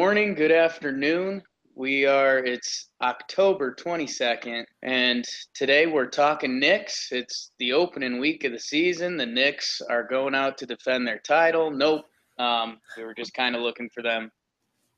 morning, 0.00 0.32
good 0.32 0.50
afternoon. 0.50 1.42
We 1.74 2.06
are, 2.06 2.38
it's 2.38 2.88
October 3.02 3.74
22nd, 3.74 4.64
and 4.82 5.26
today 5.54 5.86
we're 5.86 6.08
talking 6.08 6.58
Knicks. 6.58 7.08
It's 7.12 7.52
the 7.58 7.74
opening 7.74 8.18
week 8.18 8.44
of 8.44 8.52
the 8.52 8.58
season. 8.58 9.18
The 9.18 9.26
Knicks 9.26 9.82
are 9.90 10.02
going 10.02 10.34
out 10.34 10.56
to 10.56 10.64
defend 10.64 11.06
their 11.06 11.18
title. 11.18 11.70
Nope. 11.70 12.06
Um, 12.38 12.78
we 12.96 13.04
were 13.04 13.12
just 13.12 13.34
kind 13.34 13.54
of 13.54 13.60
looking 13.60 13.90
for 13.92 14.02
them 14.02 14.30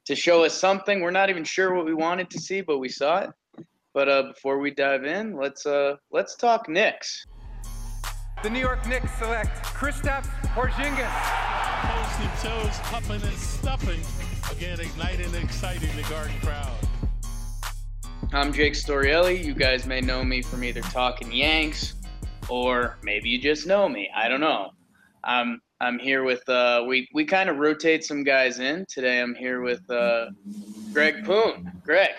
to 0.06 0.14
show 0.14 0.44
us 0.44 0.54
something. 0.54 1.00
We're 1.00 1.10
not 1.10 1.30
even 1.30 1.42
sure 1.42 1.74
what 1.74 1.84
we 1.84 1.94
wanted 1.94 2.30
to 2.30 2.38
see, 2.38 2.60
but 2.60 2.78
we 2.78 2.88
saw 2.88 3.22
it. 3.22 3.30
But 3.94 4.08
uh, 4.08 4.22
before 4.28 4.60
we 4.60 4.70
dive 4.70 5.04
in, 5.04 5.36
let's 5.36 5.66
uh, 5.66 5.96
let's 6.12 6.36
talk 6.36 6.68
Knicks. 6.68 7.26
The 8.44 8.50
New 8.50 8.60
York 8.60 8.86
Knicks 8.86 9.12
select 9.18 9.64
Kristaps 9.64 10.28
Porzingis. 10.54 11.10
Toes 11.82 12.20
and 12.20 12.38
toes, 12.38 12.78
huffing 12.78 13.20
and 13.20 13.36
stuffing. 13.36 14.31
Again, 14.62 14.78
igniting 14.78 15.26
and 15.26 15.34
exciting 15.42 15.90
the 15.96 16.08
Garden 16.08 16.38
crowd. 16.40 16.70
I'm 18.32 18.52
Jake 18.52 18.74
Storielli. 18.74 19.42
You 19.44 19.54
guys 19.54 19.86
may 19.86 20.00
know 20.00 20.22
me 20.22 20.40
from 20.40 20.62
either 20.62 20.82
talking 20.82 21.32
Yanks 21.32 21.94
or 22.48 22.96
maybe 23.02 23.28
you 23.28 23.40
just 23.40 23.66
know 23.66 23.88
me. 23.88 24.08
I 24.14 24.28
don't 24.28 24.38
know. 24.40 24.70
I'm 25.24 25.60
I'm 25.80 25.98
here 25.98 26.22
with 26.22 26.48
uh, 26.48 26.84
we 26.86 27.08
we 27.12 27.24
kind 27.24 27.50
of 27.50 27.56
rotate 27.56 28.04
some 28.04 28.22
guys 28.22 28.60
in 28.60 28.86
today. 28.88 29.20
I'm 29.20 29.34
here 29.34 29.62
with 29.62 29.90
uh, 29.90 30.26
Greg 30.92 31.24
Poon. 31.24 31.72
Greg. 31.84 32.10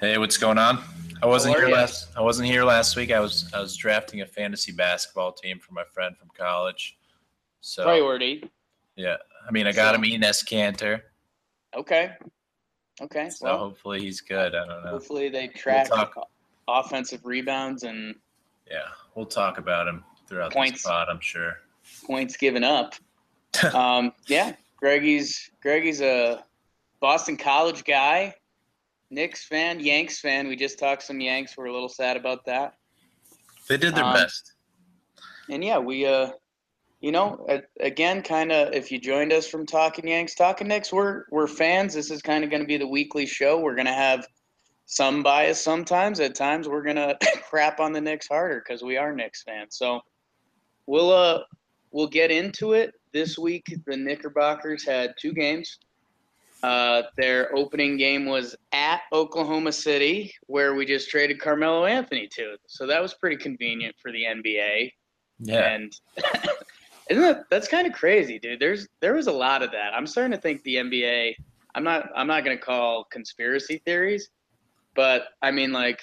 Hey, 0.00 0.18
what's 0.18 0.36
going 0.36 0.58
on? 0.58 0.78
I 1.20 1.26
wasn't 1.26 1.56
here 1.56 1.66
ya? 1.68 1.74
last. 1.74 2.10
I 2.16 2.20
wasn't 2.20 2.46
here 2.48 2.62
last 2.62 2.94
week. 2.94 3.10
I 3.10 3.18
was 3.18 3.50
I 3.52 3.58
was 3.58 3.74
drafting 3.74 4.20
a 4.20 4.26
fantasy 4.26 4.70
basketball 4.70 5.32
team 5.32 5.58
for 5.58 5.74
my 5.74 5.82
friend 5.92 6.16
from 6.16 6.28
college. 6.38 6.96
So 7.60 7.82
Priority. 7.82 8.48
yeah, 8.94 9.16
I 9.48 9.50
mean 9.50 9.66
I 9.66 9.72
got 9.72 9.96
So- 9.96 10.00
him 10.00 10.22
Enes 10.22 10.44
Kanter. 10.48 11.00
Okay. 11.74 12.12
Okay. 13.00 13.30
So 13.30 13.44
well, 13.46 13.58
hopefully 13.58 14.00
he's 14.00 14.20
good. 14.20 14.54
I 14.54 14.66
don't 14.66 14.84
know. 14.84 14.90
hopefully 14.90 15.28
they 15.28 15.48
track 15.48 15.88
talk. 15.88 16.14
offensive 16.68 17.24
rebounds 17.24 17.82
and 17.82 18.14
Yeah, 18.70 18.88
we'll 19.14 19.26
talk 19.26 19.58
about 19.58 19.86
him 19.88 20.02
throughout 20.28 20.52
Points. 20.52 20.82
this 20.82 20.90
pod. 20.90 21.08
I'm 21.10 21.20
sure. 21.20 21.58
points 22.06 22.36
given 22.36 22.64
up. 22.64 22.94
um, 23.74 24.12
yeah, 24.26 24.54
Greggy's 24.82 25.50
Greggy's 25.64 26.00
a 26.00 26.44
Boston 27.00 27.36
College 27.36 27.84
guy, 27.84 28.34
Knicks 29.10 29.44
fan, 29.44 29.80
Yanks 29.80 30.20
fan. 30.20 30.48
We 30.48 30.56
just 30.56 30.78
talked 30.78 31.02
some 31.02 31.20
Yanks. 31.20 31.56
We're 31.56 31.66
a 31.66 31.72
little 31.72 31.88
sad 31.88 32.16
about 32.16 32.44
that. 32.46 32.74
They 33.68 33.76
did 33.76 33.94
their 33.94 34.04
Um, 34.04 34.14
best. 34.14 34.54
And 35.50 35.62
yeah, 35.64 35.78
we 35.78 36.06
uh, 36.06 36.30
you 37.06 37.12
know, 37.12 37.46
again, 37.78 38.20
kind 38.20 38.50
of 38.50 38.74
if 38.74 38.90
you 38.90 38.98
joined 38.98 39.32
us 39.32 39.46
from 39.46 39.64
Talking 39.64 40.08
Yanks, 40.08 40.34
Talking 40.34 40.66
Knicks, 40.66 40.92
we're 40.92 41.22
we're 41.30 41.46
fans. 41.46 41.94
This 41.94 42.10
is 42.10 42.20
kind 42.20 42.42
of 42.42 42.50
going 42.50 42.62
to 42.62 42.66
be 42.66 42.78
the 42.78 42.86
weekly 42.88 43.26
show. 43.26 43.60
We're 43.60 43.76
going 43.76 43.86
to 43.86 43.92
have 43.92 44.26
some 44.86 45.22
bias 45.22 45.62
sometimes. 45.62 46.18
At 46.18 46.34
times, 46.34 46.68
we're 46.68 46.82
going 46.82 46.96
to 46.96 47.16
crap 47.48 47.78
on 47.78 47.92
the 47.92 48.00
Knicks 48.00 48.26
harder 48.26 48.58
because 48.58 48.82
we 48.82 48.96
are 48.96 49.14
Knicks 49.14 49.44
fans. 49.44 49.76
So 49.76 50.00
we'll 50.86 51.12
uh 51.12 51.42
we'll 51.92 52.08
get 52.08 52.32
into 52.32 52.72
it 52.72 52.92
this 53.12 53.38
week. 53.38 53.72
The 53.86 53.96
Knickerbockers 53.96 54.84
had 54.84 55.14
two 55.16 55.32
games. 55.32 55.78
Uh, 56.64 57.02
their 57.16 57.54
opening 57.54 57.98
game 57.98 58.26
was 58.26 58.56
at 58.72 59.02
Oklahoma 59.12 59.70
City, 59.70 60.34
where 60.48 60.74
we 60.74 60.84
just 60.84 61.08
traded 61.08 61.40
Carmelo 61.40 61.84
Anthony 61.84 62.26
to. 62.32 62.56
So 62.66 62.84
that 62.88 63.00
was 63.00 63.14
pretty 63.14 63.36
convenient 63.36 63.94
for 64.02 64.10
the 64.10 64.24
NBA. 64.24 64.90
Yeah, 65.38 65.74
And 65.74 65.92
isn't 67.10 67.22
that 67.22 67.44
that's 67.50 67.68
kind 67.68 67.86
of 67.86 67.92
crazy, 67.92 68.38
dude? 68.38 68.60
There's 68.60 68.88
there 69.00 69.14
was 69.14 69.26
a 69.26 69.32
lot 69.32 69.62
of 69.62 69.70
that. 69.72 69.94
I'm 69.94 70.06
starting 70.06 70.32
to 70.32 70.38
think 70.38 70.62
the 70.64 70.76
NBA. 70.76 71.34
I'm 71.74 71.84
not 71.84 72.08
I'm 72.16 72.26
not 72.26 72.44
gonna 72.44 72.56
call 72.56 73.04
conspiracy 73.04 73.82
theories, 73.84 74.30
but 74.94 75.28
I 75.42 75.50
mean 75.50 75.72
like 75.72 76.00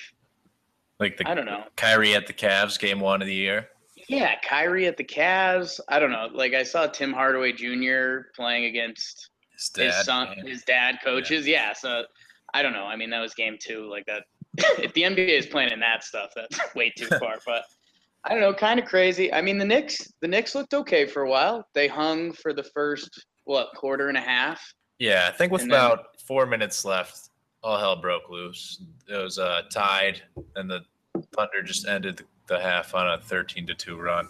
like 0.99 1.17
the 1.17 1.27
I 1.27 1.33
don't 1.33 1.45
know. 1.45 1.63
Kyrie 1.75 2.13
at 2.15 2.27
the 2.27 2.33
Cavs 2.33 2.79
game 2.79 2.99
one 2.99 3.21
of 3.21 3.27
the 3.27 3.33
year. 3.33 3.67
Yeah, 4.08 4.36
Kyrie 4.47 4.86
at 4.86 4.97
the 4.97 5.03
Cavs. 5.03 5.80
I 5.89 5.99
don't 5.99 6.11
know. 6.11 6.27
Like 6.33 6.53
I 6.53 6.63
saw 6.63 6.87
Tim 6.87 7.13
Hardaway 7.13 7.53
Jr. 7.53 8.27
playing 8.36 8.65
against 8.65 9.30
His 9.53 9.69
dad. 9.69 9.86
his 9.93 10.05
son, 10.05 10.27
man. 10.37 10.47
his 10.47 10.63
dad 10.63 10.99
coaches. 11.03 11.47
Yeah. 11.47 11.73
so 11.73 12.03
I 12.53 12.61
don't 12.61 12.73
know. 12.73 12.86
I 12.86 12.95
mean, 12.95 13.09
that 13.09 13.19
was 13.21 13.33
game 13.33 13.58
two. 13.59 13.89
Like 13.89 14.05
that. 14.05 14.23
if 14.80 14.93
the 14.93 15.02
NBA 15.02 15.30
is 15.30 15.47
playing 15.47 15.71
in 15.71 15.80
that 15.80 16.03
stuff, 16.03 16.31
that's 16.36 16.59
way 16.75 16.92
too 16.95 17.08
far. 17.19 17.39
but 17.45 17.63
I 18.26 18.30
don't 18.30 18.42
know. 18.42 18.54
Kind 18.54 18.80
of 18.80 18.86
crazy. 18.86 19.34
I 19.34 19.42
mean, 19.42 19.58
the 19.58 19.66
Knicks. 19.66 20.14
The 20.22 20.28
Knicks 20.28 20.56
looked 20.56 20.73
okay 20.73 21.06
for 21.06 21.23
a 21.23 21.30
while. 21.30 21.67
They 21.73 21.88
hung 21.88 22.32
for 22.34 22.54
the 22.54 22.64
first 22.64 23.26
what 23.44 23.70
quarter 23.76 24.08
and 24.08 24.17
a 24.17 24.22
half. 24.22 24.61
Yeah, 25.00 25.28
I 25.28 25.32
think 25.36 25.52
with 25.52 25.64
And 25.64 25.72
then- 25.72 25.80
about 25.86 26.22
four 26.26 26.45
minutes 26.45 26.86
left, 26.86 27.30
all 27.61 27.78
hell 27.78 27.95
broke 27.98 28.30
loose. 28.30 28.82
It 29.10 29.17
was 29.17 29.39
uh, 29.39 29.64
tied, 29.72 30.22
and 30.56 30.70
the 30.70 30.82
Thunder 31.36 31.61
just 31.64 31.88
ended 31.88 32.22
the, 32.48 32.60
half 32.60 32.94
on 32.95 33.10
a 33.10 33.22
thirteen 33.22 33.67
to 33.67 33.73
two 33.73 33.98
run. 34.00 34.28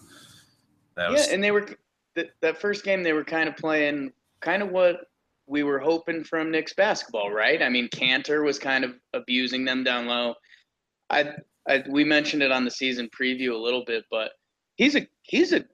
That 0.96 1.12
was 1.12 1.28
yeah, 1.28 1.34
and 1.34 1.44
they 1.44 1.52
were 1.52 1.68
th- 2.16 2.32
that 2.42 2.60
first 2.60 2.84
game. 2.84 3.04
They 3.04 3.14
were 3.14 3.24
kind 3.24 3.48
of 3.50 3.56
playing 3.58 4.12
kind 4.42 4.62
of 4.64 4.70
what 4.70 5.08
we 5.48 5.64
were 5.64 5.80
hoping 5.80 6.24
from 6.24 6.52
Knicks 6.52 6.74
basketball, 6.74 7.32
right? 7.32 7.62
I 7.62 7.70
mean, 7.70 7.90
Kanter 7.90 8.44
was 8.44 8.58
kind 8.60 8.84
of 8.84 8.96
abusing 9.14 9.66
them 9.66 9.84
down 9.84 10.06
low. 10.08 10.36
I, 11.10 11.34
I 11.68 11.84
we 11.90 12.04
mentioned 12.04 12.44
it 12.44 12.52
on 12.52 12.66
the 12.66 12.72
season 12.72 13.10
preview 13.10 13.52
a 13.54 13.58
little 13.58 13.84
bit, 13.86 14.04
but 14.12 14.32
he's 14.76 14.96
a 14.96 15.08
he's 15.24 15.54
a 15.54 15.66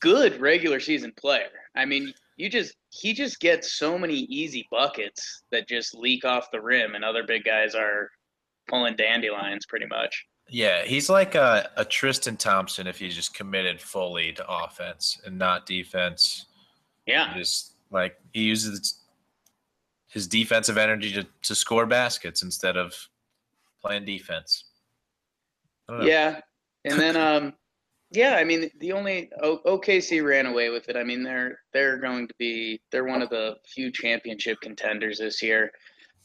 good 0.00 0.40
regular 0.40 0.80
season 0.80 1.12
player. 1.16 1.50
I 1.76 1.84
mean, 1.84 2.12
you 2.36 2.48
just 2.48 2.74
he 2.90 3.12
just 3.12 3.40
gets 3.40 3.78
so 3.78 3.98
many 3.98 4.14
easy 4.14 4.66
buckets 4.70 5.42
that 5.52 5.68
just 5.68 5.94
leak 5.94 6.24
off 6.24 6.50
the 6.50 6.60
rim, 6.60 6.94
and 6.94 7.04
other 7.04 7.22
big 7.24 7.44
guys 7.44 7.74
are 7.74 8.10
pulling 8.68 8.96
dandelions 8.96 9.66
pretty 9.66 9.86
much. 9.86 10.26
yeah. 10.48 10.84
He's 10.84 11.08
like 11.08 11.34
a, 11.34 11.70
a 11.76 11.84
Tristan 11.84 12.36
Thompson 12.36 12.86
if 12.86 12.98
he's 12.98 13.14
just 13.14 13.34
committed 13.34 13.80
fully 13.80 14.32
to 14.32 14.46
offense 14.48 15.20
and 15.24 15.38
not 15.38 15.66
defense. 15.66 16.46
Yeah, 17.06 17.34
Just 17.34 17.72
like 17.90 18.16
he 18.32 18.42
uses 18.42 19.00
his 20.08 20.26
defensive 20.26 20.76
energy 20.76 21.12
to, 21.12 21.26
to 21.42 21.54
score 21.54 21.86
baskets 21.86 22.42
instead 22.42 22.76
of 22.76 22.94
playing 23.80 24.04
defense. 24.04 24.64
Yeah, 25.88 26.40
and 26.84 27.00
then 27.00 27.16
um, 27.16 27.54
yeah, 28.10 28.36
I 28.36 28.44
mean 28.44 28.70
the 28.78 28.92
only 28.92 29.30
o- 29.42 29.60
OKC 29.66 30.24
ran 30.24 30.46
away 30.46 30.70
with 30.70 30.88
it. 30.88 30.96
I 30.96 31.04
mean 31.04 31.22
they're 31.22 31.58
they're 31.72 31.98
going 31.98 32.28
to 32.28 32.34
be 32.38 32.80
they're 32.90 33.04
one 33.04 33.22
of 33.22 33.30
the 33.30 33.56
few 33.66 33.92
championship 33.92 34.60
contenders 34.60 35.18
this 35.18 35.42
year. 35.42 35.70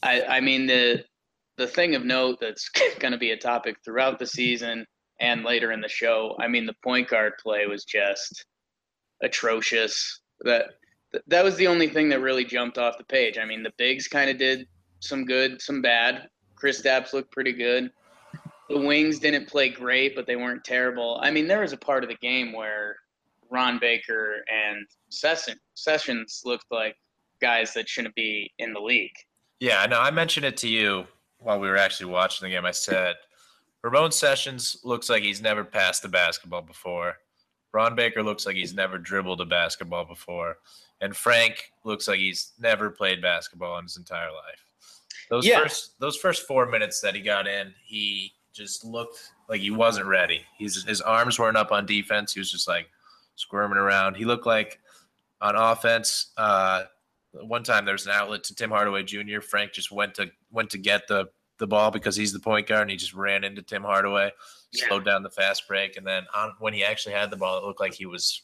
I 0.02 0.22
I 0.22 0.40
mean 0.40 0.66
the 0.66 1.04
the 1.56 1.66
thing 1.66 1.94
of 1.94 2.04
note 2.04 2.38
that's 2.40 2.68
going 2.98 3.12
to 3.12 3.18
be 3.18 3.32
a 3.32 3.36
topic 3.36 3.76
throughout 3.84 4.18
the 4.18 4.26
season 4.26 4.86
and 5.20 5.44
later 5.44 5.72
in 5.72 5.80
the 5.80 5.88
show. 5.88 6.36
I 6.40 6.48
mean 6.48 6.66
the 6.66 6.76
point 6.82 7.08
guard 7.08 7.34
play 7.42 7.66
was 7.66 7.84
just 7.84 8.46
atrocious. 9.22 10.20
That 10.40 10.66
that 11.26 11.44
was 11.44 11.56
the 11.56 11.66
only 11.66 11.88
thing 11.88 12.08
that 12.08 12.20
really 12.20 12.44
jumped 12.44 12.78
off 12.78 12.98
the 12.98 13.04
page. 13.04 13.36
I 13.38 13.44
mean 13.44 13.62
the 13.62 13.72
bigs 13.76 14.08
kind 14.08 14.30
of 14.30 14.38
did 14.38 14.66
some 15.00 15.26
good, 15.26 15.60
some 15.60 15.82
bad. 15.82 16.28
Kristaps 16.60 17.12
looked 17.12 17.30
pretty 17.30 17.52
good 17.52 17.90
the 18.68 18.78
Wings 18.78 19.18
didn't 19.18 19.46
play 19.48 19.68
great, 19.68 20.14
but 20.16 20.26
they 20.26 20.36
weren't 20.36 20.64
terrible. 20.64 21.18
I 21.22 21.30
mean, 21.30 21.46
there 21.46 21.60
was 21.60 21.72
a 21.72 21.76
part 21.76 22.02
of 22.02 22.08
the 22.10 22.16
game 22.16 22.52
where 22.52 22.96
Ron 23.50 23.78
Baker 23.78 24.44
and 24.52 24.86
Session, 25.10 25.58
Sessions 25.74 26.42
looked 26.44 26.66
like 26.70 26.96
guys 27.40 27.74
that 27.74 27.88
shouldn't 27.88 28.14
be 28.14 28.52
in 28.58 28.72
the 28.72 28.80
league. 28.80 29.14
Yeah, 29.60 29.84
no, 29.86 30.00
I 30.00 30.10
mentioned 30.10 30.46
it 30.46 30.56
to 30.58 30.68
you 30.68 31.06
while 31.38 31.60
we 31.60 31.68
were 31.68 31.76
actually 31.76 32.10
watching 32.10 32.46
the 32.48 32.54
game. 32.54 32.64
I 32.64 32.70
said, 32.70 33.16
Ramon 33.82 34.12
Sessions 34.12 34.78
looks 34.82 35.10
like 35.10 35.22
he's 35.22 35.42
never 35.42 35.62
passed 35.62 36.02
the 36.02 36.08
basketball 36.08 36.62
before. 36.62 37.16
Ron 37.72 37.94
Baker 37.94 38.22
looks 38.22 38.46
like 38.46 38.56
he's 38.56 38.72
never 38.74 38.98
dribbled 38.98 39.40
a 39.40 39.44
basketball 39.44 40.04
before. 40.04 40.58
And 41.00 41.14
Frank 41.14 41.72
looks 41.84 42.08
like 42.08 42.18
he's 42.18 42.52
never 42.58 42.88
played 42.88 43.20
basketball 43.20 43.76
in 43.78 43.84
his 43.84 43.96
entire 43.96 44.30
life. 44.32 44.64
Those 45.28 45.44
Yeah. 45.46 45.60
first 45.60 45.98
those 45.98 46.16
first 46.16 46.46
four 46.46 46.66
minutes 46.66 47.00
that 47.00 47.14
he 47.14 47.20
got 47.20 47.46
in, 47.46 47.74
he 47.84 48.32
just 48.54 48.84
looked 48.84 49.18
like 49.48 49.60
he 49.60 49.70
wasn't 49.70 50.06
ready. 50.06 50.42
He's 50.56 50.84
his 50.84 51.00
arms 51.00 51.38
weren't 51.38 51.56
up 51.56 51.72
on 51.72 51.86
defense. 51.86 52.32
He 52.32 52.40
was 52.40 52.50
just 52.50 52.68
like 52.68 52.88
squirming 53.34 53.78
around. 53.78 54.14
He 54.16 54.24
looked 54.24 54.46
like 54.46 54.80
on 55.40 55.56
offense, 55.56 56.32
uh, 56.36 56.84
one 57.32 57.64
time 57.64 57.84
there 57.84 57.94
was 57.94 58.06
an 58.06 58.12
outlet 58.12 58.44
to 58.44 58.54
Tim 58.54 58.70
Hardaway 58.70 59.02
Jr. 59.02 59.40
Frank 59.40 59.72
just 59.72 59.90
went 59.90 60.14
to 60.14 60.30
went 60.50 60.70
to 60.70 60.78
get 60.78 61.08
the 61.08 61.26
the 61.58 61.66
ball 61.66 61.90
because 61.90 62.16
he's 62.16 62.32
the 62.32 62.40
point 62.40 62.66
guard 62.66 62.82
and 62.82 62.90
he 62.90 62.96
just 62.96 63.14
ran 63.14 63.44
into 63.44 63.62
Tim 63.62 63.82
Hardaway, 63.82 64.30
Yeah. 64.72 64.86
slowed 64.88 65.04
down 65.04 65.22
the 65.22 65.30
fast 65.30 65.66
break, 65.68 65.96
and 65.96 66.06
then 66.06 66.24
on 66.34 66.54
when 66.60 66.72
he 66.74 66.84
actually 66.84 67.14
had 67.14 67.30
the 67.30 67.36
ball, 67.36 67.58
it 67.58 67.64
looked 67.64 67.80
like 67.80 67.94
he 67.94 68.06
was 68.06 68.42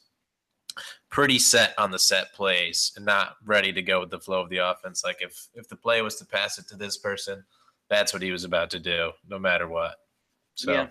pretty 1.09 1.39
set 1.39 1.77
on 1.79 1.91
the 1.91 1.99
set 1.99 2.33
plays 2.33 2.93
and 2.97 3.05
not 3.05 3.37
ready 3.45 3.73
to 3.73 3.83
go 3.83 3.99
with 4.01 4.11
the 4.11 4.21
flow 4.21 4.41
of 4.41 4.49
the 4.49 4.59
offense. 4.59 5.03
Like 5.05 5.19
if 5.21 5.49
if 5.55 5.69
the 5.69 5.77
play 5.77 6.03
was 6.03 6.17
to 6.17 6.25
pass 6.25 6.59
it 6.59 6.69
to 6.69 6.77
this 6.77 6.97
person, 6.99 7.45
that's 7.91 8.13
what 8.13 8.23
he 8.23 8.31
was 8.31 8.45
about 8.45 8.71
to 8.71 8.79
do, 8.79 9.11
no 9.29 9.39
matter 9.39 9.69
what. 9.69 9.97
So 10.55 10.73
Yeah. 10.73 10.87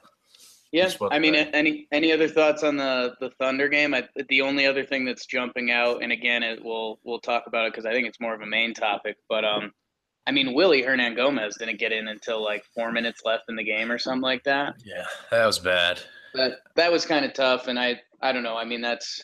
Yeah, 0.72 0.92
I 1.10 1.18
mean, 1.18 1.34
any 1.34 1.88
any 1.92 2.12
other 2.12 2.28
thoughts 2.28 2.62
on 2.62 2.78
the 2.78 3.16
the 3.20 3.32
Thunder 3.40 3.68
game? 3.70 3.96
I, 3.96 4.08
the 4.30 4.42
only 4.42 4.68
other 4.68 4.86
thing 4.86 5.04
that's 5.04 5.26
jumping 5.26 5.72
out, 5.72 6.04
and 6.04 6.12
again, 6.12 6.44
it, 6.44 6.64
we'll 6.64 7.00
we'll 7.04 7.20
talk 7.20 7.46
about 7.48 7.66
it 7.66 7.74
because 7.74 7.88
I 7.88 7.92
think 7.92 8.08
it's 8.08 8.20
more 8.20 8.36
of 8.36 8.42
a 8.42 8.46
main 8.46 8.76
topic. 8.76 9.18
But 9.28 9.44
um, 9.46 9.72
I 10.28 10.32
mean, 10.32 10.54
Willy 10.54 10.84
Hernangomez 10.84 11.58
didn't 11.58 11.80
get 11.80 11.92
in 11.92 12.08
until 12.08 12.44
like 12.44 12.64
four 12.76 12.92
minutes 12.92 13.22
left 13.26 13.46
in 13.50 13.56
the 13.56 13.64
game 13.64 13.92
or 13.92 13.98
something 13.98 14.22
like 14.22 14.44
that. 14.44 14.76
Yeah, 14.86 15.08
that 15.32 15.44
was 15.48 15.58
bad. 15.58 16.02
But 16.36 16.60
that 16.76 16.92
was 16.92 17.04
kind 17.04 17.26
of 17.26 17.34
tough, 17.34 17.68
and 17.68 17.80
I 17.80 18.00
I 18.22 18.32
don't 18.32 18.44
know. 18.44 18.56
I 18.56 18.66
mean, 18.66 18.82
that's 18.82 19.24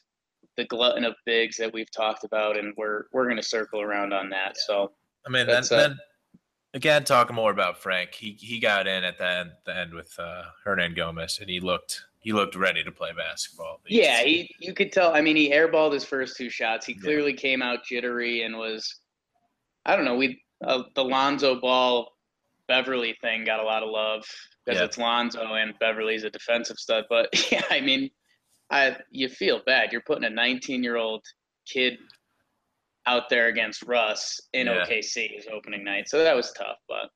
the 0.57 0.65
glutton 0.65 1.03
of 1.03 1.13
bigs 1.27 1.57
that 1.57 1.71
we've 1.71 1.91
talked 1.91 2.23
about, 2.23 2.57
and 2.57 2.73
we're 2.75 3.03
we're 3.13 3.27
gonna 3.27 3.43
circle 3.43 3.81
around 3.81 4.13
on 4.13 4.31
that. 4.31 4.57
So 4.57 4.93
I 5.27 5.29
mean, 5.29 5.45
That's, 5.45 5.71
uh, 5.71 5.77
then 5.77 5.97
again, 6.75 7.03
talking 7.05 7.35
more 7.35 7.49
about 7.51 7.79
Frank, 7.79 8.13
he 8.13 8.37
he 8.39 8.59
got 8.59 8.85
in 8.85 9.03
at 9.03 9.17
the 9.17 9.27
end, 9.27 9.51
the 9.65 9.75
end 9.75 9.93
with 9.93 10.13
uh, 10.19 10.43
Hernangomez, 10.63 11.39
and 11.41 11.49
he 11.49 11.59
looked 11.59 12.03
he 12.19 12.33
looked 12.33 12.55
ready 12.55 12.83
to 12.83 12.91
play 12.91 13.11
basketball. 13.17 13.79
Yeah, 13.87 14.21
he 14.21 14.53
you 14.59 14.73
could 14.73 14.91
tell. 14.91 15.15
I 15.15 15.21
mean, 15.21 15.35
he 15.35 15.51
airballed 15.51 15.93
his 15.93 16.03
first 16.03 16.37
two 16.37 16.49
shots. 16.51 16.85
He 16.85 16.93
Yeah. 16.93 17.01
clearly 17.01 17.33
came 17.33 17.61
out 17.63 17.83
jittery 17.85 18.43
and 18.43 18.57
was, 18.57 18.99
I 19.85 19.95
don't 19.95 20.05
know. 20.05 20.15
We 20.15 20.43
uh, 20.63 20.83
the 20.93 21.03
Lonzo 21.03 21.59
Ball 21.59 22.11
Beverly 22.67 23.15
thing 23.21 23.45
got 23.45 23.59
a 23.59 23.63
lot 23.63 23.81
of 23.83 23.89
love 23.89 24.25
because 24.65 24.79
Yeah. 24.79 24.85
it's 24.85 24.97
Lonzo 24.97 25.41
and 25.53 25.77
Beverly's 25.79 26.23
a 26.23 26.29
defensive 26.29 26.77
stud. 26.77 27.05
But 27.09 27.29
yeah, 27.51 27.63
I 27.71 27.81
mean, 27.81 28.09
I 28.69 28.97
you 29.09 29.29
feel 29.29 29.61
bad. 29.65 29.91
You're 29.91 30.01
putting 30.01 30.25
a 30.25 30.29
19 30.29 30.83
year 30.83 30.97
old 30.97 31.23
kid 31.65 31.97
out 33.07 33.29
there 33.29 33.47
against 33.47 33.83
Russ 33.83 34.39
in 34.53 34.67
Yeah. 34.67 34.83
OKC 34.85 35.27
his 35.35 35.47
opening 35.51 35.83
night, 35.83 36.09
so 36.09 36.23
that 36.23 36.35
was 36.35 36.51
tough. 36.53 36.77
But 36.87 37.09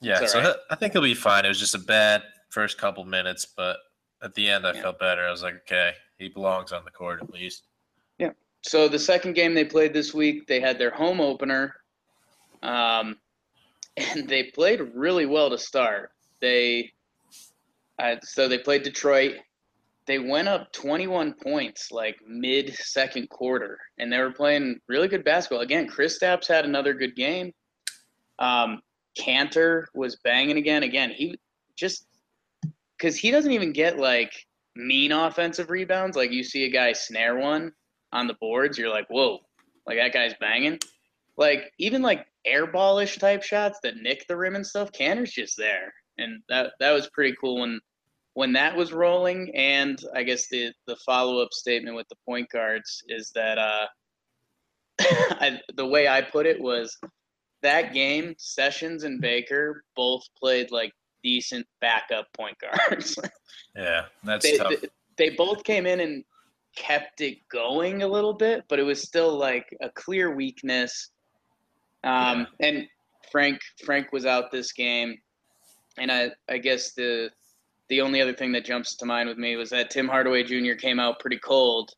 yeah. 0.00 0.24
So 0.26 0.40
right. 0.40 0.56
I 0.70 0.74
think 0.76 0.92
he'll 0.92 1.02
be 1.02 1.14
fine. 1.14 1.44
It 1.44 1.48
was 1.48 1.58
just 1.58 1.74
a 1.74 1.78
bad 1.80 2.22
first 2.50 2.78
couple 2.78 3.04
minutes, 3.04 3.44
but 3.44 3.78
at 4.22 4.34
the 4.34 4.48
end, 4.48 4.66
I 4.66 4.72
Yeah. 4.72 4.82
felt 4.82 4.98
better. 4.98 5.26
I 5.26 5.30
was 5.30 5.42
like, 5.42 5.54
okay, 5.62 5.94
he 6.18 6.28
belongs 6.28 6.72
on 6.72 6.84
the 6.84 6.90
court 6.90 7.20
at 7.22 7.30
least. 7.30 7.64
Yeah. 8.18 8.32
So 8.62 8.88
the 8.88 8.98
second 8.98 9.34
game 9.34 9.54
they 9.54 9.64
played 9.64 9.92
this 9.92 10.14
week, 10.14 10.46
they 10.46 10.60
had 10.60 10.78
their 10.78 10.90
home 10.90 11.20
opener, 11.20 11.76
um, 12.62 13.18
and 13.96 14.28
they 14.28 14.44
played 14.44 14.80
really 14.94 15.26
well 15.26 15.50
to 15.50 15.58
start. 15.58 16.12
They, 16.40 16.92
uh, 17.98 18.16
so 18.22 18.46
they 18.48 18.58
played 18.58 18.82
Detroit. 18.82 19.36
They 20.06 20.18
went 20.20 20.46
up 20.46 20.72
21 20.72 21.34
points 21.42 21.90
like 21.90 22.16
mid 22.26 22.74
second 22.74 23.28
quarter, 23.28 23.78
and 23.98 24.12
they 24.12 24.18
were 24.18 24.32
playing 24.32 24.80
really 24.88 25.08
good 25.08 25.24
basketball. 25.24 25.62
Again, 25.62 25.88
Kristaps 25.88 26.46
had 26.46 26.64
another 26.64 26.94
good 26.94 27.16
game. 27.16 27.52
Um, 28.38 28.80
Kanter 29.18 29.86
was 29.94 30.16
banging 30.22 30.58
again. 30.58 30.84
Again, 30.84 31.10
he 31.10 31.38
just 31.76 32.06
because 32.96 33.16
he 33.16 33.30
doesn't 33.30 33.52
even 33.52 33.72
get 33.72 33.98
like 33.98 34.32
mean 34.76 35.10
offensive 35.10 35.70
rebounds. 35.70 36.16
Like 36.16 36.30
you 36.30 36.44
see 36.44 36.64
a 36.64 36.70
guy 36.70 36.92
snare 36.92 37.38
one 37.38 37.72
on 38.12 38.26
the 38.26 38.36
boards, 38.40 38.78
you're 38.78 38.90
like, 38.90 39.08
whoa, 39.08 39.40
like 39.86 39.98
that 39.98 40.12
guy's 40.12 40.34
banging. 40.40 40.78
Like 41.36 41.72
even 41.78 42.00
like 42.00 42.26
airballish 42.46 43.18
type 43.18 43.42
shots 43.42 43.80
that 43.82 43.96
nick 43.96 44.26
the 44.28 44.36
rim 44.36 44.54
and 44.54 44.66
stuff, 44.66 44.92
Kanter's 44.92 45.32
just 45.32 45.56
there, 45.56 45.92
and 46.18 46.42
that 46.48 46.72
that 46.78 46.92
was 46.92 47.10
pretty 47.10 47.34
cool 47.40 47.60
when 47.60 47.80
when 48.36 48.52
that 48.52 48.76
was 48.76 48.92
rolling. 48.92 49.50
And 49.56 49.98
I 50.14 50.22
guess 50.22 50.46
the 50.48 50.70
the 50.86 50.96
follow 50.96 51.40
up 51.40 51.52
statement 51.52 51.96
with 51.96 52.06
the 52.08 52.16
point 52.26 52.50
guards 52.50 53.02
is 53.08 53.32
that 53.34 53.56
uh, 53.56 53.86
I, 55.00 55.58
the 55.74 55.86
way 55.86 56.06
I 56.06 56.20
put 56.20 56.44
it 56.44 56.60
was 56.60 56.96
that 57.62 57.94
game, 57.94 58.34
Sessions 58.36 59.04
and 59.04 59.22
Baker 59.22 59.82
both 59.96 60.22
played 60.38 60.70
like 60.70 60.92
decent 61.24 61.66
backup 61.80 62.26
point 62.34 62.56
guards. 62.60 63.18
Yeah, 63.74 64.06
that's 64.24 64.42
they, 64.42 64.56
tough. 64.56 64.72
they, 64.80 64.88
they 65.18 65.36
both 65.36 65.62
came 65.62 65.86
in 65.86 66.00
and 66.00 66.24
kept 66.76 67.20
it 67.20 67.46
going 67.50 68.02
a 68.02 68.08
little 68.08 68.32
bit, 68.32 68.64
but 68.68 68.78
it 68.78 68.84
was 68.84 69.02
still 69.02 69.36
like 69.36 69.66
a 69.82 69.90
clear 69.90 70.34
weakness. 70.34 71.10
Um, 72.02 72.46
And 72.60 72.88
Frank 73.30 73.60
Frank 73.84 74.12
was 74.12 74.24
out 74.24 74.50
this 74.50 74.72
game, 74.72 75.18
and 75.98 76.10
I 76.10 76.30
I 76.48 76.56
guess 76.56 76.92
the 76.92 77.30
the 77.88 78.00
only 78.00 78.20
other 78.20 78.34
thing 78.34 78.52
that 78.52 78.64
jumps 78.64 78.96
to 78.96 79.06
mind 79.06 79.28
with 79.28 79.38
me 79.38 79.56
was 79.56 79.70
that 79.70 79.90
Tim 79.90 80.08
Hardaway 80.08 80.42
Jr. 80.42 80.74
came 80.74 80.98
out 80.98 81.20
pretty 81.20 81.38
cold. 81.38 81.90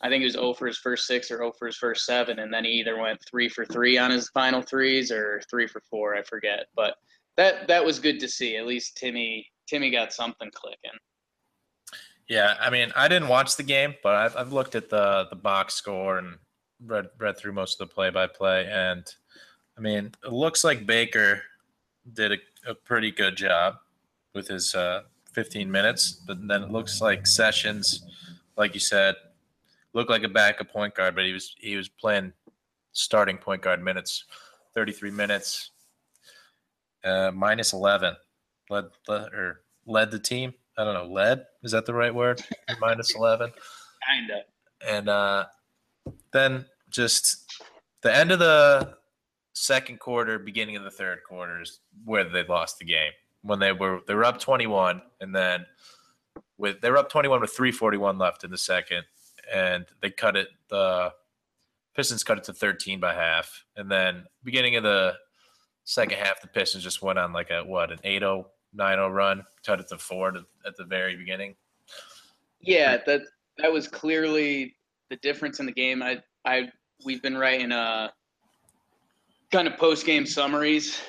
I 0.00 0.08
think 0.08 0.22
it 0.22 0.26
was 0.26 0.34
0 0.34 0.54
for 0.54 0.66
his 0.68 0.78
first 0.78 1.06
six 1.06 1.30
or 1.30 1.38
0 1.38 1.52
for 1.58 1.66
his 1.66 1.76
first 1.76 2.04
seven, 2.06 2.38
and 2.38 2.52
then 2.54 2.64
he 2.64 2.70
either 2.72 3.00
went 3.00 3.20
three 3.28 3.48
for 3.48 3.64
three 3.66 3.98
on 3.98 4.10
his 4.10 4.28
final 4.30 4.62
threes 4.62 5.10
or 5.10 5.42
three 5.50 5.66
for 5.66 5.82
four, 5.90 6.14
I 6.14 6.22
forget. 6.22 6.66
But 6.76 6.94
that 7.36 7.66
that 7.66 7.84
was 7.84 7.98
good 7.98 8.20
to 8.20 8.28
see. 8.28 8.56
At 8.56 8.66
least 8.66 8.96
Timmy 8.96 9.46
Timmy 9.66 9.90
got 9.90 10.12
something 10.12 10.50
clicking. 10.54 10.98
Yeah, 12.28 12.54
I 12.60 12.70
mean, 12.70 12.92
I 12.94 13.08
didn't 13.08 13.28
watch 13.28 13.56
the 13.56 13.62
game, 13.62 13.94
but 14.02 14.14
I've, 14.14 14.36
I've 14.36 14.52
looked 14.52 14.74
at 14.76 14.88
the 14.88 15.26
the 15.30 15.36
box 15.36 15.74
score 15.74 16.18
and 16.18 16.36
read 16.84 17.06
read 17.18 17.36
through 17.36 17.52
most 17.52 17.80
of 17.80 17.88
the 17.88 17.92
play 17.92 18.10
by 18.10 18.28
play, 18.28 18.68
and 18.70 19.04
I 19.76 19.80
mean, 19.80 20.12
it 20.24 20.32
looks 20.32 20.62
like 20.62 20.86
Baker 20.86 21.42
did 22.12 22.32
a, 22.32 22.70
a 22.70 22.74
pretty 22.74 23.10
good 23.10 23.36
job 23.36 23.76
with 24.38 24.46
his 24.46 24.72
uh, 24.76 25.02
15 25.32 25.68
minutes, 25.70 26.22
but 26.26 26.38
then 26.46 26.62
it 26.62 26.70
looks 26.70 27.00
like 27.00 27.26
Sessions, 27.26 28.04
like 28.56 28.72
you 28.72 28.80
said, 28.80 29.16
looked 29.94 30.10
like 30.10 30.22
a 30.22 30.28
backup 30.28 30.70
point 30.70 30.94
guard, 30.94 31.16
but 31.16 31.24
he 31.24 31.32
was 31.32 31.56
he 31.58 31.76
was 31.76 31.88
playing 31.88 32.32
starting 32.92 33.36
point 33.36 33.62
guard 33.62 33.82
minutes, 33.82 34.24
33 34.74 35.10
minutes, 35.10 35.72
uh, 37.04 37.32
minus 37.34 37.72
11, 37.72 38.14
led, 38.70 38.84
led 39.08 39.32
or 39.34 39.62
led 39.86 40.12
the 40.12 40.20
team. 40.20 40.54
I 40.78 40.84
don't 40.84 40.94
know, 40.94 41.12
led 41.12 41.44
is 41.64 41.72
that 41.72 41.84
the 41.84 41.94
right 41.94 42.14
word? 42.14 42.40
minus 42.80 43.16
11 43.16 43.50
Kinda. 44.08 44.42
and 44.88 45.08
uh, 45.08 45.46
then 46.32 46.64
just 46.90 47.52
the 48.02 48.14
end 48.14 48.30
of 48.30 48.38
the 48.38 48.94
second 49.52 49.98
quarter, 49.98 50.38
beginning 50.38 50.76
of 50.76 50.84
the 50.84 50.90
third 50.92 51.18
quarter 51.28 51.60
is 51.60 51.80
where 52.04 52.22
they 52.22 52.44
lost 52.44 52.78
the 52.78 52.84
game 52.84 53.10
when 53.42 53.58
they 53.58 53.72
were 53.72 54.00
they 54.06 54.14
were 54.14 54.24
up 54.24 54.40
21 54.40 55.02
and 55.20 55.34
then 55.34 55.64
with 56.56 56.80
they 56.80 56.90
were 56.90 56.98
up 56.98 57.10
21 57.10 57.40
with 57.40 57.50
341 57.50 58.18
left 58.18 58.44
in 58.44 58.50
the 58.50 58.58
second 58.58 59.04
and 59.52 59.86
they 60.00 60.10
cut 60.10 60.36
it 60.36 60.48
the 60.68 61.12
Pistons 61.94 62.22
cut 62.22 62.38
it 62.38 62.44
to 62.44 62.52
13 62.52 63.00
by 63.00 63.14
half 63.14 63.64
and 63.76 63.90
then 63.90 64.24
beginning 64.44 64.76
of 64.76 64.82
the 64.82 65.14
second 65.84 66.18
half 66.18 66.40
the 66.40 66.48
Pistons 66.48 66.84
just 66.84 67.02
went 67.02 67.18
on 67.18 67.32
like 67.32 67.50
a 67.50 67.64
what 67.64 67.90
an 67.90 67.98
8-0 68.04 68.44
9-0 68.76 69.14
run 69.14 69.42
cut 69.64 69.80
it 69.80 69.88
to 69.88 69.98
4 69.98 70.32
to, 70.32 70.44
at 70.66 70.76
the 70.76 70.84
very 70.84 71.16
beginning 71.16 71.54
Yeah, 72.60 72.98
that 73.06 73.22
that 73.58 73.72
was 73.72 73.88
clearly 73.88 74.76
the 75.10 75.16
difference 75.16 75.60
in 75.60 75.66
the 75.66 75.72
game. 75.72 76.02
I 76.02 76.22
I 76.44 76.70
we've 77.04 77.22
been 77.22 77.36
writing 77.36 77.72
uh 77.72 78.10
kind 79.50 79.68
of 79.68 79.76
post 79.78 80.04
game 80.04 80.26
summaries, 80.26 81.00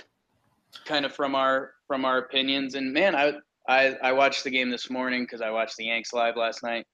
kind 0.85 1.05
of 1.05 1.13
from 1.13 1.35
our 1.35 1.73
from 1.87 2.05
our 2.05 2.19
opinions. 2.19 2.75
And 2.75 2.93
man, 2.93 3.15
I 3.15 3.33
I 3.67 3.95
I 4.03 4.11
watched 4.13 4.43
the 4.43 4.49
game 4.49 4.69
this 4.69 4.89
morning 4.89 5.23
because 5.23 5.41
I 5.41 5.51
watched 5.51 5.77
the 5.77 5.85
Yanks 5.85 6.13
live 6.13 6.35
last 6.35 6.63
night. 6.63 6.85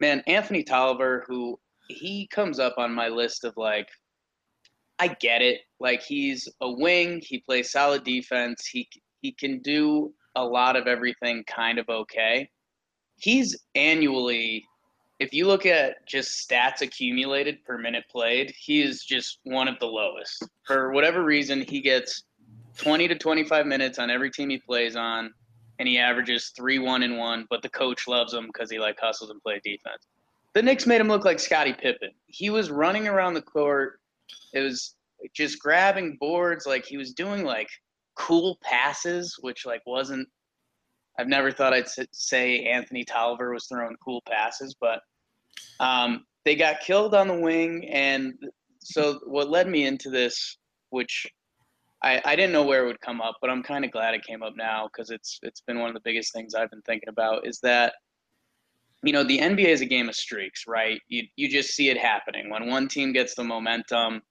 Man, 0.00 0.22
Anthony 0.26 0.62
Tolliver, 0.62 1.24
who 1.26 1.58
he 1.88 2.26
comes 2.28 2.58
up 2.58 2.74
on 2.78 2.94
my 2.94 3.08
list 3.08 3.44
of 3.44 3.54
like, 3.56 3.88
I 4.98 5.08
get 5.08 5.42
it. 5.42 5.60
Like 5.78 6.02
he's 6.02 6.48
a 6.60 6.70
wing. 6.70 7.22
He 7.24 7.38
plays 7.38 7.70
solid 7.70 8.04
defense. 8.04 8.66
He 8.66 8.88
he 9.20 9.32
can 9.32 9.60
do 9.60 10.12
a 10.36 10.44
lot 10.44 10.76
of 10.76 10.86
everything 10.86 11.44
kind 11.46 11.78
of 11.78 11.88
okay 11.88 12.48
he's 13.20 13.56
annually 13.74 14.64
if 15.18 15.34
you 15.34 15.46
look 15.46 15.66
at 15.66 16.06
just 16.06 16.48
stats 16.48 16.80
accumulated 16.80 17.62
per 17.64 17.78
minute 17.78 18.04
played 18.10 18.52
he 18.56 18.82
is 18.82 19.04
just 19.04 19.38
one 19.44 19.68
of 19.68 19.78
the 19.78 19.86
lowest 19.86 20.44
for 20.64 20.92
whatever 20.92 21.24
reason 21.24 21.62
he 21.62 21.80
gets 21.80 22.24
20 22.78 23.08
to 23.08 23.14
25 23.14 23.66
minutes 23.66 23.98
on 23.98 24.10
every 24.10 24.30
team 24.30 24.50
he 24.50 24.58
plays 24.58 24.96
on 24.96 25.32
and 25.78 25.88
he 25.88 25.98
averages 25.98 26.52
3 26.56 26.78
1 26.78 27.02
and 27.02 27.18
1 27.18 27.46
but 27.50 27.62
the 27.62 27.68
coach 27.70 28.06
loves 28.08 28.32
him 28.32 28.46
because 28.46 28.70
he 28.70 28.78
like 28.78 28.98
hustles 29.00 29.30
and 29.30 29.42
play 29.42 29.60
defense. 29.64 30.06
The 30.54 30.62
Knicks 30.62 30.86
made 30.86 31.00
him 31.00 31.08
look 31.08 31.24
like 31.24 31.38
Scottie 31.38 31.74
Pippen. 31.74 32.10
He 32.26 32.50
was 32.50 32.70
running 32.70 33.06
around 33.06 33.34
the 33.34 33.42
court. 33.42 34.00
It 34.52 34.60
was 34.60 34.96
just 35.34 35.60
grabbing 35.60 36.16
boards 36.18 36.66
like 36.66 36.84
he 36.84 36.96
was 36.96 37.12
doing 37.12 37.44
like 37.44 37.68
cool 38.16 38.58
passes 38.62 39.36
which 39.40 39.64
like 39.64 39.82
wasn't 39.86 40.26
I've 41.20 41.28
never 41.28 41.52
thought 41.52 41.74
I'd 41.74 41.86
say 42.12 42.64
Anthony 42.64 43.04
Tolliver 43.04 43.52
was 43.52 43.66
throwing 43.66 43.96
cool 44.02 44.22
passes, 44.26 44.74
but 44.80 45.02
um, 45.78 46.24
they 46.46 46.56
got 46.56 46.80
killed 46.80 47.14
on 47.14 47.28
the 47.28 47.34
wing, 47.34 47.86
and 47.90 48.32
so 48.78 49.20
what 49.26 49.50
led 49.50 49.68
me 49.68 49.84
into 49.84 50.08
this, 50.08 50.56
which 50.88 51.26
I, 52.02 52.20
I 52.24 52.36
didn't 52.36 52.52
know 52.52 52.64
where 52.64 52.84
it 52.84 52.86
would 52.86 53.00
come 53.00 53.20
up, 53.20 53.36
but 53.40 53.50
I'm 53.50 53.62
kind 53.62 53.84
of 53.84 53.90
glad 53.90 54.14
it 54.14 54.24
came 54.24 54.42
up 54.42 54.54
now 54.56 54.88
because 54.88 55.10
it's 55.10 55.38
it's 55.42 55.60
been 55.62 55.78
one 55.80 55.88
of 55.88 55.94
the 55.94 56.00
biggest 56.04 56.32
things 56.32 56.54
I've 56.54 56.70
been 56.70 56.82
thinking 56.82 57.08
about 57.10 57.46
is 57.46 57.60
that 57.62 57.94
you 59.02 59.12
know 59.12 59.24
the 59.24 59.40
NBA 59.40 59.68
is 59.68 59.80
a 59.80 59.86
game 59.86 60.08
of 60.08 60.14
streaks, 60.16 60.64
right? 60.66 61.00
You 61.08 61.24
you 61.36 61.48
just 61.48 61.70
see 61.74 61.88
it 61.90 61.98
happening 61.98 62.50
when 62.50 62.66
one 62.68 62.88
team 62.88 63.12
gets 63.12 63.34
the 63.34 63.44
momentum. 63.44 64.22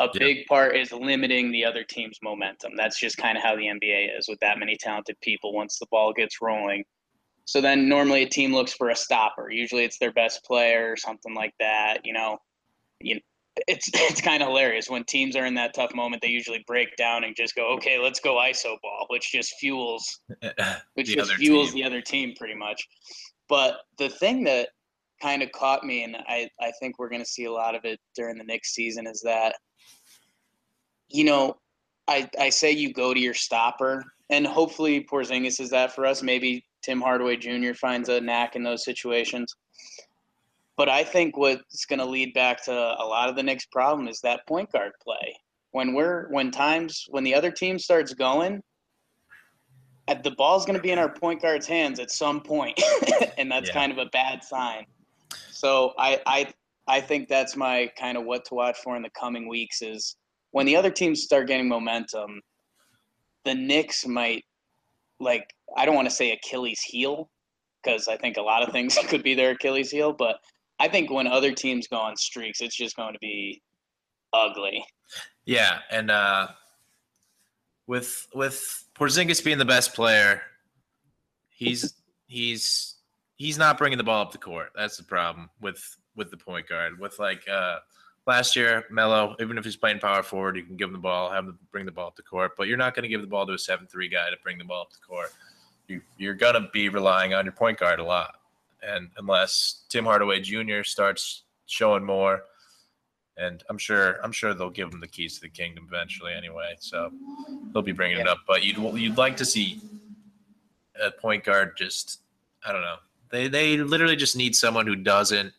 A 0.00 0.08
Yeah. 0.12 0.20
big 0.20 0.46
part 0.46 0.76
is 0.76 0.92
limiting 0.92 1.52
the 1.52 1.64
other 1.64 1.84
team's 1.84 2.18
momentum. 2.22 2.72
That's 2.76 2.98
just 3.00 3.16
kind 3.18 3.36
of 3.38 3.44
how 3.44 3.56
the 3.56 3.66
NBA 3.68 4.18
is 4.18 4.28
with 4.28 4.40
that 4.40 4.58
many 4.58 4.76
talented 4.76 5.16
people. 5.22 5.52
Once 5.54 5.78
the 5.78 5.86
ball 5.90 6.12
gets 6.12 6.40
rolling, 6.42 6.84
So 7.46 7.60
then 7.60 7.88
normally 7.88 8.22
a 8.24 8.28
team 8.28 8.54
looks 8.54 8.74
for 8.74 8.90
a 8.90 8.96
stopper. 8.96 9.50
Usually 9.50 9.84
it's 9.84 9.98
their 9.98 10.12
best 10.12 10.44
player 10.44 10.92
or 10.92 10.96
something 10.96 11.34
like 11.34 11.54
that. 11.60 12.00
You 12.04 12.12
know, 12.14 12.38
you 13.00 13.20
it's 13.66 13.88
it's 13.94 14.20
kind 14.20 14.42
of 14.42 14.48
hilarious 14.48 14.88
when 14.88 15.04
teams 15.04 15.34
are 15.36 15.46
in 15.46 15.54
that 15.54 15.74
tough 15.74 15.94
moment. 15.94 16.22
They 16.22 16.28
usually 16.28 16.62
break 16.66 16.96
down 16.96 17.24
and 17.24 17.34
just 17.36 17.54
go, 17.54 17.68
okay, 17.74 17.98
let's 17.98 18.20
go 18.20 18.36
iso 18.36 18.76
ball, 18.82 19.06
which 19.08 19.32
just 19.32 19.54
fuels 19.58 20.20
which 20.94 21.08
The 21.08 21.14
just 21.14 21.30
other 21.30 21.38
fuels 21.38 21.72
team. 21.72 21.74
the 21.82 21.84
other 21.84 22.00
team 22.00 22.34
pretty 22.36 22.54
much. 22.54 22.86
But 23.48 23.78
the 23.98 24.08
thing 24.10 24.44
that 24.44 24.68
kind 25.20 25.42
of 25.42 25.50
caught 25.52 25.84
me, 25.84 26.04
and 26.04 26.16
I, 26.16 26.48
I 26.60 26.70
think 26.80 26.98
we're 26.98 27.08
going 27.08 27.22
to 27.22 27.28
see 27.28 27.44
a 27.44 27.52
lot 27.52 27.74
of 27.74 27.84
it 27.84 27.98
during 28.14 28.36
the 28.38 28.44
next 28.44 28.74
season, 28.74 29.06
is 29.06 29.20
that, 29.22 29.56
you 31.08 31.24
know, 31.24 31.56
I, 32.06 32.28
I 32.38 32.50
say 32.50 32.70
you 32.72 32.92
go 32.92 33.12
to 33.14 33.20
your 33.20 33.34
stopper, 33.34 34.04
and 34.30 34.46
hopefully 34.46 35.06
Porzingis 35.10 35.60
is 35.60 35.70
that 35.70 35.94
for 35.94 36.06
us. 36.06 36.22
Maybe 36.22 36.64
Tim 36.82 37.00
Hardaway 37.00 37.36
Jr. 37.36 37.72
finds 37.74 38.08
a 38.08 38.20
knack 38.20 38.54
in 38.56 38.62
those 38.62 38.84
situations. 38.84 39.54
But 40.78 40.88
I 40.88 41.02
think 41.02 41.36
what's 41.36 41.84
going 41.86 41.98
to 41.98 42.04
lead 42.04 42.32
back 42.34 42.64
to 42.66 42.72
a 42.72 43.04
lot 43.04 43.28
of 43.28 43.34
the 43.34 43.42
next 43.42 43.72
problem 43.72 44.06
is 44.06 44.20
that 44.20 44.46
point 44.46 44.70
guard 44.70 44.92
play. 45.02 45.36
When 45.72 45.92
we're 45.92 46.28
when 46.30 46.52
times 46.52 47.04
when 47.10 47.24
the 47.24 47.34
other 47.34 47.50
team 47.50 47.80
starts 47.80 48.14
going, 48.14 48.62
at 50.06 50.22
the 50.22 50.30
ball's 50.30 50.64
going 50.64 50.76
to 50.76 50.82
be 50.82 50.92
in 50.92 50.98
our 50.98 51.12
point 51.12 51.42
guard's 51.42 51.66
hands 51.66 51.98
at 51.98 52.12
some 52.12 52.40
point, 52.40 52.80
and 53.38 53.50
that's 53.50 53.68
Yeah. 53.68 53.74
kind 53.74 53.92
of 53.92 53.98
a 53.98 54.06
bad 54.06 54.44
sign. 54.44 54.86
So 55.50 55.94
I 55.98 56.20
I 56.26 56.52
I 56.86 57.00
think 57.00 57.28
that's 57.28 57.56
my 57.56 57.90
kind 57.98 58.16
of 58.16 58.24
what 58.24 58.44
to 58.46 58.54
watch 58.54 58.78
for 58.78 58.96
in 58.96 59.02
the 59.02 59.10
coming 59.10 59.48
weeks 59.48 59.82
is 59.82 60.16
when 60.52 60.64
the 60.64 60.76
other 60.76 60.92
teams 60.92 61.24
start 61.24 61.48
getting 61.48 61.68
momentum, 61.68 62.40
the 63.44 63.54
Knicks 63.54 64.06
might 64.06 64.44
like 65.18 65.52
I 65.76 65.84
don't 65.84 65.96
want 65.96 66.08
to 66.08 66.14
say 66.14 66.30
Achilles 66.30 66.80
heel 66.80 67.28
because 67.82 68.06
I 68.06 68.16
think 68.16 68.36
a 68.36 68.42
lot 68.42 68.62
of 68.62 68.72
things 68.72 68.96
could 69.08 69.24
be 69.24 69.34
their 69.34 69.50
Achilles 69.50 69.90
heel, 69.90 70.12
but 70.12 70.38
I 70.80 70.88
think 70.88 71.10
when 71.10 71.26
other 71.26 71.52
teams 71.52 71.88
go 71.88 71.96
on 71.96 72.16
streaks, 72.16 72.60
it's 72.60 72.76
just 72.76 72.96
going 72.96 73.12
to 73.12 73.18
be 73.20 73.62
ugly. 74.32 74.84
Yeah, 75.44 75.78
and 75.90 76.10
uh, 76.10 76.48
with 77.86 78.28
with 78.34 78.84
Porzingis 78.94 79.44
being 79.44 79.58
the 79.58 79.64
best 79.64 79.94
player, 79.94 80.42
he's 81.50 81.94
he's 82.26 82.96
he's 83.36 83.58
not 83.58 83.78
bringing 83.78 83.98
the 83.98 84.04
ball 84.04 84.22
up 84.22 84.32
the 84.32 84.38
court. 84.38 84.70
That's 84.76 84.96
the 84.96 85.04
problem 85.04 85.50
with 85.60 85.96
with 86.14 86.30
the 86.30 86.36
point 86.36 86.68
guard. 86.68 86.98
With 87.00 87.18
like 87.18 87.48
uh, 87.48 87.78
last 88.26 88.54
year, 88.54 88.84
Melo, 88.90 89.34
even 89.40 89.56
if 89.56 89.64
he's 89.64 89.76
playing 89.76 90.00
power 90.00 90.22
forward, 90.22 90.56
you 90.56 90.62
can 90.62 90.76
give 90.76 90.88
him 90.88 90.92
the 90.92 90.98
ball, 90.98 91.30
have 91.30 91.44
him 91.46 91.58
bring 91.72 91.86
the 91.86 91.92
ball 91.92 92.08
up 92.08 92.16
the 92.16 92.22
court. 92.22 92.52
But 92.56 92.68
you're 92.68 92.76
not 92.76 92.94
going 92.94 93.04
to 93.04 93.08
give 93.08 93.22
the 93.22 93.26
ball 93.26 93.46
to 93.46 93.54
a 93.54 93.58
seven 93.58 93.86
three 93.86 94.08
guy 94.08 94.30
to 94.30 94.36
bring 94.42 94.58
the 94.58 94.64
ball 94.64 94.82
up 94.82 94.92
the 94.92 94.98
court. 94.98 95.32
You, 95.88 96.02
you're 96.18 96.34
going 96.34 96.54
to 96.54 96.68
be 96.72 96.90
relying 96.90 97.32
on 97.32 97.46
your 97.46 97.52
point 97.52 97.78
guard 97.78 97.98
a 97.98 98.04
lot, 98.04 98.37
and 98.82 99.10
unless 99.16 99.84
Tim 99.88 100.04
Hardaway 100.04 100.40
Jr. 100.40 100.82
starts 100.82 101.42
showing 101.66 102.04
more 102.04 102.42
and 103.38 103.62
I'm 103.70 103.78
sure 103.78 104.18
I'm 104.22 104.32
sure 104.32 104.52
they'll 104.52 104.68
give 104.68 104.92
him 104.92 105.00
the 105.00 105.06
keys 105.06 105.36
to 105.36 105.40
the 105.40 105.48
kingdom 105.48 105.86
eventually 105.88 106.34
anyway. 106.34 106.74
So 106.80 107.10
they'll 107.72 107.82
be 107.82 107.92
bringing 107.92 108.18
it 108.18 108.28
up. 108.28 108.38
But 108.46 108.64
you'd 108.64 108.76
you'd 108.98 109.16
like 109.16 109.36
to 109.38 109.44
see 109.44 109.80
a 111.00 111.10
point 111.10 111.44
guard 111.44 111.76
just 111.76 112.20
I 112.66 112.72
don't 112.72 112.82
know. 112.82 112.96
They 113.30 113.48
they 113.48 113.76
literally 113.78 114.16
just 114.16 114.36
need 114.36 114.56
someone 114.56 114.86
who 114.86 114.96
doesn't 114.96 115.52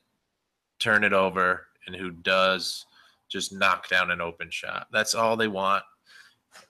turn 0.78 1.04
it 1.04 1.14
over 1.14 1.68
and 1.88 1.96
who 1.96 2.12
does 2.12 2.86
just 3.30 3.54
knock 3.54 3.88
down 3.88 4.12
an 4.12 4.22
open 4.22 4.50
shot. 4.50 4.88
That's 4.92 5.16
all 5.16 5.38
they 5.38 5.48
want, 5.48 5.84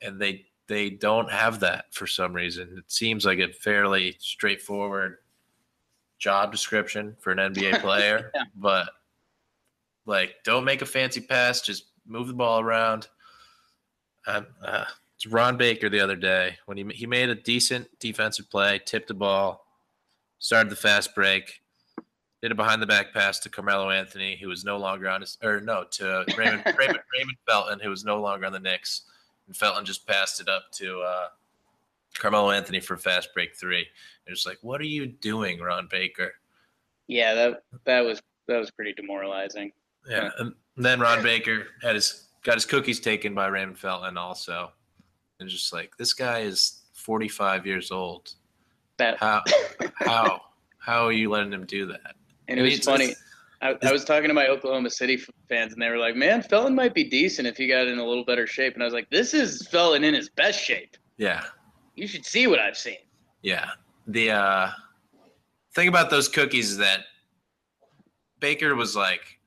and 0.02 0.22
they 0.22 0.46
they 0.68 0.92
don't 0.92 1.32
have 1.32 1.60
that 1.62 1.86
for 1.92 2.06
some 2.06 2.34
reason. 2.34 2.76
It 2.78 2.92
seems 2.92 3.26
like 3.26 3.40
a 3.40 3.52
fairly 3.52 4.16
straightforward 4.20 5.18
job 6.20 6.52
description 6.52 7.16
for 7.20 7.32
an 7.32 7.38
NBA 7.54 7.80
player, 7.82 8.32
Yeah. 8.36 8.44
but 8.56 8.90
like, 10.06 10.36
don't 10.44 10.66
make 10.66 10.82
a 10.82 10.86
fancy 10.86 11.22
pass. 11.22 11.62
Just 11.62 11.86
move 12.06 12.28
the 12.28 12.34
ball 12.34 12.60
around. 12.62 13.08
Um, 14.28 14.48
uh, 14.64 14.86
it's 15.16 15.26
Ron 15.26 15.58
Baker 15.58 15.90
the 15.90 16.00
other 16.00 16.16
day 16.16 16.58
when 16.66 16.78
he 16.78 16.86
he 16.94 17.06
made 17.06 17.30
a 17.30 17.36
decent 17.36 17.88
defensive 18.00 18.50
play, 18.50 18.80
tipped 18.86 19.08
the 19.08 19.14
ball, 19.14 19.66
started 20.40 20.70
the 20.70 20.76
fast 20.76 21.14
break, 21.16 21.62
did 22.42 22.52
a 22.52 22.56
behind 22.56 22.82
the 22.82 22.86
back 22.88 23.14
pass 23.14 23.40
to 23.40 23.50
Carmelo 23.50 23.90
Anthony, 23.90 24.38
who 24.38 24.48
was 24.48 24.64
no 24.64 24.78
longer 24.78 25.10
on 25.10 25.22
his 25.22 25.38
or 25.44 25.60
no 25.62 25.84
to 25.92 26.24
Raymond 26.38 26.64
Raymond, 26.78 27.00
Raymond 27.18 27.38
Felton, 27.48 27.80
who 27.82 27.90
was 27.90 28.06
no 28.06 28.22
longer 28.22 28.46
on 28.46 28.54
the 28.54 28.60
Knicks, 28.60 29.04
and 29.48 29.56
Felton 29.56 29.84
just 29.86 30.08
passed 30.08 30.40
it 30.40 30.48
up 30.48 30.64
to 30.74 31.00
uh, 31.02 31.28
Carmelo 32.18 32.52
Anthony 32.52 32.80
for 32.80 32.98
fast 32.98 33.30
break 33.34 33.56
three. 33.56 33.86
It 34.28 34.30
was 34.30 34.46
like, 34.46 34.58
what 34.62 34.82
are 34.82 34.86
you 34.86 35.06
doing, 35.08 35.60
Ron 35.60 35.88
Baker? 35.90 36.34
Yeah, 37.08 37.34
that 37.34 37.64
that 37.86 38.02
was 38.02 38.22
that 38.48 38.58
was 38.58 38.72
pretty 38.72 38.94
demoralizing. 38.94 39.72
Yeah, 40.08 40.30
and 40.40 40.54
then 40.78 41.00
Ron 41.00 41.22
Baker 41.24 41.68
had 41.82 41.96
his 41.96 42.28
got 42.44 42.56
his 42.56 42.66
cookies 42.66 43.00
taken 43.00 43.34
by 43.36 43.48
Raymond 43.48 43.78
Felton 43.78 44.18
also, 44.18 44.72
and 45.40 45.50
just 45.50 45.74
like 45.74 45.96
this 45.98 46.14
guy 46.14 46.40
is 46.40 46.82
45 46.94 47.66
years 47.66 47.92
old. 47.92 48.34
That 48.98 49.18
How 49.18 49.44
how 49.96 50.42
how 50.78 51.06
are 51.06 51.12
you 51.12 51.30
letting 51.30 51.54
him 51.54 51.66
do 51.66 51.86
that? 51.88 52.16
and 52.48 52.60
it 52.60 52.64
was 52.64 52.74
It's- 52.74 52.86
funny. 52.86 53.06
it's- 53.06 53.24
I, 53.62 53.76
I 53.84 53.92
was 53.92 54.06
talking 54.06 54.30
to 54.30 54.34
my 54.34 54.48
Oklahoma 54.48 54.90
City 54.90 55.18
fans, 55.50 55.74
and 55.74 55.82
they 55.82 55.90
were 55.90 55.98
like, 55.98 56.16
"Man, 56.16 56.42
Felton 56.42 56.74
might 56.74 56.94
be 56.94 57.04
decent 57.04 57.46
if 57.46 57.58
he 57.58 57.68
got 57.68 57.88
in 57.88 58.00
a 58.00 58.06
little 58.06 58.24
better 58.24 58.48
shape." 58.48 58.74
And 58.74 58.82
I 58.82 58.86
was 58.86 58.94
like, 58.94 59.10
"This 59.10 59.34
is 59.34 59.68
Felton 59.68 60.06
in 60.06 60.14
his 60.14 60.30
best 60.30 60.64
shape. 60.64 60.96
Yeah, 61.18 61.44
You 62.00 62.08
should 62.08 62.26
see 62.26 62.48
what 62.48 62.60
I've 62.60 62.78
seen." 62.78 62.98
yeah. 63.42 63.70
The 64.08 64.32
uh, 64.32 64.70
thing 65.76 65.88
about 65.88 66.10
those 66.10 66.28
cookies 66.28 66.72
is 66.72 66.78
that 66.78 67.02
Baker 68.40 68.74
was 68.76 68.96
like 68.96 69.40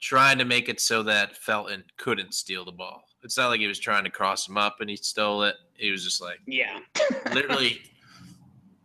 trying 0.00 0.36
to 0.38 0.44
make 0.44 0.68
it 0.68 0.80
so 0.80 1.02
that 1.04 1.36
Felton 1.38 1.84
couldn't 1.96 2.34
steal 2.34 2.64
the 2.64 2.72
ball. 2.72 3.02
It's 3.22 3.36
not 3.38 3.48
like 3.48 3.60
he 3.60 3.66
was 3.66 3.78
trying 3.78 4.04
to 4.04 4.10
cross 4.10 4.46
him 4.48 4.58
up 4.58 4.76
and 4.80 4.90
he 4.90 4.96
stole 4.96 5.42
it. 5.44 5.54
He 5.74 5.90
was 5.90 6.04
just 6.04 6.20
like 6.20 6.38
Yeah, 6.46 6.80
literally 7.32 7.80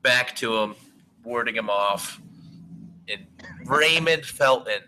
back 0.04 0.36
to 0.38 0.56
him, 0.58 0.76
warding 1.24 1.56
him 1.56 1.70
off. 1.70 2.22
And 3.10 3.26
Raymond 3.66 4.26
Felton 4.26 4.82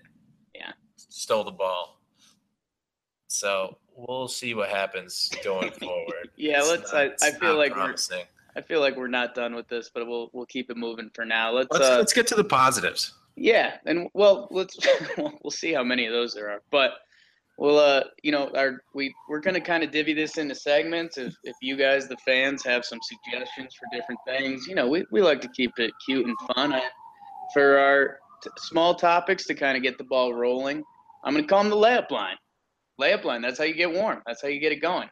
Yeah. 0.53 0.71
stole 0.95 1.43
the 1.43 1.51
ball. 1.51 1.99
So 3.27 3.77
we'll 3.95 4.27
see 4.27 4.53
what 4.53 4.69
happens 4.69 5.31
going 5.43 5.71
forward. 5.79 6.29
Yeah, 6.35 6.59
It's 6.59 6.69
let's- 6.69 6.93
not- 6.93 7.01
I- 7.23 7.27
I 7.27 7.31
feel 7.31 7.49
not 7.49 7.57
like 7.57 7.75
we're- 7.75 7.95
I 8.57 8.61
feel 8.61 8.79
like 8.79 8.95
we're 8.95 9.07
not 9.07 9.35
done 9.35 9.53
with 9.53 9.67
this, 9.67 9.89
but 9.93 10.07
we'll 10.07 10.29
we'll 10.31 10.45
keep 10.45 10.69
it 10.71 10.77
moving 10.77 11.11
for 11.13 11.25
now. 11.25 11.51
Let's, 11.51 11.67
Let's, 11.71 11.85
uh, 11.85 11.97
let's 11.97 12.13
get 12.13 12.25
to 12.27 12.35
the 12.35 12.43
positives. 12.45 13.11
Yeah, 13.35 13.77
and 13.85 14.07
well, 14.13 14.47
let's 14.49 14.77
we'll 15.17 15.51
see 15.51 15.73
how 15.73 15.83
many 15.83 16.05
of 16.05 16.13
those 16.13 16.33
there 16.33 16.49
are. 16.49 16.61
But 16.71 16.91
we'll 17.57 17.77
uh, 17.77 18.05
you 18.23 18.31
know, 18.31 18.49
our 18.55 18.81
we 18.93 19.13
we're 19.27 19.41
gonna 19.41 19.59
kind 19.59 19.83
of 19.83 19.91
divvy 19.91 20.13
this 20.13 20.37
into 20.37 20.55
segments. 20.55 21.17
If 21.17 21.35
if 21.43 21.55
you 21.61 21.75
guys, 21.75 22.07
the 22.07 22.15
fans, 22.25 22.63
have 22.63 22.85
some 22.85 22.99
suggestions 23.03 23.75
for 23.75 23.87
different 23.93 24.21
things, 24.25 24.67
you 24.67 24.75
know, 24.75 24.87
we 24.87 25.05
we 25.11 25.21
like 25.21 25.41
to 25.41 25.49
keep 25.49 25.71
it 25.77 25.91
cute 26.05 26.25
and 26.25 26.37
fun. 26.55 26.71
I, 26.71 26.81
for 27.53 27.77
our 27.77 28.19
t- 28.41 28.49
small 28.57 28.95
topics 28.95 29.45
to 29.47 29.53
kind 29.53 29.75
of 29.75 29.83
get 29.83 29.97
the 29.97 30.05
ball 30.05 30.33
rolling, 30.33 30.81
I'm 31.25 31.33
gonna 31.35 31.45
call 31.45 31.61
them 31.61 31.71
the 31.71 31.75
layup 31.75 32.09
line. 32.09 32.37
Layup 32.99 33.23
line. 33.23 33.41
That's 33.41 33.57
how 33.57 33.65
you 33.65 33.73
get 33.73 33.93
warm. 33.93 34.21
That's 34.25 34.41
how 34.41 34.47
you 34.47 34.59
get 34.59 34.71
it 34.71 34.81
going. 34.81 35.09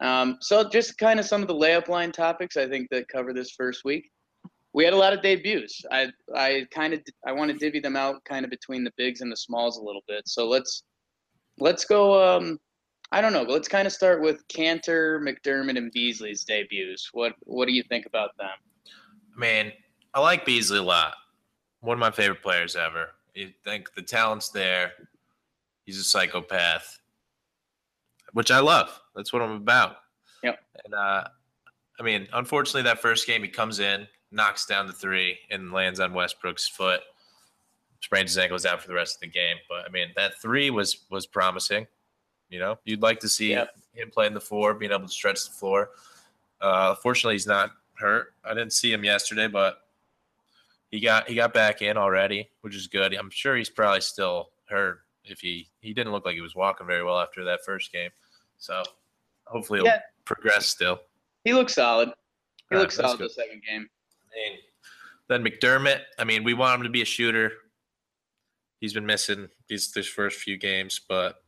Um, 0.00 0.38
so 0.40 0.68
just 0.68 0.98
kind 0.98 1.18
of 1.18 1.26
some 1.26 1.42
of 1.42 1.48
the 1.48 1.54
layup 1.54 1.88
line 1.88 2.12
topics 2.12 2.56
I 2.56 2.68
think 2.68 2.88
that 2.90 3.08
cover 3.08 3.32
this 3.32 3.50
first 3.50 3.84
week 3.84 4.10
we 4.78 4.84
had 4.84 4.92
a 4.92 4.96
lot 4.96 5.12
of 5.12 5.22
debuts. 5.22 5.84
I 5.90 6.08
I 6.34 6.66
kind 6.70 6.94
of 6.94 7.00
I 7.26 7.32
want 7.32 7.50
to 7.50 7.56
divvy 7.56 7.80
them 7.80 7.96
out 7.96 8.22
kind 8.24 8.44
of 8.44 8.50
between 8.50 8.84
the 8.84 8.92
bigs 8.96 9.20
and 9.20 9.32
the 9.32 9.36
smalls 9.36 9.78
a 9.78 9.82
little 9.82 10.02
bit. 10.06 10.28
So 10.28 10.46
let's 10.46 10.84
let's 11.58 11.84
go. 11.84 12.36
Um, 12.36 12.58
I 13.10 13.20
don't 13.20 13.32
know. 13.32 13.42
Let's 13.42 13.68
kind 13.68 13.86
of 13.86 13.92
start 13.92 14.20
with 14.20 14.46
Kanter, 14.48 15.20
McDermott, 15.20 15.78
and 15.78 15.90
Beasley's 15.90 16.44
debuts. 16.44 17.10
What 17.12 17.32
what 17.40 17.66
do 17.66 17.74
you 17.74 17.82
think 17.82 18.06
about 18.06 18.30
them? 18.38 18.50
I 19.36 19.40
mean, 19.40 19.72
I 20.14 20.20
like 20.20 20.44
Beasley 20.44 20.78
a 20.78 20.82
lot. 20.82 21.14
One 21.80 21.94
of 21.94 22.00
my 22.00 22.10
favorite 22.10 22.42
players 22.42 22.76
ever. 22.76 23.10
You 23.34 23.50
think 23.64 23.94
the 23.94 24.02
talent's 24.02 24.50
there. 24.50 24.92
He's 25.88 25.98
a 25.98 26.04
psychopath, 26.04 26.98
which 28.34 28.50
I 28.50 28.58
love. 28.58 29.00
That's 29.16 29.32
what 29.32 29.40
I'm 29.40 29.52
about. 29.52 29.96
Yep. 30.42 30.62
And 30.84 30.92
uh, 30.92 31.24
I 31.98 32.02
mean, 32.02 32.28
unfortunately, 32.34 32.82
that 32.82 33.00
first 33.00 33.26
game 33.26 33.42
he 33.42 33.48
comes 33.48 33.80
in, 33.80 34.06
knocks 34.30 34.66
down 34.66 34.86
the 34.86 34.92
three, 34.92 35.38
and 35.50 35.72
lands 35.72 35.98
on 35.98 36.12
Westbrook's 36.12 36.68
foot. 36.68 37.00
Sprains 38.02 38.32
his 38.32 38.36
ankle, 38.36 38.54
is 38.54 38.66
out 38.66 38.82
for 38.82 38.88
the 38.88 38.92
rest 38.92 39.16
of 39.16 39.20
the 39.22 39.28
game. 39.28 39.56
But 39.66 39.86
I 39.86 39.88
mean, 39.88 40.08
that 40.14 40.38
three 40.42 40.68
was 40.68 41.06
was 41.08 41.24
promising. 41.24 41.86
You 42.50 42.58
know, 42.58 42.78
you'd 42.84 43.00
like 43.00 43.20
to 43.20 43.28
see 43.30 43.52
Yep. 43.52 43.74
him 43.94 44.10
playing 44.10 44.34
the 44.34 44.42
floor, 44.42 44.74
being 44.74 44.92
able 44.92 45.06
to 45.06 45.08
stretch 45.08 45.46
the 45.46 45.52
floor. 45.54 45.92
Uh, 46.60 46.96
fortunately, 46.96 47.36
he's 47.36 47.46
not 47.46 47.70
hurt. 47.94 48.34
I 48.44 48.50
didn't 48.52 48.74
see 48.74 48.92
him 48.92 49.04
yesterday, 49.04 49.46
but 49.46 49.78
he 50.90 51.00
got 51.00 51.26
he 51.30 51.34
got 51.34 51.54
back 51.54 51.80
in 51.80 51.96
already, 51.96 52.50
which 52.60 52.74
is 52.76 52.88
good. 52.88 53.14
I'm 53.14 53.30
sure 53.30 53.56
he's 53.56 53.70
probably 53.70 54.02
still 54.02 54.50
hurt. 54.66 55.00
If 55.30 55.40
he 55.40 55.68
he 55.80 55.92
didn't 55.92 56.12
look 56.12 56.24
like 56.24 56.34
he 56.34 56.40
was 56.40 56.54
walking 56.54 56.86
very 56.86 57.04
well 57.04 57.18
after 57.18 57.44
that 57.44 57.60
first 57.64 57.92
game, 57.92 58.10
so 58.58 58.82
hopefully 59.46 59.78
he'll 59.80 59.86
Yeah. 59.86 60.00
progress 60.24 60.66
still. 60.66 61.00
He 61.44 61.54
looks 61.54 61.74
solid. 61.74 62.10
He 62.70 62.76
All 62.76 62.82
looks 62.82 62.96
solid 62.96 63.18
the 63.18 63.28
second 63.28 63.62
game. 63.66 63.88
I 63.90 64.50
mean, 64.50 64.58
Then 65.28 65.44
McDermott. 65.44 66.02
I 66.18 66.24
mean, 66.24 66.44
we 66.44 66.54
want 66.54 66.78
him 66.78 66.84
to 66.84 66.90
be 66.90 67.02
a 67.02 67.06
shooter. 67.06 67.52
He's 68.80 68.92
been 68.92 69.06
missing 69.06 69.48
these 69.68 69.92
these 69.92 70.06
first 70.08 70.38
few 70.40 70.56
games, 70.56 71.00
but 71.08 71.42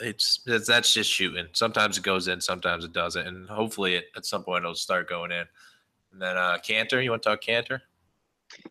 it's, 0.00 0.40
it's 0.46 0.66
that's 0.66 0.92
just 0.92 1.10
shooting. 1.10 1.46
Sometimes 1.52 1.96
it 1.96 2.04
goes 2.04 2.28
in, 2.28 2.40
sometimes 2.40 2.84
it 2.84 2.92
doesn't, 2.92 3.26
and 3.26 3.48
hopefully 3.48 3.94
it, 3.94 4.06
at 4.16 4.26
some 4.26 4.42
point 4.44 4.64
it'll 4.64 4.74
start 4.74 5.08
going 5.08 5.30
in. 5.32 5.46
And 6.12 6.20
then 6.20 6.36
uh, 6.36 6.58
Kanter, 6.66 7.02
you 7.02 7.10
want 7.10 7.22
to 7.22 7.28
talk 7.30 7.42
Kanter? 7.42 7.80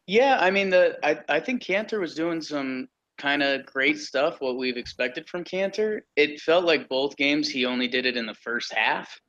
Yeah, 0.07 0.37
I 0.39 0.51
mean 0.51 0.69
the 0.69 0.97
I, 1.03 1.19
I 1.29 1.39
think 1.39 1.61
Kanter 1.63 1.99
was 1.99 2.15
doing 2.15 2.41
some 2.41 2.87
kind 3.17 3.41
of 3.43 3.65
great 3.65 3.99
stuff 3.99 4.37
what 4.39 4.57
we've 4.57 4.77
expected 4.77 5.27
from 5.27 5.43
Kanter. 5.43 6.01
It 6.15 6.39
felt 6.41 6.65
like 6.65 6.89
both 6.89 7.15
games 7.17 7.49
he 7.49 7.65
only 7.65 7.87
did 7.87 8.05
it 8.05 8.17
in 8.17 8.25
the 8.25 8.33
first 8.33 8.73
half, 8.73 9.19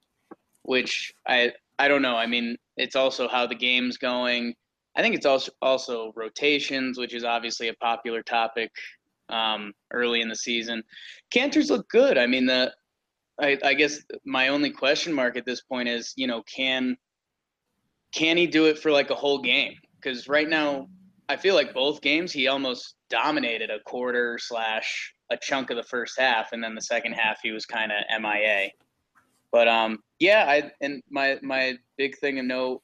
which 0.62 1.12
I 1.26 1.52
I 1.78 1.88
don't 1.88 2.02
know. 2.02 2.16
I 2.16 2.26
mean, 2.26 2.56
it's 2.76 2.96
also 2.96 3.28
how 3.28 3.46
the 3.46 3.54
game's 3.54 3.98
going. 3.98 4.54
I 4.96 5.02
think 5.02 5.14
it's 5.14 5.26
also 5.26 5.52
also 5.62 6.12
rotations, 6.16 6.98
which 6.98 7.14
is 7.14 7.24
obviously 7.24 7.68
a 7.68 7.74
popular 7.74 8.22
topic 8.22 8.70
um, 9.28 9.72
early 9.92 10.20
in 10.20 10.28
the 10.28 10.36
season. 10.36 10.82
Kanter's 11.34 11.70
look 11.70 11.88
good. 11.88 12.18
I 12.18 12.26
mean, 12.26 12.46
the 12.46 12.72
I, 13.40 13.58
I 13.62 13.74
guess 13.74 14.00
my 14.24 14.48
only 14.48 14.70
question 14.70 15.12
mark 15.12 15.36
at 15.36 15.44
this 15.44 15.62
point 15.62 15.88
is, 15.88 16.12
you 16.16 16.26
know, 16.26 16.42
can 16.42 16.96
can 18.12 18.36
he 18.36 18.46
do 18.46 18.66
it 18.66 18.78
for 18.78 18.90
like 18.90 19.10
a 19.10 19.14
whole 19.14 19.38
game? 19.38 19.74
Because 20.00 20.28
right 20.28 20.48
now, 20.48 20.88
I 21.28 21.36
feel 21.36 21.54
like 21.54 21.74
both 21.74 22.00
games 22.00 22.32
he 22.32 22.48
almost 22.48 22.95
dominated 23.10 23.70
a 23.70 23.80
quarter 23.80 24.38
slash 24.38 25.14
a 25.30 25.36
chunk 25.36 25.70
of 25.70 25.76
the 25.76 25.82
first 25.82 26.18
half, 26.18 26.52
and 26.52 26.62
then 26.62 26.74
the 26.74 26.80
second 26.80 27.12
half 27.12 27.40
he 27.42 27.50
was 27.50 27.66
kind 27.66 27.92
of 27.92 28.22
MIA. 28.22 28.70
But 29.52 29.68
um, 29.68 29.98
yeah, 30.18 30.44
I 30.48 30.70
and 30.80 31.02
my 31.10 31.38
my 31.42 31.74
big 31.96 32.16
thing 32.18 32.36
to 32.36 32.42
note 32.42 32.82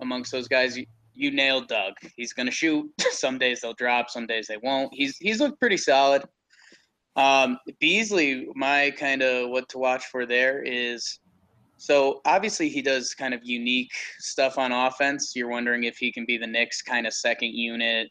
amongst 0.00 0.32
those 0.32 0.48
guys, 0.48 0.76
you, 0.76 0.86
you 1.14 1.30
nailed 1.30 1.68
Doug. 1.68 1.94
He's 2.16 2.32
gonna 2.32 2.50
shoot. 2.50 2.90
some 3.10 3.38
days 3.38 3.60
they'll 3.60 3.74
drop, 3.74 4.10
some 4.10 4.26
days 4.26 4.46
they 4.46 4.58
won't. 4.62 4.92
He's 4.94 5.16
he's 5.18 5.40
looked 5.40 5.60
pretty 5.60 5.76
solid. 5.76 6.24
Um, 7.16 7.58
Beasley, 7.78 8.48
my 8.56 8.90
kind 8.98 9.22
of 9.22 9.50
what 9.50 9.68
to 9.70 9.78
watch 9.78 10.06
for 10.06 10.26
there 10.26 10.62
is 10.62 11.20
so 11.76 12.20
obviously 12.24 12.68
he 12.68 12.82
does 12.82 13.14
kind 13.14 13.34
of 13.34 13.40
unique 13.44 13.92
stuff 14.18 14.58
on 14.58 14.72
offense. 14.72 15.34
You're 15.36 15.48
wondering 15.48 15.84
if 15.84 15.96
he 15.96 16.12
can 16.12 16.24
be 16.24 16.38
the 16.38 16.46
Knicks 16.46 16.82
kind 16.82 17.06
of 17.06 17.12
second 17.12 17.50
unit, 17.54 18.08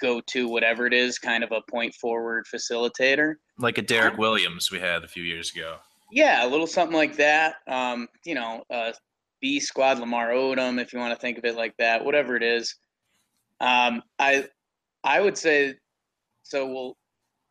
go 0.00 0.20
to 0.28 0.48
whatever 0.48 0.86
it 0.86 0.92
is, 0.92 1.18
kind 1.18 1.44
of 1.44 1.52
a 1.52 1.60
point 1.70 1.94
forward 1.94 2.46
facilitator. 2.52 3.34
Like 3.58 3.78
a 3.78 3.82
Derrick 3.82 4.18
Williams 4.18 4.70
we 4.70 4.78
had 4.78 5.04
a 5.04 5.08
few 5.08 5.22
years 5.22 5.54
ago. 5.54 5.76
Yeah, 6.10 6.46
a 6.46 6.48
little 6.48 6.66
something 6.66 6.96
like 6.96 7.16
that. 7.16 7.56
Um, 7.66 8.08
you 8.24 8.34
know, 8.34 8.64
uh, 8.70 8.92
B 9.40 9.58
squad 9.60 9.98
Lamar 9.98 10.30
Odom, 10.30 10.80
if 10.80 10.92
you 10.92 10.98
want 10.98 11.14
to 11.14 11.20
think 11.20 11.38
of 11.38 11.44
it 11.44 11.56
like 11.56 11.74
that, 11.78 12.04
whatever 12.04 12.36
it 12.36 12.42
is. 12.42 12.74
Um, 13.60 14.02
I 14.18 14.46
I 15.04 15.20
would 15.20 15.38
say 15.38 15.74
so. 16.42 16.66
We'll. 16.66 16.96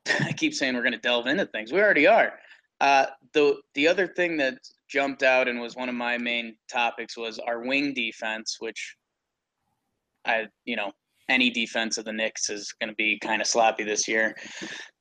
I 0.19 0.33
keep 0.33 0.53
saying 0.53 0.75
we're 0.75 0.81
going 0.81 0.93
to 0.93 1.00
delve 1.00 1.27
into 1.27 1.45
things. 1.45 1.71
We 1.71 1.79
already 1.79 2.07
are. 2.07 2.33
Uh, 2.79 3.05
the 3.33 3.57
the 3.75 3.88
other 3.88 4.07
thing 4.07 4.38
that 4.38 4.57
jumped 4.89 5.24
out 5.24 5.48
and 5.48 5.60
was 5.60 5.75
one 5.75 5.89
of 5.89 5.95
my 5.95 6.17
main 6.17 6.55
topics 6.69 7.15
was 7.15 7.39
our 7.39 7.62
wing 7.62 7.93
defense, 7.93 8.57
which 8.60 8.95
I 10.25 10.48
you 10.65 10.75
know 10.75 10.91
any 11.29 11.49
defense 11.49 11.97
of 11.97 12.05
the 12.05 12.13
Knicks 12.13 12.49
is 12.49 12.73
going 12.79 12.89
to 12.89 12.95
be 12.95 13.19
kind 13.19 13.41
of 13.41 13.47
sloppy 13.47 13.83
this 13.83 14.07
year. 14.07 14.35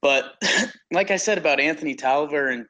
But 0.02 0.34
like 0.92 1.10
I 1.10 1.16
said 1.16 1.38
about 1.38 1.60
Anthony 1.60 1.94
Tolliver 1.94 2.48
and 2.48 2.66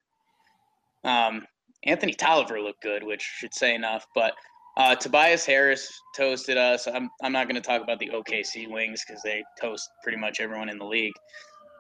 um, 1.05 1.45
Anthony 1.85 2.13
Tolliver 2.13 2.61
looked 2.61 2.83
good, 2.83 3.03
which 3.03 3.23
should 3.23 3.55
say 3.55 3.75
enough. 3.75 4.07
But 4.15 4.35
uh, 4.77 4.95
Tobias 4.95 5.45
Harris 5.45 5.91
toasted 6.17 6.57
us. 6.57 6.87
I'm, 6.87 7.11
I'm 7.23 7.33
not 7.33 7.49
going 7.49 7.61
to 7.61 7.67
talk 7.67 7.83
about 7.83 7.99
the 7.99 8.11
OKC 8.15 8.71
wings 8.71 9.03
because 9.07 9.23
they 9.23 9.43
toast 9.61 9.89
pretty 10.03 10.19
much 10.19 10.41
everyone 10.41 10.69
in 10.69 10.79
the 10.79 10.85
league. 10.85 11.15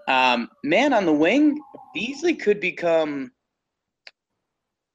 Um, 0.08 0.48
man, 0.64 0.92
on 0.92 1.06
the 1.06 1.12
wing, 1.12 1.58
Beasley 1.94 2.34
could 2.34 2.60
become 2.60 3.30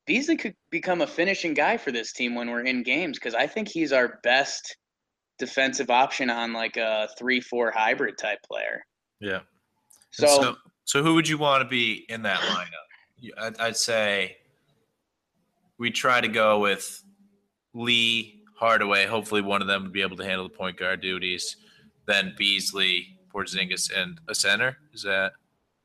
Beasley 0.06 0.38
could 0.38 0.54
become 0.70 1.02
a 1.02 1.08
finishing 1.08 1.54
guy 1.54 1.78
for 1.78 1.92
this 1.92 2.14
team 2.14 2.36
when 2.36 2.52
we're 2.52 2.66
in 2.66 2.84
games 2.84 3.18
because 3.18 3.34
I 3.34 3.48
think 3.48 3.68
he's 3.68 3.92
our 3.92 4.20
best 4.22 4.78
defensive 5.38 5.90
option 5.90 6.30
on 6.30 6.54
like 6.54 6.78
a 6.78 7.10
three-four 7.18 7.72
hybrid 7.72 8.18
type 8.18 8.40
player. 8.44 8.86
Yeah. 9.20 9.40
So, 10.12 10.28
so, 10.28 10.56
so 10.86 11.04
who 11.04 11.14
would 11.16 11.28
you 11.28 11.38
want 11.38 11.62
to 11.62 11.68
be 11.68 12.06
in 12.10 12.22
that 12.24 12.40
lineup? 12.40 13.32
I'd, 13.38 13.60
I'd 13.60 13.78
say 13.78 14.38
we 15.78 15.92
try 15.92 16.22
to 16.22 16.28
go 16.28 16.60
with 16.60 17.04
Lee 17.74 18.44
Hardaway. 18.58 19.06
Hopefully, 19.06 19.42
one 19.42 19.62
of 19.62 19.68
them 19.68 19.84
would 19.84 19.94
be 19.94 20.02
able 20.02 20.18
to 20.18 20.24
handle 20.24 20.48
the 20.48 20.54
point 20.54 20.78
guard 20.78 21.02
duties. 21.02 21.58
Then 22.08 22.34
Beasley, 22.38 23.18
Porzingis, 23.34 23.92
and 23.96 24.20
a 24.30 24.36
center. 24.36 24.78
Is 24.94 25.02
that? 25.04 25.34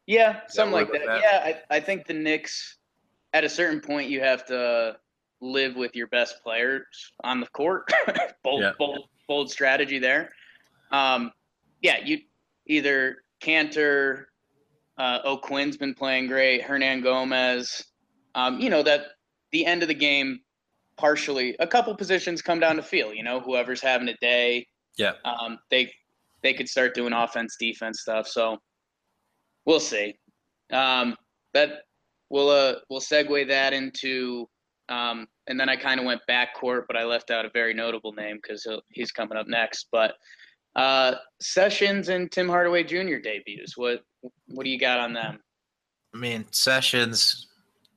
Yeah, 0.07 0.41
something 0.49 0.73
like 0.73 0.93
work 0.93 1.03
that. 1.07 1.21
Yeah, 1.23 1.55
I, 1.71 1.77
I 1.77 1.81
think 1.81 2.07
the 2.07 2.15
Knicks, 2.15 2.77
at 3.33 3.45
a 3.45 3.49
certain 3.49 3.81
point, 3.81 4.11
you 4.11 4.21
have 4.21 4.45
to 4.47 4.97
live 5.41 5.77
with 5.77 5.95
your 5.97 6.09
best 6.09 6.43
players 6.43 6.85
on 7.25 7.41
the 7.41 7.47
court. 7.49 7.91
bold, 8.45 8.63
Yeah. 8.63 8.73
bold, 8.79 9.09
bold 9.31 9.49
strategy 9.49 10.01
there. 10.01 10.33
Um, 10.91 11.31
yeah, 11.83 11.99
you 12.05 12.19
either 12.67 13.19
Kanter, 13.41 14.25
uh, 14.99 15.21
O'Quinn's 15.25 15.77
been 15.77 15.95
playing 15.95 16.27
great. 16.27 16.63
Hernangomez. 16.65 17.85
Um, 18.35 18.59
you 18.59 18.69
know 18.69 18.83
that 18.83 19.03
the 19.53 19.65
end 19.65 19.83
of 19.83 19.89
the 19.89 19.95
game, 19.95 20.41
partially 20.97 21.55
a 21.61 21.67
couple 21.67 21.95
positions 21.95 22.43
come 22.43 22.59
down 22.59 22.75
to 22.75 22.83
feel. 22.83 23.15
You 23.15 23.23
know, 23.23 23.39
whoever's 23.41 23.81
having 23.81 24.09
a 24.09 24.17
day, 24.21 24.67
Yeah. 24.99 25.13
um, 25.25 25.61
they 25.71 25.93
they 26.43 26.53
could 26.53 26.69
start 26.69 26.95
doing 26.95 27.13
offense, 27.13 27.57
defense 27.59 28.01
stuff. 28.01 28.27
So 28.27 28.59
we'll 29.65 29.79
see. 29.79 30.15
Um, 30.73 31.15
that 31.55 31.85
we'll 32.31 32.51
uh, 32.51 32.75
we'll 32.91 33.01
segue 33.01 33.47
that 33.47 33.73
into, 33.73 34.49
um, 34.89 35.29
and 35.51 35.59
then 35.59 35.69
I 35.69 35.75
kind 35.75 35.99
of 35.99 36.07
went 36.07 36.21
backcourt, 36.31 36.85
but 36.87 36.97
I 36.97 37.05
left 37.05 37.33
out 37.33 37.45
a 37.45 37.51
very 37.51 37.75
notable 37.75 38.13
name 38.13 38.39
because 38.41 38.67
he's 38.89 39.11
coming 39.11 39.37
up 39.37 39.49
next. 39.49 39.89
But 39.91 40.15
uh, 40.77 41.17
Sessions 41.41 42.09
and 42.09 42.31
Tim 42.31 42.49
Hardaway 42.49 42.85
Jr. 42.85 43.19
debuts. 43.19 43.77
What 43.77 44.05
what 44.47 44.63
do 44.63 44.71
you 44.71 44.79
got 44.79 45.01
on 45.01 45.13
them? 45.13 45.41
I 46.15 46.19
mean, 46.19 46.47
Sessions, 46.53 47.49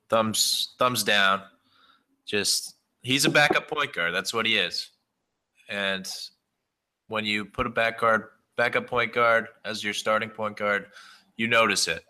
thumbs 0.09 0.73
thumbs 0.79 1.03
down. 1.03 1.43
Just 2.25 2.75
he's 3.03 3.25
a 3.25 3.29
backup 3.29 3.69
point 3.69 3.93
guard. 3.93 4.15
That's 4.15 4.33
what 4.33 4.47
he 4.47 4.57
is. 4.57 4.89
And 5.69 6.09
when 7.07 7.23
you 7.23 7.45
put 7.45 7.67
a 7.67 7.69
back 7.69 7.99
guard, 7.99 8.29
backup 8.57 8.87
point 8.87 9.13
guard 9.13 9.47
as 9.63 9.83
your 9.83 9.93
starting 9.93 10.29
point 10.29 10.57
guard, 10.57 10.87
you 11.37 11.47
notice 11.47 11.87
it. 11.87 12.03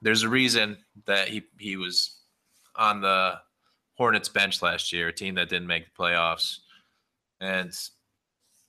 There's 0.00 0.22
a 0.22 0.28
reason 0.28 0.76
that 1.06 1.26
he 1.26 1.42
he 1.58 1.76
was 1.76 2.20
on 2.76 3.00
the 3.00 3.40
Hornets 3.94 4.28
bench 4.28 4.62
last 4.62 4.92
year, 4.92 5.08
a 5.08 5.12
team 5.12 5.34
that 5.34 5.48
didn't 5.48 5.68
make 5.68 5.84
the 5.84 6.02
playoffs, 6.02 6.60
and 7.40 7.72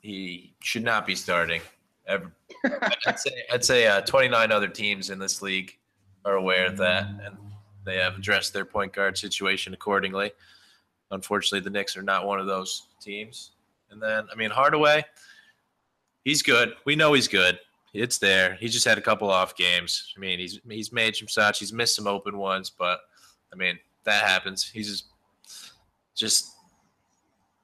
he 0.01 0.53
should 0.61 0.83
not 0.83 1.05
be 1.05 1.15
starting. 1.15 1.61
Ever. 2.07 2.31
I'd 3.07 3.19
say 3.19 3.31
I'd 3.51 3.65
say 3.65 3.87
uh, 3.87 4.01
29 4.01 4.51
other 4.51 4.67
teams 4.67 5.09
in 5.09 5.19
this 5.19 5.41
league 5.41 5.77
are 6.25 6.35
aware 6.35 6.65
of 6.65 6.77
that, 6.77 7.07
and 7.25 7.37
they 7.85 7.97
have 7.97 8.17
addressed 8.17 8.53
their 8.53 8.65
point 8.65 8.93
guard 8.93 9.17
situation 9.17 9.73
accordingly. 9.73 10.31
Unfortunately, 11.11 11.59
the 11.59 11.69
Knicks 11.69 11.95
are 11.95 12.01
not 12.01 12.25
one 12.25 12.39
of 12.39 12.47
those 12.47 12.87
teams. 13.01 13.51
And 13.91 14.01
then, 14.01 14.27
I 14.31 14.35
mean, 14.35 14.49
Hardaway, 14.49 15.05
he's 16.25 16.41
good. 16.41 16.73
We 16.85 16.95
know 16.95 17.13
he's 17.13 17.27
good. 17.27 17.59
It's 17.93 18.17
there. 18.17 18.55
He 18.55 18.67
just 18.67 18.85
had 18.85 18.97
a 18.97 19.01
couple 19.01 19.29
off 19.29 19.55
games. 19.55 20.13
I 20.17 20.19
mean, 20.19 20.39
he's 20.39 20.59
he's 20.67 20.91
made 20.91 21.15
some 21.15 21.27
shots. 21.27 21.59
He's 21.59 21.71
missed 21.71 21.95
some 21.95 22.07
open 22.07 22.37
ones, 22.37 22.71
but 22.71 22.99
I 23.53 23.55
mean, 23.55 23.77
that 24.03 24.23
happens. 24.23 24.67
He's 24.67 25.03
just 26.15 26.53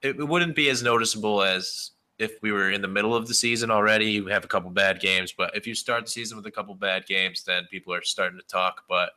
it, 0.02 0.18
it 0.18 0.28
wouldn't 0.28 0.56
be 0.56 0.70
as 0.70 0.82
noticeable 0.82 1.42
as 1.42 1.92
if 2.18 2.32
we 2.42 2.52
were 2.52 2.70
in 2.70 2.82
the 2.82 2.88
middle 2.88 3.14
of 3.14 3.26
the 3.26 3.34
season 3.34 3.70
already. 3.70 4.06
You 4.06 4.26
have 4.26 4.44
a 4.44 4.48
couple 4.48 4.70
bad 4.70 5.00
games, 5.00 5.32
but 5.36 5.56
if 5.56 5.66
you 5.66 5.74
start 5.74 6.04
the 6.04 6.10
season 6.10 6.36
with 6.36 6.46
a 6.46 6.50
couple 6.50 6.74
bad 6.74 7.06
games, 7.06 7.42
then 7.44 7.64
people 7.70 7.94
are 7.94 8.02
starting 8.02 8.38
to 8.38 8.46
talk. 8.46 8.82
But 8.88 9.10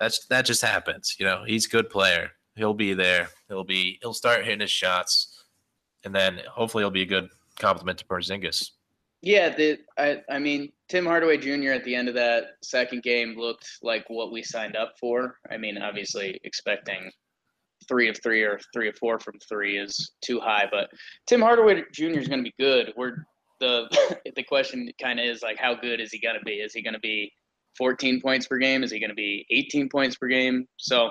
that's 0.00 0.26
that 0.26 0.46
just 0.46 0.62
happens. 0.62 1.16
You 1.18 1.26
know, 1.26 1.44
he's 1.46 1.66
a 1.66 1.70
good 1.70 1.90
player. 1.90 2.30
He'll 2.56 2.74
be 2.74 2.94
there. 2.94 3.28
He'll 3.48 3.64
be 3.64 3.98
he'll 4.00 4.14
start 4.14 4.44
hitting 4.44 4.60
his 4.60 4.70
shots, 4.70 5.44
and 6.04 6.14
then 6.14 6.40
hopefully 6.50 6.82
he'll 6.82 6.90
be 6.90 7.02
a 7.02 7.06
good 7.06 7.28
compliment 7.58 7.98
to 7.98 8.04
Porzingis. 8.06 8.70
Yeah, 9.22 9.54
the 9.54 9.78
I 9.98 10.22
I 10.30 10.38
mean 10.38 10.72
Tim 10.88 11.04
Hardaway 11.04 11.36
Jr. 11.38 11.72
at 11.72 11.84
the 11.84 11.94
end 11.94 12.08
of 12.08 12.14
that 12.14 12.56
second 12.62 13.02
game 13.02 13.36
looked 13.36 13.78
like 13.82 14.04
what 14.08 14.32
we 14.32 14.42
signed 14.42 14.76
up 14.76 14.94
for. 14.98 15.38
I 15.50 15.56
mean, 15.56 15.78
obviously 15.78 16.40
expecting 16.44 17.10
three 17.88 18.08
of 18.08 18.16
three 18.22 18.42
or 18.42 18.58
three 18.72 18.88
of 18.88 18.96
four 18.96 19.18
from 19.18 19.34
three 19.48 19.78
is 19.78 20.12
too 20.24 20.40
high, 20.40 20.66
but 20.70 20.88
Tim 21.26 21.40
Hardaway 21.40 21.82
Jr. 21.92 22.18
is 22.18 22.28
going 22.28 22.44
to 22.44 22.50
be 22.50 22.54
good. 22.58 22.92
We're 22.96 23.24
the 23.60 23.88
the 24.36 24.42
question 24.42 24.90
kind 25.00 25.20
of 25.20 25.26
is 25.26 25.42
like, 25.42 25.58
how 25.58 25.74
good 25.74 26.00
is 26.00 26.10
he 26.10 26.20
going 26.20 26.38
to 26.38 26.44
be? 26.44 26.54
Is 26.54 26.72
he 26.72 26.82
going 26.82 26.94
to 26.94 27.00
be 27.00 27.32
14 27.76 28.20
points 28.20 28.46
per 28.46 28.58
game? 28.58 28.82
Is 28.82 28.90
he 28.90 29.00
going 29.00 29.10
to 29.10 29.14
be 29.14 29.46
18 29.50 29.88
points 29.88 30.16
per 30.16 30.28
game? 30.28 30.66
So 30.76 31.10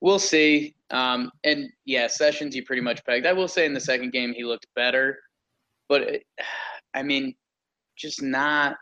we'll 0.00 0.18
see. 0.18 0.74
Um, 0.90 1.30
and 1.44 1.68
yeah, 1.84 2.06
Sessions, 2.06 2.54
you 2.54 2.64
pretty 2.64 2.82
much 2.82 3.04
pegged. 3.04 3.26
I 3.26 3.32
will 3.32 3.48
say 3.48 3.66
in 3.66 3.74
the 3.74 3.80
second 3.80 4.12
game 4.12 4.32
he 4.32 4.44
looked 4.44 4.66
better, 4.74 5.18
but 5.88 6.02
it, 6.02 6.22
I 6.94 7.02
mean, 7.02 7.34
just 7.96 8.22
not. 8.22 8.76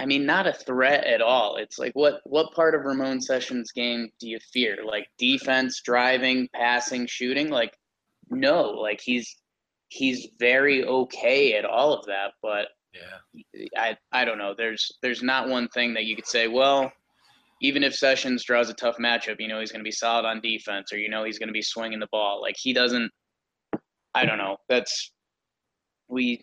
I 0.00 0.06
mean, 0.06 0.24
not 0.24 0.46
a 0.46 0.52
threat 0.54 1.04
at 1.04 1.20
all. 1.20 1.56
It's 1.56 1.78
like 1.78 1.92
what 1.92 2.22
what 2.24 2.54
part 2.54 2.74
of 2.74 2.86
Ramon 2.86 3.20
Sessions' 3.20 3.70
game 3.70 4.08
do 4.18 4.30
you 4.30 4.38
fear? 4.50 4.78
Like 4.82 5.06
defense, 5.18 5.82
driving, 5.84 6.48
passing, 6.54 7.06
shooting? 7.06 7.50
Like 7.50 7.76
no, 8.30 8.70
like 8.70 9.02
he's 9.02 9.36
he's 9.88 10.28
very 10.38 10.86
okay 10.86 11.52
at 11.52 11.66
all 11.66 11.92
of 11.92 12.06
that, 12.06 12.32
but 12.40 12.68
Yeah. 12.94 13.68
I 13.76 13.96
I 14.10 14.24
don't 14.24 14.38
know. 14.38 14.54
There's 14.56 14.90
there's 15.02 15.22
not 15.22 15.50
one 15.50 15.68
thing 15.68 15.92
that 15.94 16.06
you 16.06 16.16
could 16.16 16.26
say. 16.26 16.48
Well, 16.48 16.90
even 17.60 17.84
if 17.84 17.94
Sessions 17.94 18.42
draws 18.42 18.70
a 18.70 18.74
tough 18.74 18.96
matchup, 18.96 19.36
you 19.38 19.48
know 19.48 19.60
he's 19.60 19.70
going 19.70 19.84
to 19.84 19.88
be 19.88 19.92
solid 19.92 20.24
on 20.24 20.40
defense, 20.40 20.94
or 20.94 20.98
you 20.98 21.10
know 21.10 21.24
he's 21.24 21.38
going 21.38 21.50
to 21.50 21.52
be 21.52 21.60
swinging 21.60 22.00
the 22.00 22.08
ball. 22.10 22.40
Like 22.40 22.56
he 22.58 22.72
doesn't. 22.72 23.10
I 24.14 24.24
don't 24.24 24.38
know. 24.38 24.56
That's 24.66 25.12
we. 26.08 26.42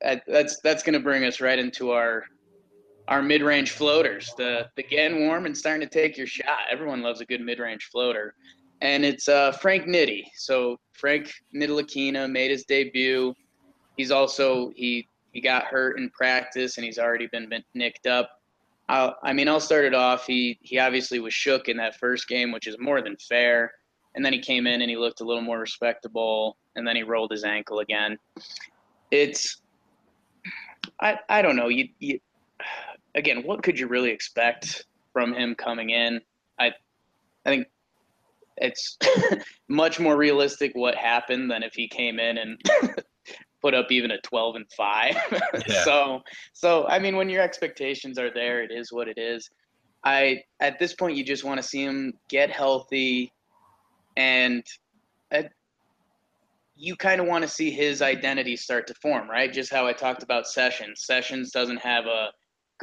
That's 0.00 0.60
that's 0.62 0.84
going 0.84 0.94
to 0.94 1.00
bring 1.00 1.24
us 1.24 1.40
right 1.40 1.58
into 1.58 1.90
our 1.90 2.24
our 3.08 3.22
mid-range 3.22 3.72
floaters. 3.72 4.32
The 4.36 4.68
the 4.76 4.82
getting 4.82 5.26
warm 5.26 5.46
and 5.46 5.56
starting 5.56 5.86
to 5.86 5.92
take 5.92 6.16
your 6.16 6.26
shot. 6.26 6.60
Everyone 6.70 7.02
loves 7.02 7.20
a 7.20 7.24
good 7.24 7.40
mid-range 7.40 7.88
floater, 7.90 8.34
and 8.80 9.04
it's 9.04 9.28
uh, 9.28 9.52
Frank 9.52 9.86
Nitti. 9.86 10.24
So 10.34 10.78
Frank 10.92 11.32
Ntilikina 11.54 12.30
made 12.30 12.50
his 12.50 12.64
debut. 12.64 13.34
He's 13.96 14.10
also 14.10 14.72
he 14.74 15.06
he 15.32 15.40
got 15.40 15.64
hurt 15.64 15.98
in 15.98 16.10
practice 16.10 16.76
and 16.76 16.84
he's 16.84 16.98
already 16.98 17.26
been, 17.26 17.48
been 17.48 17.64
nicked 17.74 18.06
up. 18.06 18.40
I'll, 18.88 19.16
I 19.22 19.32
mean, 19.32 19.48
I'll 19.48 19.60
start 19.60 19.84
it 19.84 19.94
off. 19.94 20.26
He 20.26 20.58
he 20.62 20.78
obviously 20.78 21.18
was 21.18 21.34
shook 21.34 21.68
in 21.68 21.76
that 21.78 21.96
first 21.96 22.28
game, 22.28 22.52
which 22.52 22.66
is 22.66 22.76
more 22.78 23.00
than 23.00 23.16
fair. 23.16 23.72
And 24.14 24.24
then 24.24 24.32
he 24.32 24.38
came 24.38 24.66
in 24.66 24.82
and 24.82 24.90
he 24.90 24.96
looked 24.96 25.22
a 25.22 25.24
little 25.24 25.42
more 25.42 25.58
respectable. 25.58 26.56
And 26.76 26.86
then 26.86 26.96
he 26.96 27.02
rolled 27.02 27.30
his 27.30 27.44
ankle 27.44 27.80
again. 27.80 28.18
It's 29.10 29.62
I 31.00 31.18
I 31.28 31.42
don't 31.42 31.56
know. 31.56 31.68
You 31.68 31.88
you 31.98 32.20
again, 33.14 33.42
what 33.44 33.62
could 33.62 33.78
you 33.78 33.86
really 33.86 34.10
expect 34.10 34.84
from 35.12 35.34
him 35.34 35.54
coming 35.54 35.90
in? 35.90 36.20
I 36.58 36.72
I 37.44 37.50
think 37.50 37.66
it's 38.56 38.98
much 39.68 39.98
more 39.98 40.16
realistic 40.16 40.72
what 40.74 40.94
happened 40.94 41.50
than 41.50 41.62
if 41.62 41.74
he 41.74 41.88
came 41.88 42.18
in 42.18 42.38
and 42.38 42.60
put 43.62 43.74
up 43.74 43.90
even 43.90 44.10
a 44.10 44.20
12 44.20 44.56
and 44.56 44.66
5 44.76 45.14
Yeah. 45.68 45.84
so 45.84 46.20
so 46.52 46.86
i 46.88 46.98
mean 46.98 47.16
when 47.16 47.30
your 47.30 47.42
expectations 47.42 48.18
are 48.18 48.32
there 48.32 48.62
it 48.62 48.70
is 48.70 48.92
what 48.92 49.08
it 49.08 49.18
is 49.18 49.48
i 50.04 50.42
at 50.60 50.78
this 50.78 50.94
point 50.94 51.16
you 51.16 51.24
just 51.24 51.44
want 51.44 51.58
to 51.58 51.66
see 51.66 51.82
him 51.82 52.12
get 52.28 52.50
healthy 52.50 53.32
and 54.16 54.64
uh, 55.34 55.42
you 56.74 56.96
kind 56.96 57.20
of 57.20 57.26
want 57.26 57.42
to 57.42 57.48
see 57.48 57.70
his 57.70 58.02
identity 58.02 58.56
start 58.56 58.86
to 58.88 58.94
form 58.94 59.30
right 59.30 59.52
just 59.52 59.72
how 59.72 59.86
i 59.86 59.92
talked 59.92 60.22
about 60.22 60.46
sessions 60.46 61.04
sessions 61.06 61.52
doesn't 61.52 61.78
have 61.78 62.06
a 62.06 62.28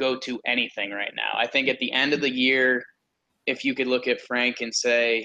go 0.00 0.16
to 0.16 0.40
anything 0.46 0.90
right 0.90 1.12
now 1.14 1.30
i 1.36 1.46
think 1.46 1.68
at 1.68 1.78
the 1.78 1.92
end 1.92 2.12
of 2.12 2.20
the 2.20 2.30
year 2.30 2.82
if 3.46 3.64
you 3.64 3.74
could 3.74 3.86
look 3.86 4.08
at 4.08 4.20
frank 4.20 4.60
and 4.60 4.74
say 4.74 5.24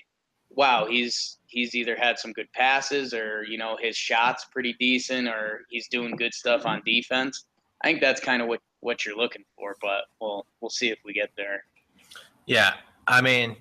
wow, 0.56 0.86
he's 0.86 1.38
he's 1.48 1.76
either 1.76 1.96
had 1.96 2.18
some 2.18 2.34
good 2.34 2.52
passes 2.54 3.14
or 3.14 3.44
you 3.44 3.58
know 3.58 3.78
his 3.82 3.96
shots 3.96 4.46
pretty 4.52 4.76
decent 4.80 5.28
or 5.28 5.62
he's 5.70 5.88
doing 5.88 6.16
good 6.16 6.34
stuff 6.34 6.66
on 6.66 6.82
defense. 6.86 7.46
I 7.84 7.88
think 7.88 8.02
that's 8.02 8.22
kind 8.22 8.42
of 8.42 8.48
what 8.48 8.62
what 8.80 9.06
you're 9.06 9.18
looking 9.18 9.44
for, 9.58 9.76
but 9.82 10.06
we'll 10.20 10.46
we'll 10.62 10.70
see 10.70 10.90
if 10.90 11.00
we 11.06 11.14
get 11.14 11.30
there. 11.38 11.64
Yeah, 12.46 12.74
I 13.08 13.22
mean, 13.22 13.58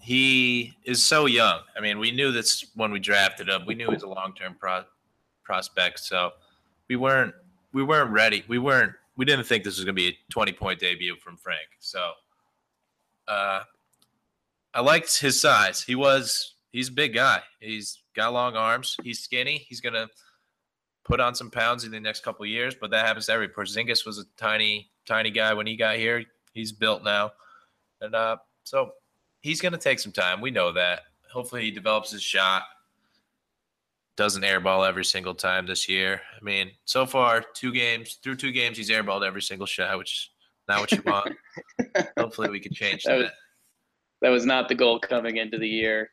he 0.00 0.76
is 0.84 1.02
so 1.02 1.26
young. 1.26 1.60
I 1.76 1.80
mean, 1.80 1.98
we 1.98 2.10
knew 2.10 2.30
this 2.30 2.66
when 2.74 2.92
we 2.92 3.00
drafted 3.00 3.48
him. 3.48 3.64
We 3.66 3.74
knew 3.74 3.88
he 3.88 3.94
was 3.94 4.02
a 4.02 4.08
long-term 4.08 4.56
pro- 4.60 4.84
prospect, 5.42 6.00
so 6.00 6.32
we 6.88 6.96
weren't 6.96 7.34
we 7.72 7.82
weren't 7.82 8.10
ready. 8.10 8.44
We 8.48 8.58
weren't 8.58 8.92
we 9.16 9.24
didn't 9.24 9.44
think 9.44 9.64
this 9.64 9.76
was 9.76 9.84
going 9.84 9.94
to 9.94 10.00
be 10.00 10.08
a 10.08 10.32
20-point 10.32 10.80
debut 10.80 11.16
from 11.16 11.36
Frank. 11.36 11.68
So, 11.78 12.12
uh, 13.28 13.60
I 14.74 14.80
liked 14.80 15.18
his 15.20 15.40
size. 15.40 15.82
He 15.82 15.94
was 15.94 16.54
he's 16.72 16.88
a 16.88 16.92
big 16.92 17.14
guy. 17.14 17.40
He's 17.60 18.02
got 18.14 18.32
long 18.32 18.56
arms. 18.56 18.96
He's 19.04 19.20
skinny. 19.20 19.64
He's 19.68 19.80
gonna 19.80 20.08
put 21.04 21.20
on 21.20 21.34
some 21.34 21.50
pounds 21.50 21.84
in 21.84 21.92
the 21.92 22.00
next 22.00 22.24
couple 22.24 22.44
years, 22.44 22.74
but 22.78 22.90
that 22.90 23.06
happens 23.06 23.26
to 23.26 23.32
every. 23.32 23.48
Porzingis 23.48 24.04
was 24.04 24.18
a 24.18 24.24
tiny 24.36 24.90
tiny 25.06 25.30
guy 25.30 25.54
when 25.54 25.66
he 25.66 25.76
got 25.76 25.96
here. 25.96 26.24
He's 26.52 26.72
built 26.72 27.04
now, 27.04 27.30
and 28.00 28.14
uh, 28.14 28.36
so 28.64 28.90
he's 29.40 29.60
gonna 29.60 29.78
take 29.78 30.00
some 30.00 30.12
time. 30.12 30.40
We 30.40 30.50
know 30.50 30.72
that. 30.72 31.02
Hopefully, 31.32 31.62
he 31.62 31.70
develops 31.70 32.10
his 32.10 32.22
shot. 32.22 32.64
Doesn't 34.16 34.42
airball 34.42 34.86
every 34.88 35.04
single 35.04 35.34
time 35.34 35.66
this 35.66 35.88
year. 35.88 36.20
I 36.40 36.44
mean, 36.44 36.70
so 36.84 37.04
far, 37.04 37.42
two 37.54 37.72
games 37.72 38.18
through 38.22 38.36
two 38.36 38.52
games, 38.52 38.76
he's 38.76 38.90
airballed 38.90 39.26
every 39.26 39.42
single 39.42 39.66
shot, 39.66 39.98
which 39.98 40.12
is 40.12 40.30
not 40.68 40.80
what 40.80 40.92
you 40.92 41.02
want. 41.04 41.34
Hopefully, 42.18 42.48
we 42.50 42.60
can 42.60 42.72
change 42.72 43.02
That 43.04 43.10
that. 43.12 43.18
was- 43.18 43.30
That 44.22 44.28
was 44.30 44.46
not 44.46 44.68
the 44.68 44.74
goal 44.74 45.00
coming 45.00 45.36
into 45.38 45.58
the 45.58 45.68
year. 45.68 46.10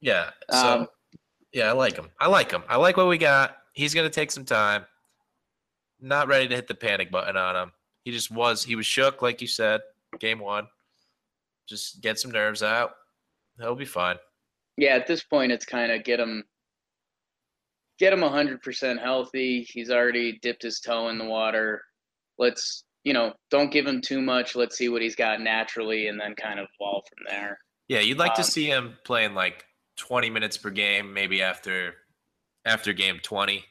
Yeah. 0.00 0.30
So 0.50 0.56
Um, 0.80 0.88
yeah, 1.52 1.68
I 1.68 1.72
like 1.72 1.94
him. 1.96 2.08
I 2.18 2.26
like 2.28 2.50
him. 2.50 2.62
I 2.68 2.76
like 2.76 2.96
what 2.96 3.06
we 3.08 3.18
got. 3.18 3.56
He's 3.72 3.94
gonna 3.94 4.10
take 4.10 4.30
some 4.30 4.44
time. 4.44 4.84
Not 6.00 6.28
ready 6.28 6.48
to 6.48 6.54
hit 6.54 6.66
the 6.68 6.74
panic 6.74 7.10
button 7.10 7.36
on 7.36 7.54
him. 7.56 7.72
He 8.04 8.10
just 8.12 8.30
was. 8.30 8.64
He 8.64 8.76
was 8.76 8.86
shook, 8.86 9.20
like 9.22 9.40
you 9.40 9.46
said, 9.46 9.80
game 10.18 10.38
one. 10.38 10.66
Just 11.68 12.00
get 12.00 12.18
some 12.18 12.30
nerves 12.30 12.62
out. 12.62 12.92
He'll 13.58 13.74
be 13.74 13.84
fine. 13.84 14.16
Yeah, 14.76 14.94
at 14.96 15.06
this 15.06 15.22
point, 15.22 15.52
it's 15.52 15.64
kind 15.64 15.90
of 15.92 16.04
get 16.04 16.20
him 16.20 16.44
get 17.98 18.12
him 18.12 18.20
100% 18.20 19.00
healthy. 19.02 19.66
He's 19.68 19.90
already 19.90 20.38
dipped 20.42 20.62
his 20.62 20.80
toe 20.80 21.08
in 21.08 21.18
the 21.18 21.24
water. 21.24 21.82
Let's 22.38 22.84
you 23.04 23.12
know, 23.12 23.32
don't 23.52 23.70
give 23.70 23.86
him 23.86 24.00
too 24.00 24.20
much. 24.20 24.56
Let's 24.56 24.76
see 24.76 24.88
what 24.88 25.00
he's 25.00 25.14
got 25.14 25.40
naturally, 25.40 26.08
and 26.08 26.18
then 26.20 26.34
kind 26.34 26.58
of 26.58 26.66
evolve 26.80 27.04
from 27.08 27.24
there. 27.28 27.56
Yeah, 27.86 28.00
you'd 28.00 28.18
like 28.18 28.34
to 28.34 28.40
Um, 28.40 28.46
see 28.48 28.66
him 28.66 28.96
playing 29.04 29.34
like 29.34 29.64
20 29.96 30.28
minutes 30.28 30.56
per 30.56 30.70
game, 30.70 31.14
maybe 31.14 31.40
after 31.40 31.94
after 32.64 32.92
game 32.92 33.20
20. 33.22 33.64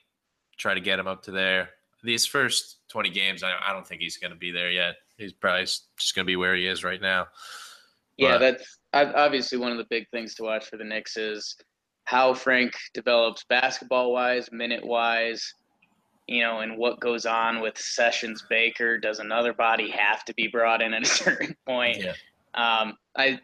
Try 0.58 0.74
to 0.74 0.80
get 0.80 1.00
him 1.00 1.08
up 1.08 1.24
to 1.24 1.32
there. 1.32 1.72
These 2.02 2.26
first 2.26 2.78
20 2.88 3.10
games, 3.10 3.44
I, 3.44 3.52
I 3.62 3.74
don't 3.74 3.86
think 3.86 4.00
he's 4.00 4.16
going 4.16 4.32
to 4.32 4.38
be 4.38 4.52
there 4.52 4.72
yet. 4.72 4.96
He's 5.18 5.34
probably 5.34 5.64
just 5.64 6.16
going 6.16 6.24
to 6.26 6.30
be 6.30 6.38
where 6.38 6.56
he 6.56 6.66
is 6.66 6.86
right 6.86 7.02
now. 7.02 7.28
Yeah, 8.16 8.38
But- 8.38 8.40
that's 8.40 8.78
obviously 8.94 9.58
one 9.58 9.74
of 9.74 9.78
the 9.78 9.88
big 9.90 10.08
things 10.12 10.36
to 10.36 10.44
watch 10.44 10.68
for 10.70 10.78
the 10.78 10.86
Knicks 10.86 11.18
is 11.18 11.58
how 12.06 12.34
Frank 12.34 12.74
develops 12.94 13.44
basketball 13.44 14.14
wise, 14.14 14.52
minute 14.52 14.86
wise, 14.86 15.54
you 16.28 16.42
know, 16.42 16.60
and 16.60 16.78
what 16.78 17.00
goes 17.00 17.26
on 17.26 17.62
with 17.62 17.78
Sessions 17.78 18.44
Baker. 18.50 18.98
Does 18.98 19.20
another 19.20 19.54
body 19.54 19.90
have 19.92 20.24
to 20.26 20.34
be 20.36 20.48
brought 20.48 20.82
in 20.82 20.94
at 20.94 21.04
a 21.04 21.06
certain 21.24 21.56
point? 21.68 21.98
Yeah. 21.98 22.14
Um, 22.54 22.98
I, 23.16 23.40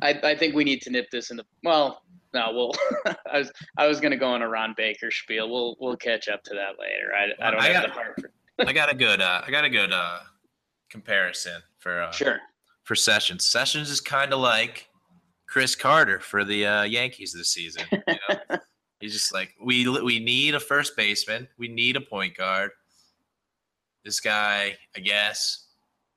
I, 0.00 0.18
I 0.22 0.36
think 0.36 0.54
we 0.54 0.64
need 0.64 0.80
to 0.82 0.90
nip 0.90 1.10
this 1.10 1.30
in 1.30 1.36
the 1.36 1.44
well. 1.62 2.02
No, 2.34 2.50
we'll. 2.52 2.74
I 3.32 3.38
was 3.38 3.52
I 3.78 3.86
was 3.86 4.00
gonna 4.00 4.16
go 4.16 4.28
on 4.28 4.42
a 4.42 4.48
Ron 4.48 4.74
Baker 4.76 5.10
spiel. 5.10 5.50
We'll 5.50 5.76
we'll 5.80 5.96
catch 5.96 6.28
up 6.28 6.42
to 6.44 6.54
that 6.54 6.78
later. 6.78 7.12
I, 7.14 7.46
I 7.46 7.50
don't 7.50 7.60
I 7.60 7.66
have 7.66 7.74
got- 7.74 7.86
the 7.88 7.92
heart 7.92 8.20
for 8.20 8.30
I 8.58 8.72
got 8.72 8.90
a 8.90 8.96
good 8.96 9.20
uh, 9.20 9.42
I 9.46 9.50
got 9.50 9.64
a 9.64 9.70
good 9.70 9.92
uh, 9.92 10.20
comparison 10.90 11.62
for 11.78 12.00
uh, 12.00 12.10
sure. 12.10 12.38
for 12.84 12.94
Sessions. 12.94 13.46
Sessions 13.46 13.90
is 13.90 14.00
kind 14.00 14.32
of 14.32 14.40
like 14.40 14.88
Chris 15.46 15.74
Carter 15.74 16.20
for 16.20 16.44
the 16.44 16.66
uh, 16.66 16.82
Yankees 16.82 17.32
this 17.32 17.50
season. 17.50 17.84
You 17.92 18.00
know? 18.28 18.58
He's 19.00 19.12
just 19.12 19.32
like 19.32 19.54
we 19.62 19.86
we 20.00 20.18
need 20.18 20.54
a 20.54 20.60
first 20.60 20.96
baseman, 20.96 21.48
we 21.58 21.68
need 21.68 21.96
a 21.96 22.00
point 22.00 22.34
guard. 22.34 22.70
This 24.04 24.20
guy, 24.20 24.76
I 24.96 25.00
guess, 25.00 25.66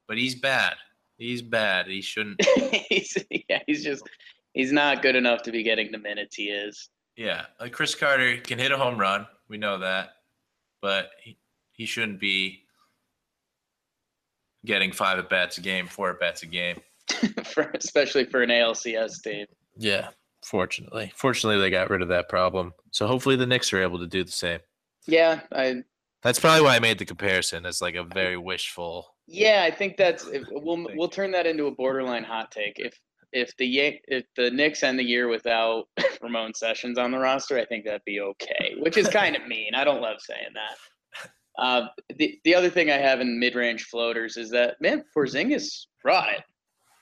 but 0.08 0.18
he's 0.18 0.36
bad. 0.36 0.76
He's 1.18 1.42
bad. 1.42 1.88
He 1.88 2.02
shouldn't. 2.02 2.39
he's 2.89 3.18
yeah, 3.50 3.60
he's 3.68 3.84
just 3.84 4.08
he's 4.54 4.72
not 4.72 5.02
good 5.02 5.18
enough 5.18 5.42
to 5.44 5.52
be 5.52 5.62
getting 5.62 5.92
the 5.92 5.98
minutes 5.98 6.36
he 6.36 6.46
is. 6.46 6.89
Yeah, 7.18 7.48
like 7.60 7.74
Chris 7.74 7.96
Carter 7.96 8.38
can 8.38 8.60
hit 8.60 8.72
a 8.72 8.78
home 8.78 8.98
run. 8.98 9.28
We 9.50 9.58
know 9.58 9.78
that, 9.80 10.12
but 10.82 11.10
he, 11.22 11.38
he 11.74 11.86
shouldn't 11.86 12.20
be 12.20 12.63
getting 14.65 14.94
five 14.94 15.20
at 15.20 15.30
bats 15.30 15.58
a 15.58 15.62
game, 15.62 15.88
four 15.88 16.12
at 16.12 16.20
bats 16.20 16.44
a 16.44 16.46
game. 16.46 16.80
for 17.45 17.72
especially 17.76 18.26
for 18.26 18.41
an 18.41 18.50
ALCS 18.50 19.22
team. 19.24 19.45
Yeah, 19.78 20.10
fortunately. 20.43 21.12
Fortunately, 21.15 21.60
they 21.60 21.69
got 21.69 21.89
rid 21.89 22.02
of 22.02 22.10
that 22.10 22.30
problem. 22.30 22.74
So 22.91 23.08
hopefully 23.08 23.36
the 23.36 23.48
Knicks 23.48 23.72
are 23.74 23.82
able 23.82 24.00
to 24.00 24.08
do 24.08 24.24
the 24.24 24.32
same. 24.32 24.60
Yeah, 25.08 25.41
I 25.52 25.84
That's 26.22 26.39
probably 26.39 26.63
why 26.63 26.76
I 26.76 26.80
made 26.80 27.00
the 27.00 27.06
comparison 27.06 27.65
as 27.65 27.82
like 27.82 27.95
a 27.95 28.04
very 28.04 28.38
wishful. 28.38 29.15
yeah, 29.28 29.63
I 29.65 29.72
think 29.72 29.98
that's 29.98 30.26
if, 30.28 30.43
we'll 30.52 30.88
we'll 30.95 31.10
turn 31.10 31.32
that 31.32 31.48
into 31.48 31.65
a 31.67 31.72
borderline 31.72 32.24
hot 32.24 32.52
take. 32.52 32.74
If 32.78 33.00
if 33.32 33.56
the 33.58 34.00
if 34.08 34.26
the 34.36 34.52
Knicks 34.52 34.84
end 34.84 35.00
the 35.00 35.04
year 35.04 35.28
without 35.28 35.86
Ramon 36.22 36.54
Sessions 36.54 36.98
on 36.98 37.12
the 37.12 37.19
roster, 37.19 37.58
I 37.58 37.65
think 37.65 37.86
that'd 37.86 38.02
be 38.06 38.19
okay. 38.19 38.76
Which 38.80 38.98
is 38.98 39.08
kind 39.08 39.36
of 39.36 39.48
mean. 39.48 39.74
I 39.76 39.84
don't 39.84 40.02
love 40.02 40.17
saying 40.19 40.54
that. 40.54 40.78
Uh, 41.58 41.88
the 42.17 42.39
the 42.43 42.56
other 42.56 42.69
thing 42.69 42.89
I 42.89 42.98
have 42.98 43.19
in 43.19 43.39
mid 43.39 43.56
range 43.56 43.86
floaters 43.86 44.38
is 44.38 44.50
that 44.52 44.76
man 44.80 45.04
Porzingis 45.15 45.88
brought 46.02 46.32
it. 46.32 46.43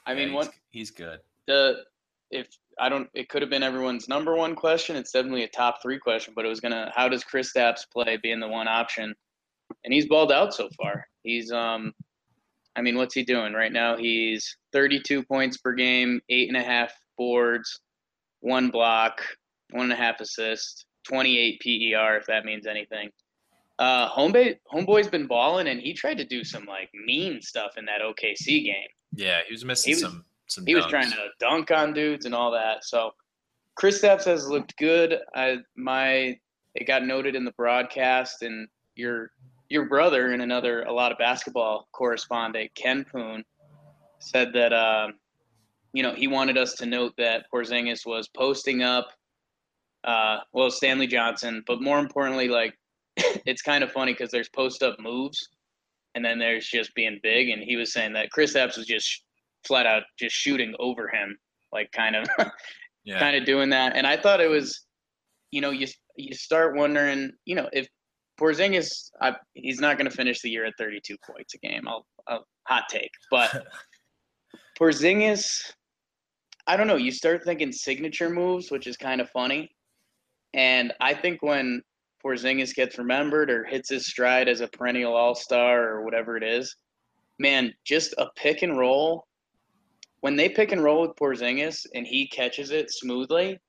I 0.07 0.15
mean, 0.15 0.29
Yeah, 0.29 0.35
what 0.35 0.45
he's, 0.71 0.89
he's 0.89 0.91
good. 0.91 1.19
the 1.45 1.83
if 2.31 2.47
I 2.79 2.89
don't, 2.89 3.09
it 3.13 3.29
could 3.29 3.41
have 3.41 3.49
been 3.49 3.63
everyone's 3.63 4.07
number 4.07 4.35
one 4.35 4.55
question. 4.55 4.95
It's 4.95 5.11
definitely 5.11 5.43
a 5.43 5.49
top 5.49 5.81
three 5.81 5.99
question, 5.99 6.33
but 6.35 6.45
it 6.45 6.49
was 6.49 6.59
gonna, 6.59 6.91
how 6.95 7.07
does 7.07 7.23
Kristaps 7.23 7.89
play 7.91 8.17
being 8.21 8.39
the 8.39 8.47
one 8.47 8.67
option? 8.67 9.13
And 9.83 9.93
he's 9.93 10.07
balled 10.07 10.31
out 10.31 10.53
so 10.53 10.69
far. 10.77 11.07
He's, 11.23 11.51
um, 11.51 11.93
I 12.75 12.81
mean, 12.81 12.95
what's 12.95 13.15
he 13.15 13.23
doing 13.23 13.53
right 13.53 13.71
now? 13.71 13.97
He's 13.97 14.57
32 14.71 15.23
points 15.23 15.57
per 15.57 15.73
game, 15.73 16.21
eight 16.29 16.47
and 16.47 16.57
a 16.57 16.63
half 16.63 16.93
boards, 17.17 17.79
one 18.41 18.69
block, 18.69 19.21
one 19.71 19.85
and 19.85 19.93
a 19.93 19.95
half 19.95 20.21
assists, 20.21 20.85
28 21.07 21.59
PER, 21.61 22.17
if 22.17 22.27
that 22.27 22.45
means 22.45 22.67
anything. 22.67 23.09
Uh, 23.79 24.09
homeboy, 24.09 24.57
homeboy's 24.71 25.07
been 25.07 25.27
balling, 25.27 25.67
and 25.67 25.79
he 25.79 25.93
tried 25.93 26.17
to 26.17 26.25
do 26.25 26.43
some 26.43 26.65
like 26.65 26.89
mean 27.05 27.41
stuff 27.41 27.77
in 27.77 27.85
that 27.85 28.01
OKC 28.01 28.63
game. 28.63 28.87
Yeah, 29.17 29.41
he 29.47 29.53
was 29.53 29.65
missing 29.65 29.89
He 29.89 29.95
was- 29.95 30.01
some 30.01 30.25
some. 30.47 30.65
He 30.65 30.75
was 30.75 30.85
trying 30.85 31.11
to 31.11 31.27
dunk 31.39 31.71
on 31.71 31.91
dudes 31.91 32.25
and 32.25 32.33
all 32.33 32.51
that. 32.51 32.85
So, 32.85 33.13
Chris 33.75 34.01
Kristaps 34.01 34.23
has 34.25 34.47
looked 34.47 34.77
good. 34.77 35.19
I 35.35 35.57
my 35.75 36.39
it 36.75 36.85
got 36.85 37.03
noted 37.03 37.35
in 37.35 37.43
the 37.43 37.51
broadcast, 37.53 38.43
and 38.43 38.67
your 38.95 39.31
your 39.69 39.85
brother 39.85 40.31
and 40.31 40.41
another 40.41 40.83
a 40.83 40.93
lot 40.93 41.11
of 41.11 41.17
basketball 41.17 41.89
correspondent 41.91 42.73
Ken 42.75 43.03
Poon 43.03 43.43
said 44.19 44.53
that 44.53 44.71
um, 44.71 45.15
you 45.93 46.03
know 46.03 46.13
he 46.13 46.27
wanted 46.27 46.57
us 46.57 46.75
to 46.75 46.85
note 46.85 47.13
that 47.17 47.45
Porzingis 47.53 48.05
was 48.05 48.27
posting 48.29 48.83
up. 48.83 49.09
Uh, 50.03 50.39
well, 50.53 50.69
Stanley 50.69 51.07
Johnson, 51.07 51.63
but 51.67 51.81
more 51.81 51.99
importantly, 51.99 52.47
like 52.47 52.77
it's 53.17 53.61
kind 53.61 53.83
of 53.83 53.91
funny 53.91 54.13
because 54.13 54.31
there's 54.31 54.49
post 54.49 54.83
up 54.83 54.99
moves, 54.99 55.49
and 56.17 56.25
then 56.25 56.39
there's 56.39 56.67
just 56.67 56.95
being 56.95 57.19
big. 57.21 57.49
And 57.49 57.61
he 57.61 57.75
was 57.75 57.93
saying 57.93 58.13
that 58.13 58.29
Kristaps 58.35 58.75
was 58.75 58.87
just 58.87 59.23
flat 59.67 59.85
out 59.85 60.01
just 60.17 60.35
shooting 60.35 60.73
over 60.79 61.07
him, 61.07 61.37
like 61.71 61.91
kind 61.91 62.15
of 62.15 62.27
Yeah, 63.05 63.19
kind 63.19 63.37
of 63.37 63.45
doing 63.45 63.69
that. 63.69 63.95
And 63.95 64.05
I 64.05 64.17
thought 64.17 64.41
it 64.41 64.49
was, 64.49 64.85
you 65.51 65.61
know, 65.61 65.69
you 65.69 65.87
you 66.15 66.33
start 66.33 66.75
wondering, 66.75 67.31
you 67.45 67.53
know, 67.53 67.69
if 67.71 67.87
Porzingis, 68.41 69.11
I, 69.21 69.35
he's 69.53 69.79
not 69.79 69.97
going 69.97 70.09
to 70.09 70.15
finish 70.15 70.41
the 70.41 70.49
year 70.49 70.65
at 70.65 70.73
32 70.79 71.15
points 71.25 71.53
a 71.53 71.59
game. 71.59 71.87
I'll, 71.87 72.05
I'll 72.27 72.45
hot 72.63 72.85
take, 72.89 73.11
but 73.29 73.67
Porzingis, 74.79 75.71
I 76.65 76.75
don't 76.75 76.87
know. 76.87 76.97
You 76.97 77.11
start 77.11 77.43
thinking 77.45 77.71
signature 77.71 78.29
moves, 78.29 78.71
which 78.71 78.87
is 78.87 78.97
kind 78.97 79.21
of 79.21 79.29
funny. 79.29 79.71
And 80.53 80.91
I 80.99 81.13
think 81.13 81.41
when 81.43 81.83
Porzingis 82.23 82.73
gets 82.73 82.97
remembered 82.97 83.49
or 83.49 83.63
hits 83.65 83.89
his 83.89 84.07
stride 84.07 84.47
as 84.47 84.61
a 84.61 84.67
perennial 84.67 85.15
All 85.15 85.35
Star 85.35 85.87
or 85.89 86.03
whatever 86.03 86.37
it 86.37 86.43
is, 86.43 86.75
man, 87.39 87.73
just 87.85 88.13
a 88.17 88.27
pick 88.35 88.61
and 88.61 88.77
roll. 88.77 89.25
When 90.21 90.35
they 90.35 90.49
pick 90.49 90.71
and 90.71 90.83
roll 90.83 91.01
with 91.01 91.15
Porzingis 91.15 91.85
and 91.93 92.05
he 92.05 92.27
catches 92.27 92.71
it 92.71 92.91
smoothly, 92.91 93.59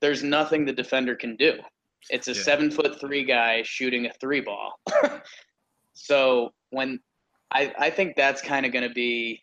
there's 0.00 0.22
nothing 0.24 0.64
the 0.64 0.72
defender 0.72 1.14
can 1.14 1.36
do. 1.36 1.60
It's 2.10 2.26
a 2.28 2.32
Yeah. 2.32 2.42
seven 2.42 2.70
foot 2.70 2.98
three 3.00 3.24
guy 3.24 3.62
shooting 3.62 4.06
a 4.06 4.12
three 4.14 4.40
ball. 4.40 4.80
so 5.94 6.52
when 6.70 6.98
I 7.52 7.72
I 7.78 7.90
think 7.90 8.16
that's 8.16 8.42
kind 8.42 8.66
of 8.66 8.72
going 8.72 8.88
to 8.88 8.94
be 8.94 9.42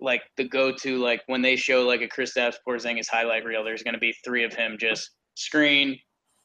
like 0.00 0.22
the 0.36 0.44
go-to 0.44 0.98
like 0.98 1.22
when 1.26 1.42
they 1.42 1.56
show 1.56 1.82
like 1.82 2.02
a 2.02 2.08
Kristaps 2.08 2.56
Porzingis 2.66 3.08
highlight 3.08 3.44
reel 3.44 3.64
there's 3.64 3.82
going 3.82 3.94
to 3.94 4.00
be 4.00 4.14
three 4.24 4.44
of 4.44 4.52
him 4.52 4.76
just 4.78 5.10
screen 5.34 5.98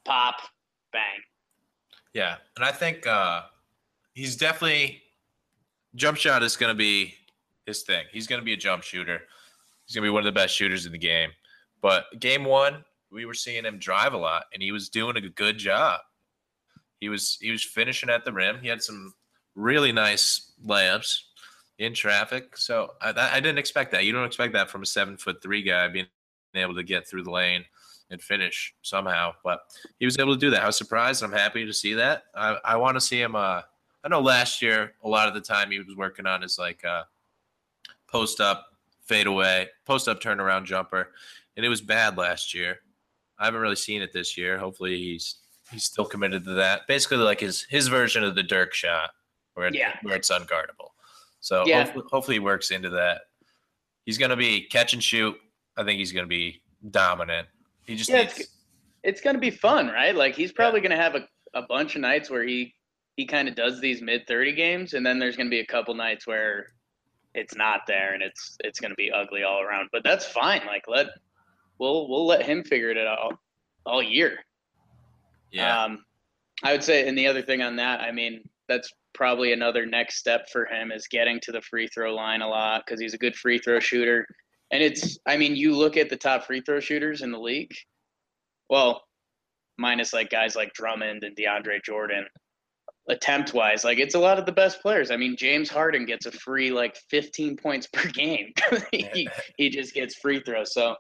pop 0.08 0.42
bang 0.92 1.22
yeah, 2.18 2.38
and 2.56 2.66
I 2.66 2.72
think 2.72 3.06
uh, 3.06 3.44
he's 4.16 4.36
definitely 4.36 5.04
jump 5.94 6.18
shot 6.18 6.42
is 6.42 6.58
going 6.58 6.74
to 6.74 6.78
be 6.78 7.14
his 7.68 7.84
thing. 7.84 8.06
He's 8.12 8.26
going 8.26 8.42
to 8.42 8.46
be 8.46 8.54
a 8.54 8.58
jump 8.58 8.82
shooter. 8.82 9.22
He's 9.86 9.94
going 9.94 10.04
to 10.04 10.08
be 10.08 10.12
one 10.12 10.22
of 10.22 10.26
the 10.26 10.32
best 10.32 10.56
shooters 10.56 10.88
in 10.88 10.92
the 10.92 10.98
game. 10.98 11.30
But 11.80 12.06
game 12.20 12.44
one, 12.44 12.84
we 13.12 13.26
were 13.26 13.36
seeing 13.36 13.66
him 13.66 13.78
drive 13.78 14.14
a 14.14 14.18
lot, 14.18 14.46
and 14.52 14.64
he 14.64 14.72
was 14.72 14.90
doing 14.90 15.16
a 15.16 15.22
good 15.22 15.60
job. 15.60 16.00
He 17.00 17.08
was 17.08 17.38
he 17.40 17.52
was 17.52 17.64
finishing 17.64 18.10
at 18.10 18.26
the 18.26 18.34
rim. 18.34 18.58
He 18.64 18.68
had 18.68 18.82
some 18.82 19.14
really 19.54 19.92
nice 19.92 20.54
layups 20.66 21.20
in 21.78 21.94
traffic. 21.94 22.58
So 22.58 22.94
I, 23.00 23.14
I 23.34 23.40
didn't 23.40 23.60
expect 23.60 23.92
that. 23.92 24.06
You 24.06 24.12
don't 24.12 24.26
expect 24.26 24.54
that 24.54 24.72
from 24.72 24.82
a 24.82 24.88
seven 24.88 25.18
foot 25.18 25.44
three 25.44 25.62
guy 25.62 25.88
being 25.88 26.08
able 26.56 26.74
to 26.74 26.84
get 26.84 27.08
through 27.08 27.26
the 27.26 27.32
lane 27.32 27.64
and 28.10 28.22
finish 28.22 28.74
somehow. 28.82 29.34
But 29.44 29.60
he 30.00 30.06
was 30.06 30.18
able 30.20 30.34
to 30.34 30.40
do 30.40 30.50
that. 30.52 30.64
I 30.64 30.68
was 30.68 30.78
surprised. 30.78 31.24
I'm 31.24 31.32
happy 31.32 31.66
to 31.66 31.74
see 31.74 31.94
that. 31.96 32.24
I, 32.36 32.58
I 32.64 32.76
want 32.78 32.96
to 32.96 33.02
see 33.02 33.22
him. 33.22 33.36
Uh, 33.36 33.62
I 34.04 34.08
know 34.10 34.22
last 34.22 34.62
year 34.62 34.94
a 35.04 35.10
lot 35.10 35.28
of 35.28 35.34
the 35.34 35.42
time 35.42 35.72
he 35.72 35.80
was 35.80 35.96
working 35.96 36.26
on 36.26 36.42
his 36.42 36.58
like 36.58 36.84
uh, 36.86 37.04
post 38.08 38.40
up, 38.40 38.68
fade 39.06 39.28
away, 39.28 39.70
post 39.86 40.08
up 40.08 40.22
turnaround 40.22 40.66
jumper, 40.66 41.10
and 41.56 41.66
it 41.66 41.70
was 41.70 41.82
bad 41.82 42.18
last 42.18 42.54
year. 42.54 42.80
I 43.40 43.46
haven't 43.46 43.62
really 43.62 43.76
seen 43.76 44.02
it 44.02 44.14
this 44.14 44.38
year. 44.38 44.58
Hopefully 44.58 44.98
he's 44.98 45.36
he's 45.72 45.84
still 45.84 46.06
committed 46.06 46.44
to 46.46 46.54
that. 46.54 46.88
Basically, 46.88 47.18
like 47.18 47.40
his 47.40 47.64
his 47.70 47.88
version 47.88 48.24
of 48.24 48.36
the 48.36 48.44
Dirk 48.44 48.74
shot, 48.74 49.10
where 49.54 49.68
it, 49.68 49.76
Yeah. 49.76 49.98
where 50.02 50.16
it's 50.16 50.30
unguardable. 50.32 50.90
So 51.40 51.66
Yeah. 51.66 51.84
hopefully, 51.84 52.06
hopefully 52.12 52.36
he 52.36 52.40
works 52.40 52.72
into 52.72 52.90
that. 52.92 53.22
He's 54.06 54.18
going 54.18 54.32
to 54.32 54.38
be 54.38 54.62
catch 54.62 54.94
and 54.94 55.04
shoot. 55.04 55.36
I 55.76 55.84
think 55.84 56.00
he's 56.00 56.12
going 56.14 56.26
to 56.26 56.30
be 56.30 56.62
dominant. 56.90 57.48
He 57.88 57.96
just 57.96 58.10
Yeah, 58.10 58.18
needs. 58.22 58.34
it's- 58.34 58.54
it's 59.04 59.22
going 59.22 59.36
to 59.36 59.40
be 59.40 59.52
fun 59.52 59.88
right 59.88 60.16
like 60.16 60.36
he's 60.36 60.52
probably 60.52 60.82
going 60.82 60.92
to 60.92 60.98
have 60.98 61.16
a, 61.16 61.28
a 61.54 61.62
bunch 61.62 61.96
of 61.96 62.02
nights 62.02 62.30
where 62.30 62.44
he 62.44 62.74
he 63.16 63.26
kind 63.26 63.48
of 63.48 63.56
does 63.56 63.80
these 63.80 64.02
mid 64.02 64.28
30 64.28 64.54
games 64.54 64.94
and 64.94 65.06
then 65.06 65.18
there's 65.20 65.38
going 65.38 65.48
to 65.48 65.52
be 65.52 65.60
a 65.62 65.66
couple 65.66 65.94
nights 65.94 66.28
where 66.28 66.68
it's 67.34 67.56
not 67.56 67.82
there 67.88 68.14
and 68.14 68.22
it's 68.24 68.58
it's 68.64 68.80
going 68.80 68.90
to 68.92 68.96
be 68.96 69.12
ugly 69.12 69.44
all 69.44 69.62
around 69.62 69.88
but 69.94 70.04
that's 70.04 70.26
fine 70.26 70.62
like 70.66 70.84
let 70.88 71.08
we'll 71.80 72.10
we'll 72.10 72.26
let 72.26 72.44
him 72.46 72.64
figure 72.64 72.90
it 72.90 72.98
out 72.98 73.38
all 73.86 74.02
year 74.04 74.40
yeah. 75.52 75.84
Um, 75.86 76.04
I 76.64 76.74
would 76.74 76.84
say, 76.84 77.08
and 77.08 77.18
the 77.18 77.28
other 77.28 77.42
thing 77.42 77.62
on 77.62 77.78
that, 77.78 78.02
I 78.02 78.12
mean, 78.12 78.42
that's 78.68 78.92
probably 79.14 79.54
another 79.54 79.86
next 79.86 80.18
step 80.18 80.50
for 80.50 80.66
him 80.66 80.92
is 80.92 81.08
getting 81.08 81.40
to 81.42 81.52
the 81.54 81.62
free 81.62 81.88
throw 81.88 82.14
line 82.14 82.42
a 82.42 82.48
lot 82.50 82.84
because 82.86 83.00
he's 83.00 83.14
a 83.14 83.18
good 83.18 83.36
free 83.36 83.58
throw 83.58 83.80
shooter. 83.80 84.28
And 84.72 84.84
it's, 84.84 85.18
I 85.26 85.38
mean, 85.38 85.56
you 85.56 85.76
look 85.76 85.98
at 85.98 86.10
the 86.10 86.18
top 86.18 86.46
free 86.46 86.62
throw 86.62 86.80
shooters 86.80 87.22
in 87.22 87.32
the 87.32 87.40
league. 87.40 87.74
Well, 88.70 89.02
minus 89.78 90.14
like 90.14 90.30
guys 90.30 90.56
like 90.56 90.74
Drummond 90.74 91.24
and 91.24 91.36
DeAndre 91.36 91.84
Jordan. 91.84 92.26
Attempt 93.10 93.54
wise, 93.54 93.86
like 93.86 94.00
it's 94.00 94.16
a 94.16 94.20
lot 94.20 94.38
of 94.38 94.46
the 94.46 94.52
best 94.52 94.82
players. 94.82 95.12
I 95.12 95.16
mean, 95.16 95.38
James 95.38 95.70
Harden 95.70 96.06
gets 96.06 96.26
a 96.26 96.32
free 96.32 96.72
like 96.72 96.98
15 97.10 97.56
points 97.56 97.88
per 97.88 98.10
game. 98.10 98.52
he, 98.92 99.30
he 99.58 99.70
just 99.70 99.94
gets 99.94 100.16
free 100.16 100.42
throws. 100.42 100.74
So 100.74 100.94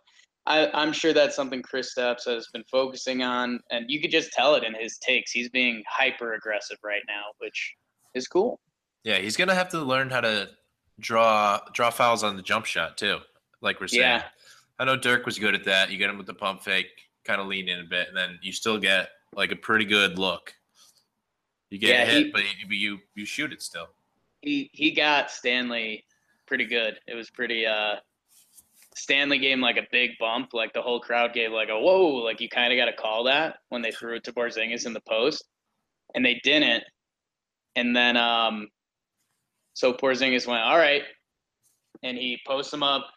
I, 0.46 0.70
I'm 0.74 0.94
sure 0.94 1.12
that's 1.12 1.36
something 1.36 1.62
Kristaps 1.62 2.26
has 2.26 2.48
been 2.54 2.64
focusing 2.72 3.22
on, 3.22 3.60
and 3.70 3.86
you 3.90 4.00
could 4.00 4.12
just 4.12 4.32
tell 4.32 4.56
it 4.56 4.64
in 4.64 4.74
his 4.74 4.98
takes. 5.00 5.32
He's 5.32 5.50
being 5.50 5.84
hyper 5.90 6.36
aggressive 6.36 6.78
right 6.82 7.02
now, 7.10 7.24
which 7.40 7.76
is 8.16 8.30
cool. 8.30 8.62
Yeah, 9.04 9.18
he's 9.18 9.36
gonna 9.36 9.56
have 9.56 9.70
to 9.70 9.80
learn 9.80 10.10
how 10.10 10.22
to 10.22 10.50
draw 11.00 11.60
draw 11.74 11.90
fouls 11.90 12.24
on 12.24 12.38
the 12.38 12.42
jump 12.42 12.66
shot 12.66 12.98
too. 12.98 13.20
Like 13.62 13.80
we're 13.82 13.88
saying, 13.88 14.02
Yeah. 14.04 14.24
I 14.80 14.86
know 14.86 14.96
Dirk 14.96 15.26
was 15.26 15.40
good 15.40 15.56
at 15.56 15.64
that. 15.66 15.90
You 15.92 15.98
get 15.98 16.10
him 16.10 16.18
with 16.18 16.28
the 16.28 16.34
pump 16.34 16.62
fake, 16.64 16.88
kind 17.26 17.42
of 17.42 17.48
lean 17.48 17.68
in 17.68 17.80
a 17.80 17.84
bit, 17.84 18.08
and 18.08 18.16
then 18.16 18.38
you 18.42 18.52
still 18.52 18.78
get 18.78 19.10
like 19.34 19.52
a 19.52 19.56
pretty 19.56 19.86
good 19.86 20.20
look. 20.20 20.54
You 21.70 21.80
get 21.80 21.90
Yeah, 21.90 22.06
hit, 22.06 22.26
he- 22.28 22.32
but 22.32 22.44
you, 22.44 22.76
you 22.78 23.00
you 23.16 23.26
shoot 23.26 23.52
it 23.52 23.62
still. 23.62 23.88
He 24.42 24.70
he 24.74 24.92
got 24.92 25.32
Stanley 25.32 26.06
pretty 26.46 26.66
good. 26.66 27.00
It 27.08 27.16
was 27.16 27.30
pretty. 27.32 27.66
uh 27.66 27.96
Stanley 28.96 29.38
gave 29.38 29.54
him 29.54 29.62
like 29.62 29.78
a 29.78 29.86
big 29.92 30.12
bump. 30.20 30.54
Like 30.54 30.74
the 30.74 30.82
whole 30.82 31.00
crowd 31.00 31.34
gave 31.34 31.52
like 31.52 31.70
a 31.70 31.80
whoa. 31.80 32.08
Like 32.24 32.40
you 32.40 32.50
kind 32.50 32.72
of 32.72 32.78
got 32.78 32.86
to 32.86 32.94
call 32.94 33.24
that 33.26 33.58
when 33.70 33.82
they 33.82 33.92
threw 33.92 34.16
it 34.16 34.24
to 34.26 34.32
Porzingis 34.34 34.86
in 34.86 34.94
the 34.94 35.02
post, 35.02 35.44
and 36.16 36.24
they 36.26 36.40
didn't. 36.44 36.84
And 37.76 37.96
then 37.96 38.16
um, 38.18 38.70
so 39.74 39.94
Porzingis 39.94 40.48
went 40.48 40.62
all 40.64 40.78
right, 40.78 41.04
and 42.04 42.18
he 42.18 42.40
posts 42.48 42.74
him 42.74 42.82
up, 42.84 43.08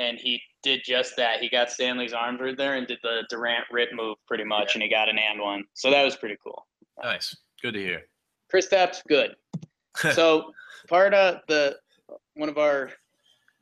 and 0.00 0.18
he 0.18 0.40
did 0.62 0.80
just 0.84 1.16
that. 1.16 1.40
He 1.40 1.48
got 1.48 1.70
Stanley's 1.70 2.12
arms 2.12 2.40
right 2.40 2.56
there 2.56 2.74
and 2.74 2.86
did 2.86 2.98
the 3.02 3.24
Durant 3.28 3.64
rip 3.70 3.90
move 3.92 4.16
pretty 4.26 4.44
much, 4.44 4.74
and 4.74 4.82
he 4.82 4.88
got 4.88 5.08
an 5.08 5.18
and 5.18 5.40
one. 5.40 5.64
So 5.74 5.90
that 5.90 6.02
was 6.02 6.16
pretty 6.16 6.36
cool. 6.42 6.66
Nice, 7.02 7.36
good 7.62 7.74
to 7.74 7.80
hear. 7.80 8.02
Kristaps, 8.52 9.02
good. 9.08 9.34
so 10.12 10.52
part 10.88 11.14
of 11.14 11.40
the 11.48 11.76
one 12.34 12.48
of 12.48 12.58
our 12.58 12.90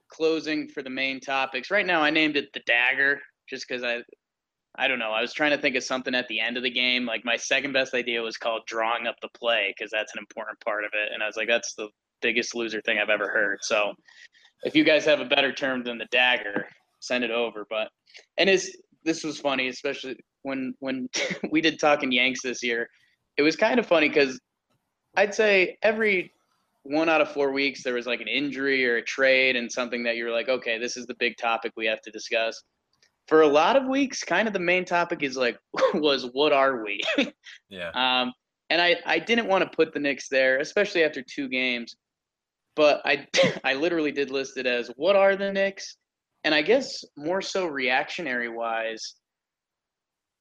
closing 0.08 0.68
for 0.68 0.82
the 0.82 0.90
main 0.90 1.20
topics 1.20 1.70
right 1.70 1.86
now 1.86 2.02
i 2.02 2.10
named 2.10 2.36
it 2.36 2.52
the 2.52 2.60
dagger 2.60 3.20
just 3.48 3.66
because 3.68 3.82
i 3.82 3.98
i 4.78 4.88
don't 4.88 4.98
know 4.98 5.10
i 5.10 5.20
was 5.20 5.32
trying 5.32 5.50
to 5.50 5.58
think 5.58 5.76
of 5.76 5.82
something 5.82 6.14
at 6.14 6.26
the 6.28 6.40
end 6.40 6.56
of 6.56 6.62
the 6.62 6.70
game 6.70 7.04
like 7.04 7.24
my 7.24 7.36
second 7.36 7.72
best 7.72 7.94
idea 7.94 8.20
was 8.22 8.36
called 8.36 8.62
drawing 8.66 9.06
up 9.06 9.16
the 9.20 9.28
play 9.28 9.74
because 9.76 9.90
that's 9.90 10.14
an 10.14 10.18
important 10.18 10.58
part 10.60 10.84
of 10.84 10.90
it 10.94 11.10
and 11.12 11.22
i 11.22 11.26
was 11.26 11.36
like 11.36 11.48
that's 11.48 11.74
the 11.74 11.88
biggest 12.22 12.54
loser 12.54 12.80
thing 12.82 12.98
i've 12.98 13.10
ever 13.10 13.28
heard 13.28 13.58
so 13.60 13.92
if 14.64 14.74
you 14.74 14.84
guys 14.84 15.04
have 15.04 15.20
a 15.20 15.24
better 15.24 15.52
term 15.52 15.82
than 15.84 15.98
the 15.98 16.06
dagger 16.06 16.66
send 17.00 17.24
it 17.24 17.30
over 17.30 17.66
but 17.70 17.88
and 18.38 18.50
is 18.50 18.76
this 19.04 19.22
was 19.22 19.38
funny 19.38 19.68
especially 19.68 20.16
when 20.42 20.74
when 20.80 21.08
we 21.50 21.60
did 21.60 21.78
talking 21.78 22.10
yanks 22.12 22.42
this 22.42 22.62
year 22.62 22.88
it 23.36 23.42
was 23.42 23.56
kind 23.56 23.78
of 23.78 23.86
funny 23.86 24.08
because 24.08 24.38
I'd 25.16 25.34
say 25.34 25.78
every 25.82 26.32
one 26.82 27.08
out 27.08 27.20
of 27.20 27.32
four 27.32 27.52
weeks 27.52 27.82
there 27.82 27.94
was 27.94 28.06
like 28.06 28.20
an 28.20 28.28
injury 28.28 28.86
or 28.86 28.96
a 28.96 29.02
trade 29.02 29.56
and 29.56 29.70
something 29.70 30.02
that 30.04 30.16
you're 30.16 30.32
like, 30.32 30.48
okay, 30.48 30.78
this 30.78 30.96
is 30.96 31.06
the 31.06 31.14
big 31.18 31.36
topic 31.36 31.72
we 31.76 31.86
have 31.86 32.00
to 32.02 32.10
discuss. 32.10 32.62
For 33.26 33.42
a 33.42 33.48
lot 33.48 33.76
of 33.76 33.86
weeks, 33.86 34.24
kind 34.24 34.48
of 34.48 34.54
the 34.54 34.60
main 34.60 34.84
topic 34.84 35.22
is 35.22 35.36
like, 35.36 35.58
was 35.94 36.28
what 36.32 36.52
are 36.52 36.82
we? 36.82 37.00
Yeah. 37.68 37.90
Um, 37.94 38.32
and 38.70 38.82
I, 38.82 38.96
I 39.06 39.18
didn't 39.18 39.46
want 39.46 39.64
to 39.64 39.74
put 39.74 39.94
the 39.94 40.00
Knicks 40.00 40.28
there, 40.28 40.58
especially 40.58 41.02
after 41.02 41.22
two 41.22 41.48
games. 41.48 41.96
But 42.78 43.02
I, 43.04 43.26
I 43.64 43.74
literally 43.74 44.12
did 44.12 44.30
list 44.30 44.56
it 44.56 44.64
as 44.66 44.90
what 44.96 45.16
are 45.16 45.36
the 45.36 45.52
Knicks? 45.52 45.96
And 46.44 46.54
I 46.54 46.62
guess 46.62 47.04
more 47.16 47.42
so 47.42 47.66
reactionary 47.66 48.48
wise, 48.48 49.16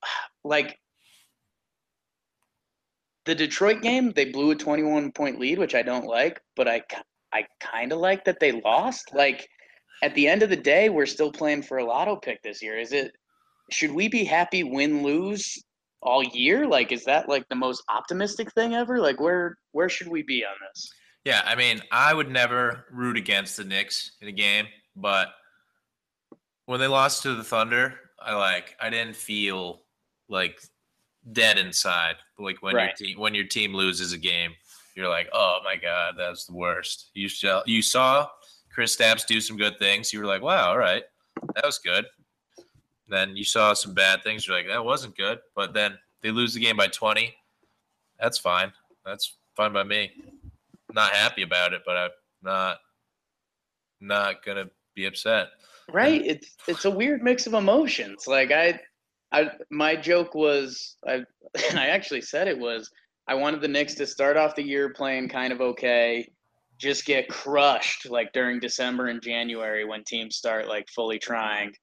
like 0.45 0.78
the 3.26 3.36
Detroit 3.36 3.82
game, 3.82 4.12
they 4.12 4.26
blew 4.26 4.52
a 4.52 4.56
21 4.56 5.12
point 5.12 5.39
lead, 5.39 5.58
which 5.58 5.76
I 5.76 5.82
don't 5.82 6.06
like, 6.06 6.39
but 6.56 6.67
I, 6.67 6.84
I 7.34 7.43
kind 7.60 7.91
of 7.91 7.97
like 7.97 8.23
that 8.26 8.39
they 8.39 8.54
lost. 8.54 9.10
Like 9.13 9.50
at 10.04 10.13
the 10.13 10.28
end 10.28 10.43
of 10.43 10.50
the 10.50 10.56
day, 10.56 10.89
we're 10.89 11.08
still 11.08 11.32
playing 11.32 11.63
for 11.63 11.80
a 11.80 11.86
lotto 11.86 12.15
pick 12.17 12.41
this 12.43 12.62
year. 12.62 12.78
Is 12.78 12.93
it, 12.93 13.12
should 13.71 13.91
we 13.91 14.08
be 14.08 14.23
happy 14.23 14.63
win 14.63 15.02
lose 15.04 15.58
all 16.04 16.23
year? 16.23 16.67
Like, 16.67 16.91
is 16.91 17.04
that 17.06 17.28
like 17.28 17.50
the 17.50 17.56
most 17.56 17.84
optimistic 17.89 18.54
thing 18.54 18.76
ever? 18.76 19.00
Like, 19.00 19.19
where 19.19 19.58
where 19.71 19.89
should 19.89 20.08
we 20.08 20.21
be 20.21 20.45
on 20.45 20.56
this? 20.69 20.88
Yeah, 21.25 21.41
I 21.45 21.56
mean, 21.56 21.82
I 21.91 22.13
would 22.13 22.30
never 22.30 22.86
root 22.91 23.17
against 23.17 23.58
the 23.58 23.63
Knicks 23.63 24.12
in 24.21 24.27
a 24.27 24.32
game, 24.32 24.65
but 24.95 25.30
when 26.65 26.80
they 26.80 26.88
lost 26.88 27.23
to 27.23 27.36
the 27.36 27.43
Thunder, 27.43 27.95
I 28.19 28.34
like 28.34 28.75
I 28.80 28.89
didn't 28.89 29.15
feel 29.15 29.82
like 30.30 30.62
dead 31.34 31.58
inside. 31.58 32.15
Like 32.39 32.62
when 32.62 32.75
Right. 32.75 32.97
your 32.99 33.08
team 33.10 33.19
when 33.19 33.34
your 33.34 33.45
team 33.45 33.73
loses 33.73 34.13
a 34.13 34.17
game, 34.17 34.51
you're 34.95 35.10
like, 35.10 35.30
oh 35.34 35.60
my 35.63 35.75
god, 35.75 36.15
that's 36.17 36.45
the 36.45 36.53
worst. 36.53 37.12
You 37.13 37.30
saw 37.30 37.62
you 37.65 37.82
saw 37.82 38.30
Kristaps 38.75 39.25
do 39.25 39.41
some 39.41 39.58
good 39.58 39.77
things. 39.80 40.13
You 40.13 40.19
were 40.19 40.25
like, 40.25 40.41
wow, 40.41 40.69
all 40.69 40.77
right, 40.77 41.03
that 41.56 41.65
was 41.65 41.80
good. 41.80 42.06
Then 43.10 43.36
you 43.36 43.43
saw 43.43 43.73
some 43.73 43.93
bad 43.93 44.23
things. 44.23 44.47
You're 44.47 44.58
like, 44.58 44.67
that 44.67 44.84
wasn't 44.84 45.15
good. 45.17 45.39
But 45.56 45.73
then 45.73 45.97
they 46.21 46.32
lose 46.32 46.53
the 46.53 46.60
game 46.60 46.75
by 46.75 46.88
20. 46.88 47.34
That's 48.19 48.38
fine. 48.38 48.71
That's 49.06 49.38
fine 49.56 49.71
by 49.71 49.84
me. 49.84 50.12
Not 50.93 51.13
happy 51.13 51.41
about 51.41 51.73
it, 51.73 51.82
but 51.86 51.97
I'm 51.97 52.10
not 52.41 52.78
not 54.00 54.45
gonna 54.45 54.69
be 54.95 55.06
upset. 55.06 55.47
Right? 55.91 56.26
It's 56.26 56.56
it's 56.67 56.86
a 56.86 56.91
weird 56.91 57.23
mix 57.23 57.47
of 57.47 57.54
emotions. 57.54 58.28
Like 58.28 58.52
I, 58.52 58.80
I 59.32 59.52
my 59.69 59.95
joke 59.95 60.36
was 60.36 60.97
I, 61.08 61.23
I 61.73 61.88
actually 61.88 62.21
said 62.21 62.47
it 62.47 62.58
was 62.58 62.89
I 63.28 63.36
wanted 63.36 63.62
the 63.62 63.67
Knicks 63.67 63.95
to 63.95 64.08
start 64.08 64.38
off 64.38 64.56
the 64.56 64.63
year 64.63 64.93
playing 64.93 65.30
kind 65.30 65.54
of 65.54 65.62
okay, 65.62 66.30
just 66.78 67.06
get 67.06 67.28
crushed 67.30 68.10
like 68.10 68.32
during 68.34 68.60
December 68.60 69.08
and 69.08 69.21
January 69.21 69.86
when 69.86 70.04
teams 70.06 70.36
start 70.36 70.67
like 70.67 70.88
fully 70.95 71.19
trying, 71.19 71.73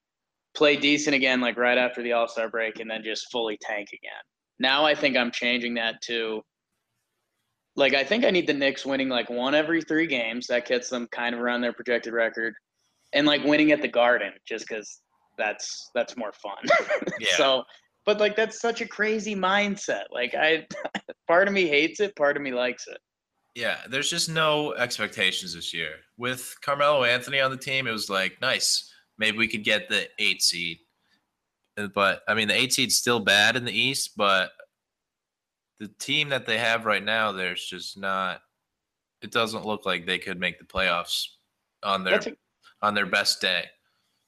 play 0.54 0.76
decent 0.76 1.14
again 1.14 1.40
like 1.40 1.56
right 1.56 1.78
after 1.78 2.02
the 2.02 2.12
All 2.12 2.28
Star 2.28 2.48
break, 2.48 2.80
and 2.80 2.90
then 2.90 3.02
just 3.02 3.30
fully 3.30 3.58
tank 3.60 3.88
again. 3.92 4.12
Now 4.58 4.84
I 4.84 4.94
think 4.94 5.16
I'm 5.16 5.30
changing 5.30 5.74
that 5.74 6.00
to 6.02 6.42
like 7.76 7.94
I 7.94 8.04
think 8.04 8.24
I 8.24 8.30
need 8.30 8.46
the 8.46 8.54
Knicks 8.54 8.86
winning 8.86 9.08
like 9.08 9.30
one 9.30 9.54
every 9.54 9.82
three 9.82 10.06
games. 10.06 10.46
That 10.46 10.66
gets 10.66 10.88
them 10.88 11.08
kind 11.10 11.34
of 11.34 11.40
around 11.40 11.60
their 11.60 11.72
projected 11.72 12.12
record, 12.12 12.54
and 13.12 13.26
like 13.26 13.44
winning 13.44 13.72
at 13.72 13.82
the 13.82 13.88
Garden 13.88 14.32
just 14.46 14.68
because 14.68 15.00
that's 15.36 15.90
that's 15.94 16.16
more 16.16 16.32
fun. 16.32 16.56
Yeah. 17.20 17.36
So, 17.36 17.64
but 18.04 18.18
like 18.18 18.36
that's 18.36 18.60
such 18.60 18.80
a 18.80 18.88
crazy 18.88 19.36
mindset. 19.36 20.04
Like 20.10 20.34
I, 20.34 20.66
part 21.28 21.48
of 21.48 21.54
me 21.54 21.66
hates 21.68 22.00
it, 22.00 22.16
part 22.16 22.36
of 22.36 22.42
me 22.42 22.52
likes 22.52 22.86
it. 22.86 22.98
Yeah, 23.54 23.78
there's 23.88 24.10
just 24.10 24.28
no 24.28 24.74
expectations 24.74 25.54
this 25.54 25.72
year. 25.72 25.90
With 26.16 26.54
Carmelo 26.60 27.04
Anthony 27.04 27.40
on 27.40 27.52
the 27.52 27.56
team, 27.56 27.86
it 27.86 27.92
was 27.92 28.10
like, 28.10 28.40
nice. 28.40 28.92
Maybe 29.16 29.38
we 29.38 29.46
could 29.46 29.62
get 29.62 29.88
the 29.88 30.08
eight 30.18 30.42
seed. 30.42 30.78
But 31.94 32.22
I 32.26 32.34
mean, 32.34 32.48
the 32.48 32.54
eight 32.54 32.72
seed's 32.72 32.96
still 32.96 33.20
bad 33.20 33.54
in 33.56 33.64
the 33.64 33.72
East, 33.72 34.12
but 34.16 34.50
the 35.84 35.92
team 35.98 36.30
that 36.30 36.46
they 36.46 36.56
have 36.56 36.86
right 36.86 37.04
now, 37.04 37.30
there's 37.32 37.64
just 37.64 37.98
not. 37.98 38.40
It 39.20 39.30
doesn't 39.30 39.66
look 39.66 39.84
like 39.84 40.06
they 40.06 40.18
could 40.18 40.40
make 40.40 40.58
the 40.58 40.64
playoffs 40.64 41.26
on 41.82 42.04
their 42.04 42.18
a 42.18 42.36
on 42.80 42.94
their 42.94 43.06
best 43.06 43.40
day. 43.40 43.66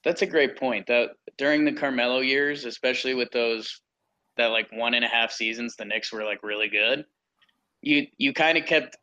that's 0.03 0.21
a 0.21 0.27
great 0.27 0.55
point. 0.55 0.85
That 0.85 1.09
during 1.37 1.65
the 1.65 1.73
Carmelo 1.73 2.19
years, 2.19 2.65
especially 2.65 3.15
with 3.15 3.31
those 3.31 3.81
that 4.37 4.47
like 4.47 4.67
one 4.71 4.93
and 4.93 5.03
a 5.03 5.07
half 5.07 5.31
seasons, 5.31 5.75
the 5.75 5.85
Knicks 5.85 6.13
were 6.13 6.23
like 6.23 6.43
really 6.43 6.69
good. 6.69 7.05
You 7.81 8.05
you 8.17 8.33
kind 8.33 8.57
of 8.57 8.65
kept 8.65 8.95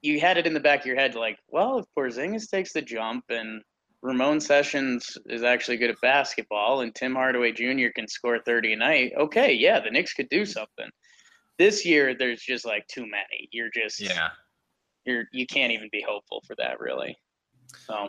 you 0.00 0.18
had 0.18 0.38
it 0.38 0.46
in 0.46 0.54
the 0.54 0.60
back 0.60 0.80
of 0.80 0.86
your 0.86 0.96
head 0.96 1.14
like, 1.14 1.38
well, 1.48 1.78
if 1.78 1.86
Porzingis 1.96 2.50
takes 2.50 2.72
the 2.72 2.80
jump 2.80 3.24
and 3.28 3.62
Ramon 4.00 4.40
Sessions 4.40 5.18
is 5.26 5.42
actually 5.42 5.76
good 5.76 5.90
at 5.90 6.00
basketball 6.00 6.80
and 6.80 6.94
Tim 6.94 7.14
Hardaway 7.14 7.52
Jr. 7.52 7.88
can 7.94 8.08
score 8.08 8.38
30 8.38 8.74
a 8.74 8.76
night, 8.76 9.12
okay, 9.18 9.52
yeah, 9.52 9.80
the 9.80 9.90
Knicks 9.90 10.14
could 10.14 10.28
do 10.28 10.46
something. 10.46 10.88
This 11.58 11.84
year 11.84 12.14
there's 12.14 12.40
just 12.42 12.64
like 12.64 12.86
too 12.88 13.02
many. 13.06 13.48
You're 13.52 13.70
just 13.74 14.00
Yeah, 14.00 14.28
you're 15.04 15.24
you 15.32 15.46
can't 15.46 15.72
even 15.72 15.88
be 15.90 16.04
hopeful 16.06 16.42
for 16.46 16.54
that 16.56 16.80
really. 16.80 17.16
So 17.86 18.08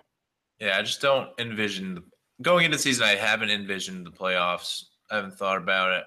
yeah. 0.59 0.77
I 0.77 0.81
just 0.81 1.01
don't 1.01 1.29
envision 1.39 1.95
the, 1.95 2.03
going 2.41 2.65
into 2.65 2.77
the 2.77 2.83
season. 2.83 3.03
I 3.05 3.15
haven't 3.15 3.49
envisioned 3.49 4.05
the 4.05 4.11
playoffs. 4.11 4.83
I 5.11 5.15
haven't 5.15 5.37
thought 5.37 5.57
about 5.57 5.91
it. 5.93 6.03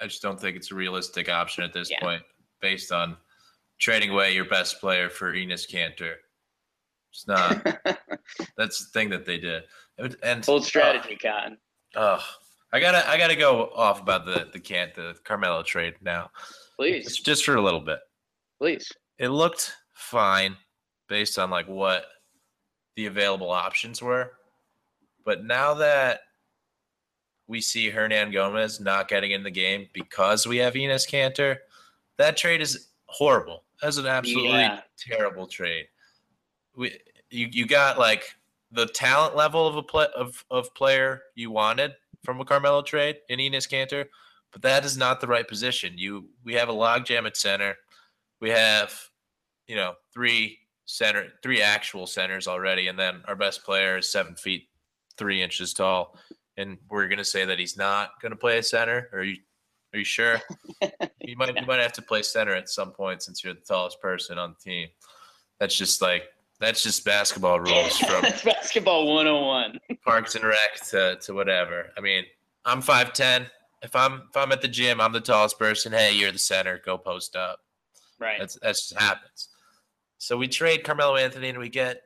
I 0.00 0.06
just 0.06 0.22
don't 0.22 0.40
think 0.40 0.56
it's 0.56 0.70
a 0.70 0.74
realistic 0.76 1.28
option 1.28 1.64
at 1.64 1.72
this 1.72 1.90
Yeah. 1.90 2.00
point, 2.00 2.22
based 2.60 2.92
on 2.92 3.16
trading 3.80 4.10
away 4.10 4.32
your 4.34 4.44
best 4.44 4.80
player 4.80 5.10
for 5.10 5.32
Enes 5.32 5.68
Kanter. 5.70 6.14
It's 7.12 7.26
not. 7.26 7.64
that's 8.56 8.78
the 8.84 8.90
thing 8.92 9.10
that 9.10 9.26
they 9.26 9.38
did. 9.38 9.64
And- 9.98 10.16
And 10.22 10.46
bold 10.46 10.64
strategy, 10.64 11.16
Cotton. 11.16 11.58
Oh, 11.96 12.24
I 12.72 12.80
gotta, 12.80 13.08
I 13.08 13.16
gotta 13.16 13.36
go 13.36 13.70
off 13.74 14.00
about 14.02 14.26
the 14.26 14.48
the 14.52 14.60
can't 14.60 14.94
the 14.94 15.14
Carmelo 15.24 15.62
trade 15.62 15.94
now, 16.02 16.30
Please, 16.76 17.04
just, 17.04 17.24
just 17.24 17.44
for 17.44 17.56
a 17.56 17.62
little 17.62 17.80
bit. 17.80 18.00
please. 18.58 18.90
It 19.18 19.28
looked 19.28 19.72
fine 19.94 20.56
based 21.08 21.38
on 21.38 21.50
like 21.50 21.66
what 21.66 22.04
the 22.96 23.06
available 23.06 23.50
options 23.50 24.02
were, 24.02 24.32
but 25.24 25.44
now 25.44 25.74
that 25.74 26.20
we 27.46 27.60
see 27.62 27.90
Hernangomez 27.90 28.80
not 28.80 29.08
getting 29.08 29.30
in 29.30 29.42
the 29.42 29.50
game 29.50 29.88
because 29.94 30.46
we 30.46 30.58
have 30.58 30.74
Enes 30.74 31.08
Kanter, 31.08 31.56
that 32.18 32.36
trade 32.36 32.60
is 32.60 32.88
horrible. 33.06 33.64
That's 33.80 33.96
an 33.96 34.06
absolutely 34.06 34.50
Yeah. 34.50 34.80
terrible 34.98 35.46
trade. 35.46 35.86
We 36.76 36.98
you 37.30 37.48
you 37.50 37.66
got 37.66 37.98
like 37.98 38.34
the 38.72 38.84
talent 38.86 39.34
level 39.34 39.66
of 39.66 39.76
a 39.76 39.82
play 39.82 40.06
of, 40.14 40.44
of 40.50 40.72
player 40.74 41.22
you 41.34 41.50
wanted 41.50 41.92
from 42.24 42.40
a 42.40 42.44
Carmelo 42.44 42.82
trade 42.82 43.16
in 43.28 43.38
Enes 43.38 43.68
Kanter, 43.68 44.06
but 44.52 44.62
that 44.62 44.84
is 44.84 44.96
not 44.96 45.20
the 45.20 45.26
right 45.26 45.46
position. 45.46 45.94
You 45.96 46.28
we 46.44 46.54
have 46.54 46.68
a 46.68 46.74
logjam 46.74 47.26
at 47.26 47.36
center. 47.36 47.76
We 48.40 48.50
have, 48.50 48.92
you 49.66 49.76
know, 49.76 49.94
three 50.12 50.58
center 50.86 51.28
three 51.42 51.60
actual 51.62 52.06
centers 52.06 52.48
already, 52.48 52.88
and 52.88 52.98
then 52.98 53.22
our 53.26 53.36
best 53.36 53.64
player 53.64 53.98
is 53.98 54.10
seven 54.10 54.34
feet 54.34 54.68
three 55.16 55.42
inches 55.42 55.74
tall. 55.74 56.16
And 56.56 56.78
we're 56.90 57.08
gonna 57.08 57.24
say 57.24 57.44
that 57.44 57.58
he's 57.58 57.76
not 57.76 58.10
gonna 58.22 58.36
play 58.36 58.58
a 58.58 58.62
center. 58.62 59.08
Are 59.12 59.22
you 59.22 59.36
are 59.94 59.98
you 59.98 60.04
sure? 60.04 60.40
you 61.20 61.36
might 61.36 61.58
you 61.58 61.66
might 61.66 61.80
have 61.80 61.92
to 61.94 62.02
play 62.02 62.22
center 62.22 62.54
at 62.54 62.68
some 62.68 62.92
point 62.92 63.22
since 63.22 63.44
you're 63.44 63.54
the 63.54 63.60
tallest 63.60 64.00
person 64.00 64.38
on 64.38 64.54
the 64.58 64.70
team. 64.70 64.88
That's 65.60 65.76
just 65.76 66.00
like 66.00 66.24
that's 66.60 66.82
just 66.82 67.04
basketball 67.04 67.60
rules 67.60 67.98
from 67.98 68.22
That's 68.22 68.42
basketball 68.42 69.14
101. 69.14 69.78
Parks 70.04 70.34
and 70.34 70.44
Rec 70.44 70.86
to, 70.90 71.16
to 71.16 71.34
whatever. 71.34 71.90
I 71.96 72.00
mean, 72.00 72.24
I'm 72.64 72.82
five 72.82 73.12
ten. 73.12 73.46
If 73.82 73.94
I'm 73.94 74.22
if 74.28 74.36
I'm 74.36 74.52
at 74.52 74.60
the 74.60 74.68
gym, 74.68 75.00
I'm 75.00 75.12
the 75.12 75.20
tallest 75.20 75.58
person. 75.58 75.92
Hey, 75.92 76.12
you're 76.14 76.32
the 76.32 76.38
center. 76.38 76.80
Go 76.84 76.98
post 76.98 77.36
up. 77.36 77.60
Right. 78.18 78.38
That's 78.38 78.54
that 78.54 78.68
just 78.68 78.98
happens. 78.98 79.48
So 80.18 80.36
we 80.36 80.48
trade 80.48 80.82
Carmelo 80.82 81.16
Anthony 81.16 81.48
and 81.48 81.58
we 81.58 81.68
get 81.68 82.02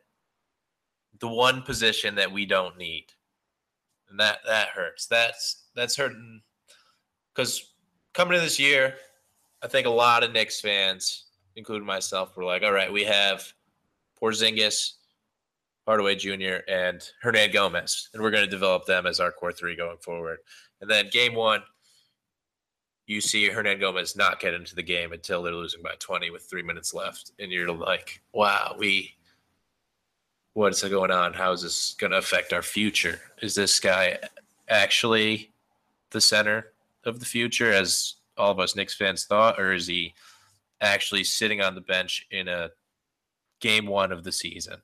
the 1.19 1.29
one 1.29 1.63
position 1.63 2.15
that 2.17 2.31
we 2.31 2.45
don't 2.45 2.77
need, 2.77 3.07
and 4.11 4.21
that 4.21 4.39
that 4.47 4.69
hurts. 4.69 5.07
That's 5.07 5.65
that's 5.75 5.97
hurting 5.97 6.43
because 7.35 7.73
coming 8.13 8.35
to 8.35 8.41
this 8.41 8.61
year, 8.61 8.95
I 9.63 9.69
think 9.69 9.87
a 9.87 9.91
lot 9.91 10.23
of 10.23 10.33
Knicks 10.33 10.61
fans, 10.61 11.25
including 11.57 11.87
myself, 11.87 12.37
were 12.37 12.45
like, 12.45 12.63
"All 12.63 12.73
right, 12.73 12.93
we 12.93 13.05
have 13.05 13.51
Porzingis, 14.23 14.93
Hardaway 15.87 16.15
Jr., 16.15 16.63
and 16.69 17.03
Hernangomez, 17.25 18.09
and 18.13 18.23
we're 18.23 18.31
going 18.31 18.45
to 18.45 18.51
develop 18.51 18.87
them 18.87 19.07
as 19.07 19.19
our 19.19 19.33
core 19.33 19.53
three 19.53 19.77
going 19.77 19.99
forward." 19.99 20.39
And 20.81 20.91
then 20.91 21.09
game 21.11 21.35
one, 21.35 21.63
you 23.07 23.21
see 23.21 23.49
Hernangomez 23.49 24.17
not 24.17 24.41
get 24.41 24.55
into 24.55 24.75
the 24.75 24.83
game 24.83 25.13
until 25.13 25.43
they're 25.43 25.53
losing 25.53 25.83
by 25.83 25.95
20 25.99 26.31
with 26.31 26.43
three 26.43 26.63
minutes 26.63 26.95
left. 26.95 27.33
And 27.39 27.51
you're 27.51 27.73
like, 27.73 28.21
wow, 28.33 28.75
we, 28.79 29.15
what's 30.55 30.87
going 30.87 31.11
on? 31.11 31.33
How 31.33 31.53
is 31.53 31.63
this 31.63 31.95
going 31.99 32.13
to 32.13 32.19
affect 32.19 32.53
our 32.53 32.63
future? 32.63 33.21
Is 33.41 33.55
this 33.55 33.81
guy 33.81 34.19
actually 34.69 35.51
the 36.11 36.21
center 36.21 36.73
of 37.05 37.21
the 37.21 37.27
future, 37.27 37.73
as 37.73 38.15
all 38.37 38.51
of 38.51 38.61
us 38.61 38.77
Knicks 38.77 38.95
fans 38.95 39.25
thought, 39.25 39.61
or 39.61 39.73
is 39.73 39.87
he 39.87 40.15
actually 40.81 41.25
sitting 41.25 41.61
on 41.61 41.75
the 41.75 41.81
bench 41.81 42.27
in 42.31 42.49
a 42.49 42.71
game 43.63 43.87
one 43.87 44.13
of 44.13 44.25
the 44.25 44.33
season. 44.33 44.83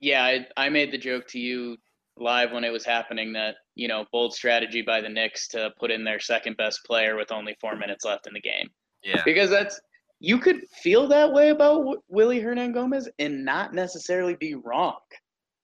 Yeah, 0.00 0.24
I, 0.24 0.46
I 0.56 0.68
made 0.70 0.90
the 0.92 0.98
joke 0.98 1.26
to 1.28 1.38
you 1.38 1.76
live 2.18 2.50
when 2.52 2.64
it 2.64 2.70
was 2.72 2.84
happening 2.84 3.32
that 3.34 3.56
you 3.74 3.88
know 3.88 4.06
bold 4.12 4.32
strategy 4.32 4.80
by 4.80 5.00
the 5.02 5.08
Knicks 5.08 5.48
to 5.48 5.70
put 5.78 5.90
in 5.90 6.02
their 6.04 6.18
second 6.20 6.56
best 6.56 6.80
player 6.86 7.16
with 7.16 7.30
only 7.30 7.54
four 7.60 7.76
minutes 7.76 8.04
left 8.04 8.26
in 8.26 8.32
the 8.32 8.40
game. 8.40 8.68
Yeah, 9.02 9.20
because 9.24 9.50
that's 9.50 9.78
you 10.20 10.38
could 10.38 10.62
feel 10.82 11.06
that 11.08 11.30
way 11.32 11.50
about 11.50 11.78
w- 11.80 12.00
Willy 12.08 12.40
Hernangomez 12.40 13.06
and 13.18 13.44
not 13.44 13.74
necessarily 13.74 14.34
be 14.34 14.54
wrong. 14.54 14.96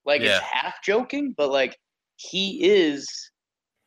Like 0.05 0.21
Yeah. 0.21 0.35
it's 0.37 0.43
half 0.45 0.75
joking, 0.83 1.33
but 1.35 1.49
like 1.51 1.75
he 2.17 2.63
is, 2.63 3.07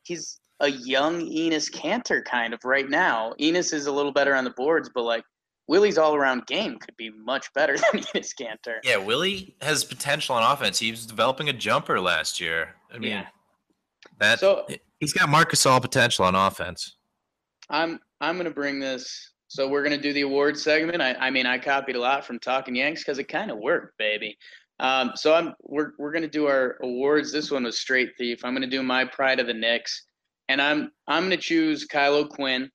he's 0.03 0.39
a 0.59 0.69
young 0.69 1.21
Enes 1.21 1.71
Kanter 1.71 2.23
kind 2.25 2.53
of 2.53 2.59
right 2.65 2.89
now. 2.89 3.33
Enes 3.39 3.73
is 3.73 3.85
a 3.85 3.91
little 3.91 4.11
better 4.11 4.35
on 4.35 4.43
the 4.43 4.49
boards, 4.51 4.89
but 4.93 5.03
like 5.03 5.23
Willy's 5.67 5.97
all 5.97 6.15
around 6.15 6.45
game 6.47 6.77
could 6.79 6.95
be 6.97 7.09
much 7.09 7.51
better 7.53 7.75
than 7.91 8.01
Enes 8.01 8.31
Kanter. 8.39 8.75
yeah. 8.83 8.97
Willy 8.97 9.55
has 9.61 9.83
potential 9.83 10.35
on 10.35 10.43
offense. 10.51 10.79
He 10.79 10.91
was 10.91 11.05
developing 11.05 11.49
a 11.49 11.53
jumper 11.53 11.99
last 11.99 12.39
year. 12.39 12.75
I 12.93 12.97
mean, 12.99 13.11
Yeah. 13.11 13.25
that 14.19 14.39
So 14.39 14.65
he's 14.99 15.13
got 15.13 15.27
Marcus 15.29 15.65
all 15.65 15.81
potential 15.81 16.25
on 16.25 16.35
offense. 16.35 16.95
I'm 17.69 17.99
I'm 18.21 18.37
gonna 18.37 18.49
bring 18.49 18.79
this. 18.79 19.33
So 19.49 19.67
we're 19.67 19.83
gonna 19.83 19.97
do 19.97 20.13
the 20.13 20.21
awards 20.21 20.61
segment. 20.63 21.01
I, 21.01 21.13
I 21.15 21.29
mean 21.29 21.45
I 21.45 21.57
copied 21.57 21.95
a 21.95 21.99
lot 21.99 22.25
from 22.25 22.39
Talking 22.39 22.75
Yanks 22.75 23.01
because 23.01 23.17
it 23.19 23.25
kind 23.25 23.51
of 23.51 23.57
worked, 23.57 23.97
baby. 23.97 24.37
Um, 24.79 25.11
so 25.15 25.33
I'm 25.33 25.53
we're 25.63 25.91
we're 25.97 26.11
gonna 26.13 26.27
do 26.27 26.47
our 26.47 26.77
awards. 26.81 27.31
This 27.31 27.51
one 27.51 27.63
was 27.63 27.79
straight 27.79 28.11
thief. 28.17 28.39
I'm 28.45 28.53
gonna 28.53 28.67
do 28.67 28.83
my 28.83 29.03
pride 29.05 29.39
of 29.41 29.47
the 29.47 29.53
Knicks, 29.53 30.03
and 30.49 30.61
I'm 30.61 30.91
I'm 31.07 31.23
gonna 31.23 31.35
choose 31.37 31.83
Kyle 31.85 32.15
O'Quinn 32.15 32.69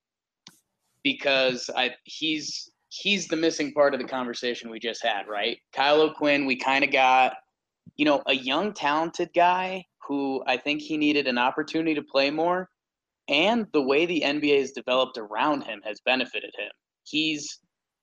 because 1.05 1.68
I 1.76 1.90
he's 2.05 2.70
he's 2.93 3.26
the 3.26 3.36
missing 3.36 3.72
part 3.72 3.95
of 3.95 4.01
the 4.01 4.07
conversation 4.07 4.70
we 4.70 4.78
just 4.78 5.03
had, 5.03 5.26
right? 5.26 5.59
Kyle 5.72 6.03
O'Quinn, 6.03 6.45
we 6.45 6.57
kind 6.57 6.84
of 6.84 6.93
got, 6.93 7.34
you 7.97 8.05
know, 8.05 8.22
a 8.26 8.34
young 8.34 8.74
talented 8.74 9.30
guy 9.34 9.84
who 10.07 10.43
I 10.47 10.59
think 10.59 10.82
he 10.82 10.99
needed 10.99 11.26
an 11.26 11.38
opportunity 11.38 11.95
to 11.95 12.03
play 12.03 12.30
more 12.30 12.68
and 13.28 13.66
the 13.72 13.82
way 13.82 14.05
the 14.05 14.22
NBA 14.22 14.61
has 14.61 14.72
developed 14.72 15.16
around 15.16 15.62
him 15.62 15.80
has 15.84 16.01
benefited 16.05 16.53
him. 16.59 16.70
He's 17.05 17.61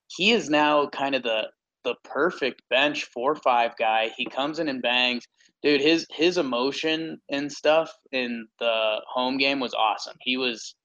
he 0.08 0.32
is 0.32 0.50
now 0.50 0.88
kind 0.88 1.14
of 1.14 1.22
the 1.22 1.50
the 1.84 1.96
perfect 2.04 2.64
bench 2.70 3.06
four 3.06 3.36
five 3.36 3.74
guy. 3.78 4.12
He 4.18 4.26
comes 4.26 4.60
in 4.60 4.70
and 4.70 4.82
bangs. 4.82 5.24
Dude, 5.62 5.82
his 5.82 6.08
his 6.10 6.38
emotion 6.38 7.20
and 7.30 7.52
stuff 7.52 7.94
in 8.12 8.48
the 8.60 9.02
home 9.08 9.38
game 9.38 9.60
was 9.60 9.74
awesome. 9.76 10.16
He 10.22 10.38
was 10.38 10.76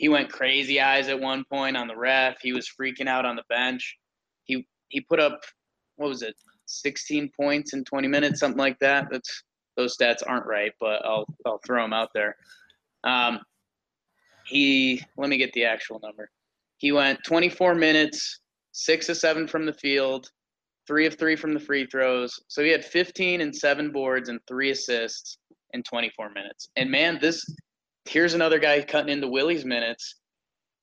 he 0.00 0.08
went 0.08 0.32
crazy 0.32 0.80
eyes 0.80 1.08
at 1.08 1.20
one 1.20 1.44
point 1.44 1.76
on 1.76 1.86
the 1.86 1.94
ref. 1.94 2.40
He 2.40 2.54
was 2.54 2.66
freaking 2.66 3.06
out 3.06 3.26
on 3.26 3.36
the 3.36 3.44
bench. 3.50 3.98
He 4.44 4.66
he 4.88 5.02
put 5.02 5.20
up 5.20 5.38
what 5.96 6.08
was 6.08 6.22
it? 6.22 6.34
16 6.64 7.30
points 7.38 7.74
in 7.74 7.84
20 7.84 8.08
minutes, 8.08 8.40
something 8.40 8.58
like 8.58 8.78
that. 8.78 9.08
That's 9.10 9.42
those 9.76 9.98
stats 9.98 10.22
aren't 10.26 10.46
right, 10.46 10.72
but 10.80 11.04
I'll 11.04 11.26
I'll 11.44 11.60
throw 11.66 11.82
them 11.82 11.92
out 11.92 12.08
there. 12.14 12.34
Um, 13.04 13.40
he 14.46 15.02
let 15.18 15.28
me 15.28 15.36
get 15.36 15.52
the 15.52 15.66
actual 15.66 16.00
number. 16.02 16.30
He 16.78 16.92
went 16.92 17.22
24 17.26 17.74
minutes, 17.74 18.40
six 18.72 19.10
of 19.10 19.18
seven 19.18 19.46
from 19.46 19.66
the 19.66 19.74
field, 19.74 20.30
three 20.86 21.04
of 21.04 21.18
three 21.18 21.36
from 21.36 21.52
the 21.52 21.60
free 21.60 21.84
throws. 21.84 22.40
So 22.48 22.64
he 22.64 22.70
had 22.70 22.86
15 22.86 23.42
and 23.42 23.54
seven 23.54 23.92
boards 23.92 24.30
and 24.30 24.40
three 24.48 24.70
assists 24.70 25.36
in 25.74 25.82
24 25.82 26.30
minutes. 26.30 26.70
And 26.76 26.90
man, 26.90 27.18
this 27.20 27.44
here's 28.10 28.34
another 28.34 28.58
guy 28.58 28.82
cutting 28.82 29.12
into 29.12 29.28
Willy's 29.28 29.64
minutes, 29.64 30.16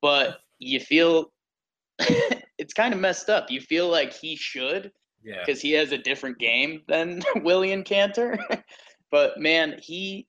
but 0.01 0.38
you 0.59 0.80
feel 0.80 1.32
it's 1.99 2.73
kind 2.73 2.93
of 2.93 2.99
messed 2.99 3.30
up. 3.30 3.51
You 3.51 3.59
feel 3.59 3.89
like 3.89 4.13
he 4.13 4.36
should 4.36 4.91
Yeah, 5.23 5.43
because 5.45 5.61
he 5.61 5.71
has 5.73 5.91
a 5.91 5.97
different 5.97 6.39
game 6.39 6.82
than 6.88 7.21
William 7.38 7.84
Cantor. 7.84 8.39
but 9.11 9.38
man, 9.38 9.78
he. 9.82 10.28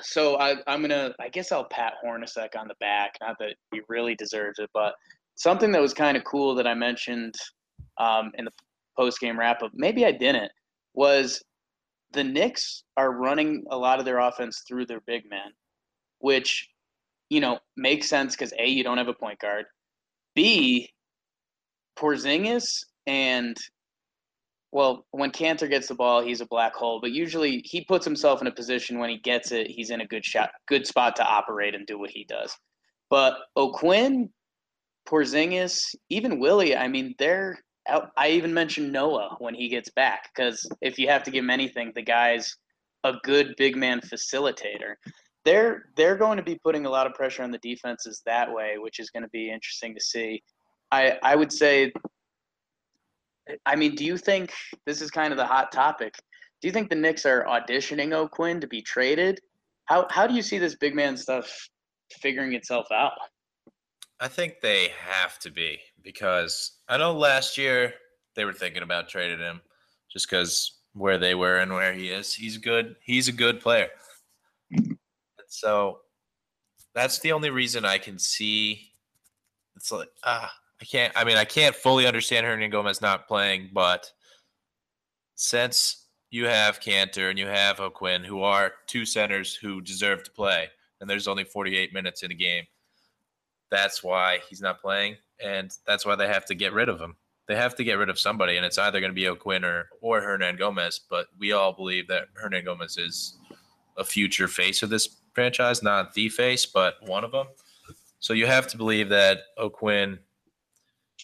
So 0.00 0.38
I, 0.38 0.56
I'm 0.66 0.82
gonna. 0.82 1.14
I 1.20 1.28
guess 1.28 1.52
I'll 1.52 1.64
pat 1.64 1.94
Hornacek 2.04 2.56
on 2.58 2.68
the 2.68 2.74
back. 2.80 3.14
Not 3.20 3.36
that 3.38 3.54
he 3.72 3.80
really 3.88 4.14
deserves 4.14 4.58
it, 4.58 4.70
but 4.74 4.94
something 5.36 5.72
that 5.72 5.80
was 5.80 5.94
kind 5.94 6.16
of 6.16 6.24
cool 6.24 6.54
that 6.54 6.66
I 6.66 6.74
mentioned 6.74 7.34
um, 7.98 8.30
in 8.36 8.44
the 8.44 8.52
post 8.96 9.20
game 9.20 9.38
wrap 9.38 9.62
up. 9.62 9.70
Maybe 9.74 10.04
I 10.04 10.12
didn't. 10.12 10.50
Was 10.94 11.42
the 12.12 12.24
Knicks 12.24 12.84
are 12.96 13.12
running 13.12 13.64
a 13.70 13.76
lot 13.76 13.98
of 13.98 14.04
their 14.04 14.18
offense 14.18 14.64
through 14.68 14.86
their 14.86 15.00
big 15.06 15.28
man, 15.30 15.52
which 16.22 16.68
you 17.28 17.40
know 17.40 17.58
makes 17.76 18.08
sense 18.08 18.34
because 18.34 18.52
a 18.58 18.66
you 18.66 18.82
don't 18.82 18.98
have 18.98 19.08
a 19.08 19.14
point 19.14 19.38
guard. 19.38 19.66
B 20.34 20.90
Porzingis 21.98 22.84
and 23.06 23.56
well, 24.72 25.04
when 25.10 25.30
Kanter 25.30 25.68
gets 25.68 25.88
the 25.88 25.94
ball, 25.94 26.22
he's 26.22 26.40
a 26.40 26.46
black 26.46 26.74
hole. 26.74 26.98
But 26.98 27.12
usually, 27.12 27.60
he 27.66 27.84
puts 27.84 28.06
himself 28.06 28.40
in 28.40 28.46
a 28.46 28.52
position 28.52 28.98
when 28.98 29.10
he 29.10 29.18
gets 29.18 29.52
it, 29.52 29.70
he's 29.70 29.90
in 29.90 30.00
a 30.00 30.06
good 30.06 30.24
shot, 30.24 30.50
good 30.66 30.86
spot 30.86 31.14
to 31.16 31.24
operate 31.24 31.74
and 31.74 31.86
do 31.86 31.98
what 31.98 32.08
he 32.08 32.24
does. 32.24 32.56
But 33.10 33.36
O'Quinn, 33.54 34.30
Porzingis, 35.06 35.94
even 36.08 36.40
Willy, 36.40 36.74
I 36.74 36.88
mean, 36.88 37.14
they're. 37.18 37.58
out- 37.86 38.12
I 38.16 38.30
even 38.30 38.54
mentioned 38.54 38.90
Noah 38.92 39.36
when 39.40 39.54
he 39.54 39.68
gets 39.68 39.90
back 39.90 40.30
because 40.34 40.66
if 40.80 40.98
you 40.98 41.08
have 41.08 41.22
to 41.24 41.30
give 41.30 41.44
him 41.44 41.50
anything, 41.50 41.92
the 41.94 42.02
guy's 42.02 42.56
a 43.04 43.14
good 43.24 43.54
big 43.58 43.76
man 43.76 44.00
facilitator. 44.00 44.94
They're 45.44 45.86
they're 45.96 46.16
going 46.16 46.36
to 46.36 46.42
be 46.42 46.58
putting 46.62 46.86
a 46.86 46.90
lot 46.90 47.06
of 47.06 47.14
pressure 47.14 47.42
on 47.42 47.50
the 47.50 47.58
defenses 47.58 48.22
that 48.26 48.52
way, 48.52 48.78
which 48.78 49.00
is 49.00 49.10
going 49.10 49.24
to 49.24 49.28
be 49.30 49.50
interesting 49.50 49.94
to 49.94 50.00
see. 50.00 50.42
I 50.90 51.18
I 51.22 51.36
would 51.36 51.52
say 51.52 51.92
I 53.66 53.76
mean, 53.76 53.94
do 53.94 54.04
you 54.04 54.16
think 54.16 54.52
this 54.86 55.00
is 55.00 55.10
kind 55.10 55.32
of 55.32 55.36
the 55.36 55.46
hot 55.46 55.72
topic? 55.72 56.14
Do 56.60 56.68
you 56.68 56.72
think 56.72 56.90
the 56.90 56.96
Knicks 56.96 57.26
are 57.26 57.44
auditioning 57.44 58.12
O'Quinn 58.12 58.60
to 58.60 58.66
be 58.66 58.82
traded? 58.82 59.40
How 59.86 60.06
how 60.10 60.26
do 60.26 60.34
you 60.34 60.42
see 60.42 60.58
this 60.58 60.76
big 60.76 60.94
man 60.94 61.16
stuff 61.16 61.68
figuring 62.20 62.54
itself 62.54 62.86
out? 62.92 63.12
I 64.20 64.28
think 64.28 64.60
they 64.62 64.90
have 65.04 65.38
to 65.40 65.50
be 65.50 65.80
because 66.02 66.78
I 66.88 66.96
know 66.98 67.12
last 67.12 67.58
year 67.58 67.94
they 68.36 68.44
were 68.44 68.52
thinking 68.52 68.84
about 68.84 69.08
trading 69.08 69.40
him 69.40 69.60
just 70.12 70.30
because 70.30 70.78
where 70.92 71.18
they 71.18 71.34
were 71.34 71.56
and 71.58 71.72
where 71.72 71.92
he 71.92 72.10
is. 72.10 72.32
He's 72.32 72.58
good. 72.58 72.96
He's 73.02 73.26
a 73.26 73.32
good 73.32 73.60
player. 73.60 73.88
So 75.52 76.00
that's 76.94 77.18
the 77.18 77.32
only 77.32 77.50
reason 77.50 77.84
I 77.84 77.98
can 77.98 78.18
see. 78.18 78.92
It's 79.76 79.92
like 79.92 80.08
ah, 80.24 80.50
I 80.80 80.84
can't. 80.84 81.12
I 81.14 81.24
mean, 81.24 81.36
I 81.36 81.44
can't 81.44 81.76
fully 81.76 82.06
understand 82.06 82.46
Hernangomez 82.46 83.02
not 83.02 83.28
playing, 83.28 83.70
but 83.72 84.10
since 85.34 86.06
you 86.30 86.46
have 86.46 86.80
Kanter 86.80 87.28
and 87.28 87.38
you 87.38 87.46
have 87.46 87.80
O'Quinn, 87.80 88.24
who 88.24 88.42
are 88.42 88.72
two 88.86 89.04
centers 89.04 89.54
who 89.54 89.82
deserve 89.82 90.22
to 90.24 90.30
play, 90.30 90.68
and 91.00 91.08
there's 91.08 91.28
only 91.28 91.44
48 91.44 91.92
minutes 91.92 92.22
in 92.22 92.30
a 92.30 92.34
game, 92.34 92.64
that's 93.70 94.02
why 94.02 94.38
he's 94.48 94.62
not 94.62 94.80
playing, 94.80 95.16
and 95.44 95.70
that's 95.86 96.06
why 96.06 96.16
they 96.16 96.28
have 96.28 96.46
to 96.46 96.54
get 96.54 96.72
rid 96.72 96.88
of 96.88 96.98
him. 96.98 97.14
They 97.46 97.56
have 97.56 97.74
to 97.74 97.84
get 97.84 97.98
rid 97.98 98.08
of 98.08 98.18
somebody, 98.18 98.56
and 98.56 98.64
it's 98.64 98.78
either 98.78 99.00
going 99.00 99.10
to 99.10 99.14
be 99.14 99.28
O'Quinn 99.28 99.64
or 99.64 99.88
or 100.00 100.22
Hernangomez. 100.22 101.00
But 101.10 101.26
we 101.38 101.52
all 101.52 101.74
believe 101.74 102.08
that 102.08 102.28
Hernangomez 102.42 102.98
is 102.98 103.36
a 103.98 104.04
future 104.04 104.48
face 104.48 104.82
of 104.82 104.88
this 104.88 105.18
franchise, 105.32 105.82
not 105.82 106.14
the 106.14 106.28
face, 106.28 106.66
but 106.66 106.94
one 107.06 107.24
of 107.24 107.32
them. 107.32 107.46
So 108.20 108.32
you 108.32 108.46
have 108.46 108.66
to 108.68 108.76
believe 108.76 109.08
that 109.10 109.38
O'Quinn 109.58 110.18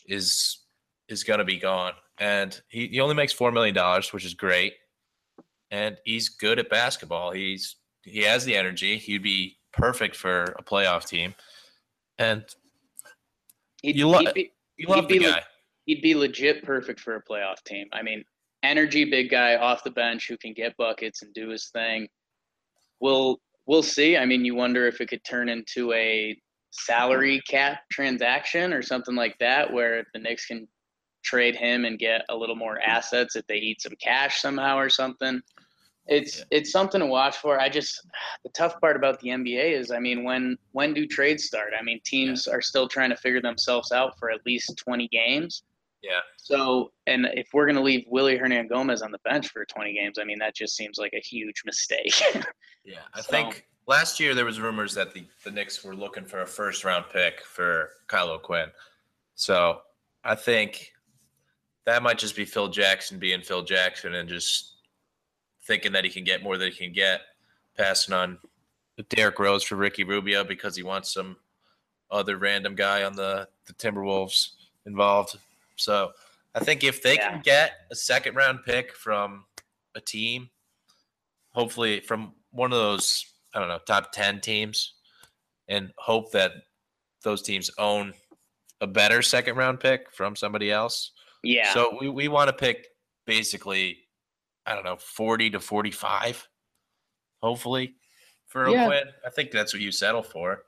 is 0.07 0.59
is 1.09 1.25
going 1.25 1.39
to 1.39 1.45
be 1.45 1.57
gone, 1.59 1.93
and 2.19 2.61
he, 2.69 2.89
he 2.89 3.01
only 3.01 3.15
makes 3.15 3.33
four 3.33 3.53
million 3.53 3.75
dollars, 3.75 4.13
which 4.13 4.25
is 4.25 4.35
great, 4.35 4.75
and 5.71 5.97
he's 6.05 6.29
good 6.29 6.59
at 6.59 6.69
basketball. 6.69 7.31
He's 7.33 7.77
he 8.03 8.23
has 8.23 8.45
the 8.45 8.57
energy. 8.57 8.99
He'd 8.99 9.23
be 9.23 9.59
perfect 9.73 10.17
for 10.17 10.55
a 10.59 10.63
playoff 10.63 11.07
team, 11.07 11.35
and 12.19 12.45
He'd, 13.83 13.97
You 13.97 14.09
lo- 14.09 14.19
he'd 14.19 14.35
be, 14.35 14.53
you 14.77 14.89
love 14.89 15.05
He'd 15.09 15.15
the 15.15 15.19
be 15.19 15.25
guy. 15.25 15.43
he'd 15.87 16.03
be 16.03 16.15
legit 16.17 16.65
perfect 16.65 16.99
for 16.99 17.15
a 17.15 17.23
playoff 17.23 17.63
team. 17.65 17.87
I 17.93 18.03
mean, 18.03 18.25
energy, 18.65 19.05
big 19.05 19.31
guy 19.31 19.55
off 19.57 19.85
the 19.85 19.91
bench 19.93 20.27
who 20.29 20.37
can 20.37 20.53
get 20.53 20.77
buckets 20.77 21.23
and 21.23 21.33
do 21.33 21.49
his 21.49 21.69
thing. 21.69 22.09
We'll 22.99 23.39
we'll 23.69 23.83
see. 23.85 24.17
I 24.17 24.27
mean, 24.27 24.45
you 24.45 24.57
wonder 24.57 24.89
if 24.89 25.01
it 25.01 25.09
could 25.09 25.23
turn 25.25 25.49
into 25.49 25.93
a 25.93 26.37
salary 26.71 27.41
cap 27.49 27.83
transaction 27.93 28.73
or 28.73 28.83
something 28.83 29.15
like 29.15 29.39
that, 29.39 29.73
where 29.73 30.05
the 30.13 30.19
Knicks 30.19 30.47
can 30.47 30.67
trade 31.23 31.55
him 31.57 31.85
and 31.85 31.99
get 31.99 32.23
a 32.31 32.37
little 32.37 32.57
more 32.57 32.81
assets 32.81 33.37
if 33.37 33.47
they 33.47 33.57
eat 33.57 33.83
some 33.83 33.95
cash 34.03 34.41
somehow 34.41 34.77
or 34.79 34.89
something. 34.89 35.41
It's 36.07 36.39
Yeah. 36.39 36.45
it's 36.53 36.73
something 36.73 37.01
to 37.01 37.07
watch 37.07 37.37
for. 37.37 37.61
I 37.61 37.69
just 37.69 38.01
the 38.43 38.51
tough 38.51 38.81
part 38.81 38.97
about 38.97 39.21
the 39.21 39.29
NBA 39.29 39.73
is, 39.79 39.91
I 39.91 39.99
mean, 39.99 40.25
when 40.25 40.57
when 40.73 40.95
do 40.95 41.07
trades 41.07 41.45
start? 41.45 41.75
I 41.79 41.83
mean, 41.83 42.01
teams 42.05 42.47
are 42.49 42.63
still 42.63 42.89
trying 42.89 43.11
to 43.11 43.17
figure 43.17 43.43
themselves 43.43 43.93
out 43.93 44.19
for 44.19 44.31
at 44.31 44.45
least 44.47 44.75
twenty 44.79 45.09
games. 45.09 45.63
Yeah. 46.03 46.21
So, 46.37 46.93
and 47.07 47.27
if 47.35 47.49
we're 47.53 47.67
going 47.67 47.77
to 47.77 47.83
leave 47.83 48.05
Willy 48.09 48.39
Hernangomez 48.39 49.03
on 49.03 49.11
the 49.11 49.19
bench 49.25 49.49
for 49.49 49.65
20 49.65 49.93
games, 49.95 50.19
I 50.21 50.25
mean, 50.25 50.39
that 50.39 50.55
just 50.55 50.77
seems 50.77 50.97
like 50.99 51.13
a 51.15 51.21
huge 51.21 51.63
mistake. 51.65 52.15
Yeah, 52.85 53.01
I 53.13 53.21
So- 53.21 53.31
think 53.31 53.67
last 53.87 54.19
year 54.19 54.35
there 54.35 54.47
was 54.47 54.61
rumors 54.61 54.95
that 54.95 55.13
the, 55.13 55.27
the 55.45 55.51
Knicks 55.51 55.85
were 55.85 55.95
looking 55.95 56.25
for 56.25 56.41
a 56.41 56.47
first 56.47 56.85
round 56.85 57.05
pick 57.13 57.43
for 57.45 57.91
Kyle 58.07 58.31
O'Quinn. 58.31 58.69
So 59.35 59.81
I 60.25 60.35
think 60.35 60.93
that 61.85 62.03
might 62.03 62.17
just 62.17 62.35
be 62.35 62.47
Phil 62.47 62.69
Jackson 62.69 63.19
being 63.19 63.43
Phil 63.43 63.63
Jackson 63.63 64.15
and 64.15 64.27
just 64.27 64.77
thinking 65.67 65.93
that 65.93 66.05
he 66.05 66.11
can 66.11 66.25
get 66.25 66.43
more 66.43 66.57
than 66.57 66.71
he 66.73 66.79
can 66.87 66.93
get, 66.95 67.21
passing 67.77 68.15
on 68.15 68.39
Derrick 69.11 69.39
Rose 69.39 69.63
for 69.65 69.77
Ricky 69.77 70.05
Rubio 70.05 70.45
because 70.45 70.75
he 70.75 70.83
wants 70.83 71.13
some 71.13 71.37
other 72.11 72.39
random 72.39 72.75
guy 72.75 73.03
on 73.03 73.15
the, 73.17 73.47
the 73.67 73.75
Timberwolves 73.75 74.51
involved. 74.87 75.37
So 75.79 76.13
I 76.55 76.61
think 76.61 76.85
if 76.85 77.03
they 77.03 77.15
Yeah. 77.15 77.31
can 77.31 77.43
get 77.43 77.73
a 77.91 77.95
second 77.95 78.35
round 78.35 78.61
pick 78.65 78.95
from 78.95 79.47
a 79.95 80.01
team, 80.01 80.51
hopefully 81.51 82.01
from 82.01 82.35
one 82.51 82.73
of 82.73 82.79
those, 82.79 83.25
I 83.55 83.59
don't 83.59 83.69
know, 83.69 83.79
top 83.79 84.13
10 84.13 84.41
teams, 84.41 84.95
and 85.69 85.93
hope 85.99 86.33
that 86.33 86.53
those 87.23 87.43
teams 87.43 87.71
own 87.79 88.15
a 88.81 88.87
better 88.87 89.23
second 89.23 89.57
round 89.57 89.81
pick 89.81 90.11
from 90.13 90.37
somebody 90.37 90.71
else. 90.71 91.13
Yeah. 91.43 91.73
So 91.75 91.97
we, 92.01 92.09
we 92.09 92.29
want 92.29 92.49
to 92.49 92.53
pick 92.53 92.87
basically, 93.27 93.99
I 94.67 94.75
don't 94.75 94.85
know, 94.85 94.97
40 94.97 95.51
to 95.51 95.61
45, 95.61 96.49
hopefully, 97.43 97.97
for 98.47 98.69
Yeah. 98.69 98.85
O'Quinn. 98.85 99.13
I 99.27 99.31
think 99.31 99.51
that's 99.51 99.73
what 99.73 99.83
you 99.83 99.93
settle 99.93 100.23
for. 100.23 100.65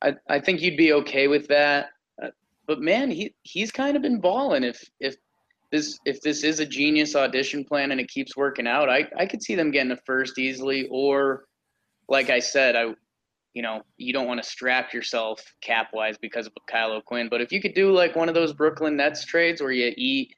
I, 0.00 0.14
I 0.28 0.38
think 0.38 0.60
you'd 0.60 0.76
be 0.76 0.92
okay 0.92 1.26
with 1.26 1.48
that. 1.48 1.90
But 2.68 2.80
man, 2.80 3.10
he 3.10 3.34
he's 3.42 3.72
kind 3.72 3.96
of 3.96 4.02
been 4.02 4.20
balling. 4.20 4.62
If 4.62 4.84
if 5.00 5.16
this 5.72 5.98
if 6.04 6.20
this 6.20 6.44
is 6.44 6.60
a 6.60 6.66
genius 6.66 7.16
audition 7.16 7.64
plan 7.64 7.90
and 7.90 8.00
it 8.00 8.08
keeps 8.08 8.36
working 8.36 8.68
out, 8.68 8.88
I 8.90 9.08
I 9.18 9.26
could 9.26 9.42
see 9.42 9.54
them 9.56 9.70
getting 9.72 9.90
a 9.90 9.96
first 10.06 10.38
easily. 10.38 10.86
Or, 10.90 11.46
like 12.08 12.28
I 12.30 12.38
said, 12.38 12.76
I, 12.76 12.94
you 13.54 13.62
know, 13.62 13.82
you 13.96 14.12
don't 14.12 14.26
want 14.26 14.42
to 14.42 14.48
strap 14.48 14.92
yourself 14.92 15.42
cap 15.62 15.88
wise 15.94 16.18
because 16.18 16.46
of 16.46 16.52
Kyle 16.68 16.92
O'Quinn. 16.92 17.28
But 17.30 17.40
if 17.40 17.50
you 17.50 17.60
could 17.60 17.74
do 17.74 17.90
like 17.90 18.14
one 18.14 18.28
of 18.28 18.34
those 18.34 18.52
Brooklyn 18.52 18.96
Nets 18.96 19.24
trades 19.24 19.60
where 19.62 19.72
you 19.72 19.92
eat 19.96 20.34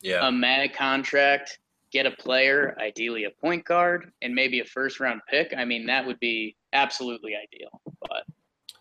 Yeah. 0.00 0.26
a 0.28 0.30
mad 0.30 0.74
contract, 0.74 1.58
get 1.90 2.06
a 2.06 2.12
player, 2.12 2.76
ideally 2.80 3.24
a 3.24 3.30
point 3.30 3.64
guard, 3.64 4.12
and 4.22 4.32
maybe 4.32 4.60
a 4.60 4.64
first 4.64 5.00
round 5.00 5.20
pick, 5.28 5.52
I 5.56 5.64
mean 5.64 5.86
that 5.86 6.06
would 6.06 6.20
be 6.20 6.56
absolutely 6.72 7.32
ideal. 7.34 7.80
But 8.00 8.22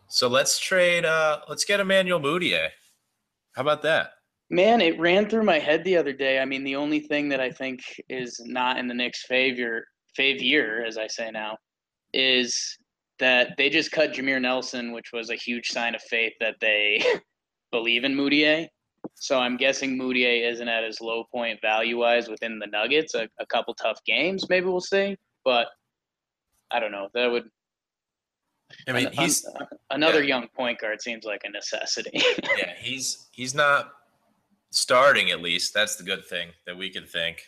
so 0.08 0.28
let's 0.28 0.60
trade, 0.60 1.06
uh, 1.06 1.42
let's 1.50 1.66
get 1.66 1.80
Emmanuel 1.80 2.20
Mudiay. 2.20 2.70
How 3.56 3.62
about 3.62 3.82
that? 3.84 4.12
Man, 4.50 4.82
it 4.82 5.00
ran 5.00 5.30
through 5.30 5.44
my 5.44 5.60
head 5.60 5.84
the 5.84 5.98
other 5.98 6.14
day. 6.14 6.40
I 6.40 6.46
mean, 6.46 6.64
the 6.64 6.76
only 6.76 7.00
thing 7.00 7.30
that 7.30 7.40
I 7.40 7.50
think 7.50 7.82
is 8.10 8.40
not 8.46 8.78
in 8.78 8.88
the 8.88 8.94
Knicks' 8.94 9.26
favor, 9.26 9.86
favor, 10.16 10.84
as 10.86 10.98
I 10.98 11.08
say 11.08 11.32
now, 11.32 11.58
is 12.14 12.78
that 13.20 13.56
they 13.58 13.70
just 13.70 13.92
cut 13.92 14.14
Jameer 14.14 14.42
Nelson, 14.42 14.92
which 14.92 15.12
was 15.14 15.30
a 15.30 15.36
huge 15.36 15.70
sign 15.70 15.96
of 15.96 16.02
faith 16.02 16.34
that 16.40 16.56
they 16.60 17.04
believe 17.72 18.04
in 18.04 18.16
Mudiay. 18.16 18.68
So 19.16 19.40
I'm 19.40 19.58
guessing 19.58 19.98
Mudiay 19.98 20.50
isn't 20.52 20.68
at 20.68 20.84
his 20.84 21.00
low 21.02 21.24
point 21.32 21.60
value 21.62 22.00
wise 22.00 22.28
within 22.28 22.60
the 22.60 22.68
Nuggets. 22.68 23.16
A, 23.16 23.28
a 23.40 23.46
couple 23.46 23.74
tough 23.76 24.00
games, 24.06 24.50
maybe 24.50 24.66
we'll 24.66 24.82
see. 24.82 25.18
But 25.46 25.68
I 26.72 26.80
don't 26.80 26.92
know. 26.92 27.10
That 27.14 27.28
would 27.28 27.50
I 28.88 28.92
mean, 28.94 29.08
an- 29.08 29.18
um, 29.18 29.24
he's 29.26 29.46
an- 29.46 29.68
another 29.92 30.22
yeah. 30.22 30.36
young 30.36 30.48
point 30.56 30.80
guard 30.80 31.02
seems 31.02 31.24
like 31.26 31.42
a 31.44 31.50
necessity. 31.50 32.12
yeah, 32.58 32.74
he's 32.80 33.28
he's 33.32 33.54
not 33.56 33.92
starting 34.72 35.32
at 35.32 35.42
least. 35.42 35.74
That's 35.74 35.96
the 35.96 36.04
good 36.04 36.26
thing 36.26 36.50
that 36.66 36.78
we 36.78 36.90
can 36.90 37.06
think. 37.06 37.42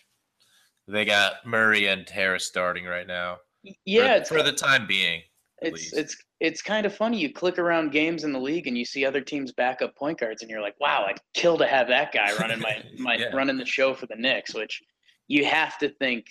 They 0.87 1.05
got 1.05 1.45
Murray 1.45 1.87
and 1.87 2.07
Harris 2.07 2.45
starting 2.45 2.85
right 2.85 3.07
now. 3.07 3.37
yeah, 3.85 4.13
for, 4.13 4.19
it's 4.19 4.29
for 4.29 4.43
the 4.43 4.51
time 4.51 4.85
being. 4.85 5.21
it's 5.61 5.73
least. 5.77 5.97
it's 5.97 6.17
it's 6.39 6.61
kind 6.61 6.85
of 6.85 6.93
funny. 6.95 7.17
You 7.19 7.31
click 7.33 7.57
around 7.57 7.91
games 7.91 8.23
in 8.23 8.31
the 8.33 8.39
league 8.39 8.67
and 8.67 8.77
you 8.77 8.85
see 8.85 9.05
other 9.05 9.21
teams' 9.21 9.51
backup 9.53 9.95
point 9.95 10.19
guards, 10.19 10.41
and 10.41 10.51
you're 10.51 10.61
like, 10.61 10.75
"Wow, 10.79 11.05
I'd 11.07 11.19
kill 11.33 11.57
to 11.57 11.65
have 11.67 11.87
that 11.87 12.11
guy 12.11 12.35
running 12.37 12.59
my 12.59 12.83
my 12.97 13.15
Yeah. 13.15 13.35
running 13.35 13.57
the 13.57 13.65
show 13.65 13.93
for 13.93 14.05
the 14.05 14.15
Knicks." 14.15 14.53
Which 14.53 14.81
you 15.27 15.45
have 15.45 15.77
to 15.79 15.89
think 15.89 16.25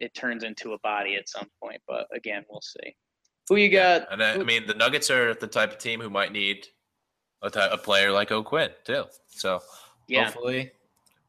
it 0.00 0.12
turns 0.14 0.42
into 0.42 0.72
a 0.72 0.78
body 0.80 1.14
at 1.14 1.28
some 1.28 1.46
point. 1.62 1.80
But 1.86 2.08
again, 2.12 2.44
we'll 2.50 2.62
see. 2.62 2.96
Who 3.48 3.56
you 3.56 3.70
got? 3.70 4.10
And 4.10 4.22
I, 4.22 4.34
I 4.34 4.42
mean, 4.42 4.66
the 4.66 4.74
Nuggets 4.74 5.10
are 5.10 5.34
the 5.34 5.46
type 5.46 5.72
of 5.72 5.78
team 5.78 6.00
who 6.00 6.08
might 6.08 6.32
need 6.32 6.66
a, 7.42 7.50
ty- 7.50 7.68
a 7.70 7.76
player 7.76 8.10
like 8.10 8.32
O'Quinn 8.32 8.70
too. 8.84 9.04
So 9.28 9.60
yeah, 10.08 10.24
hopefully 10.24 10.72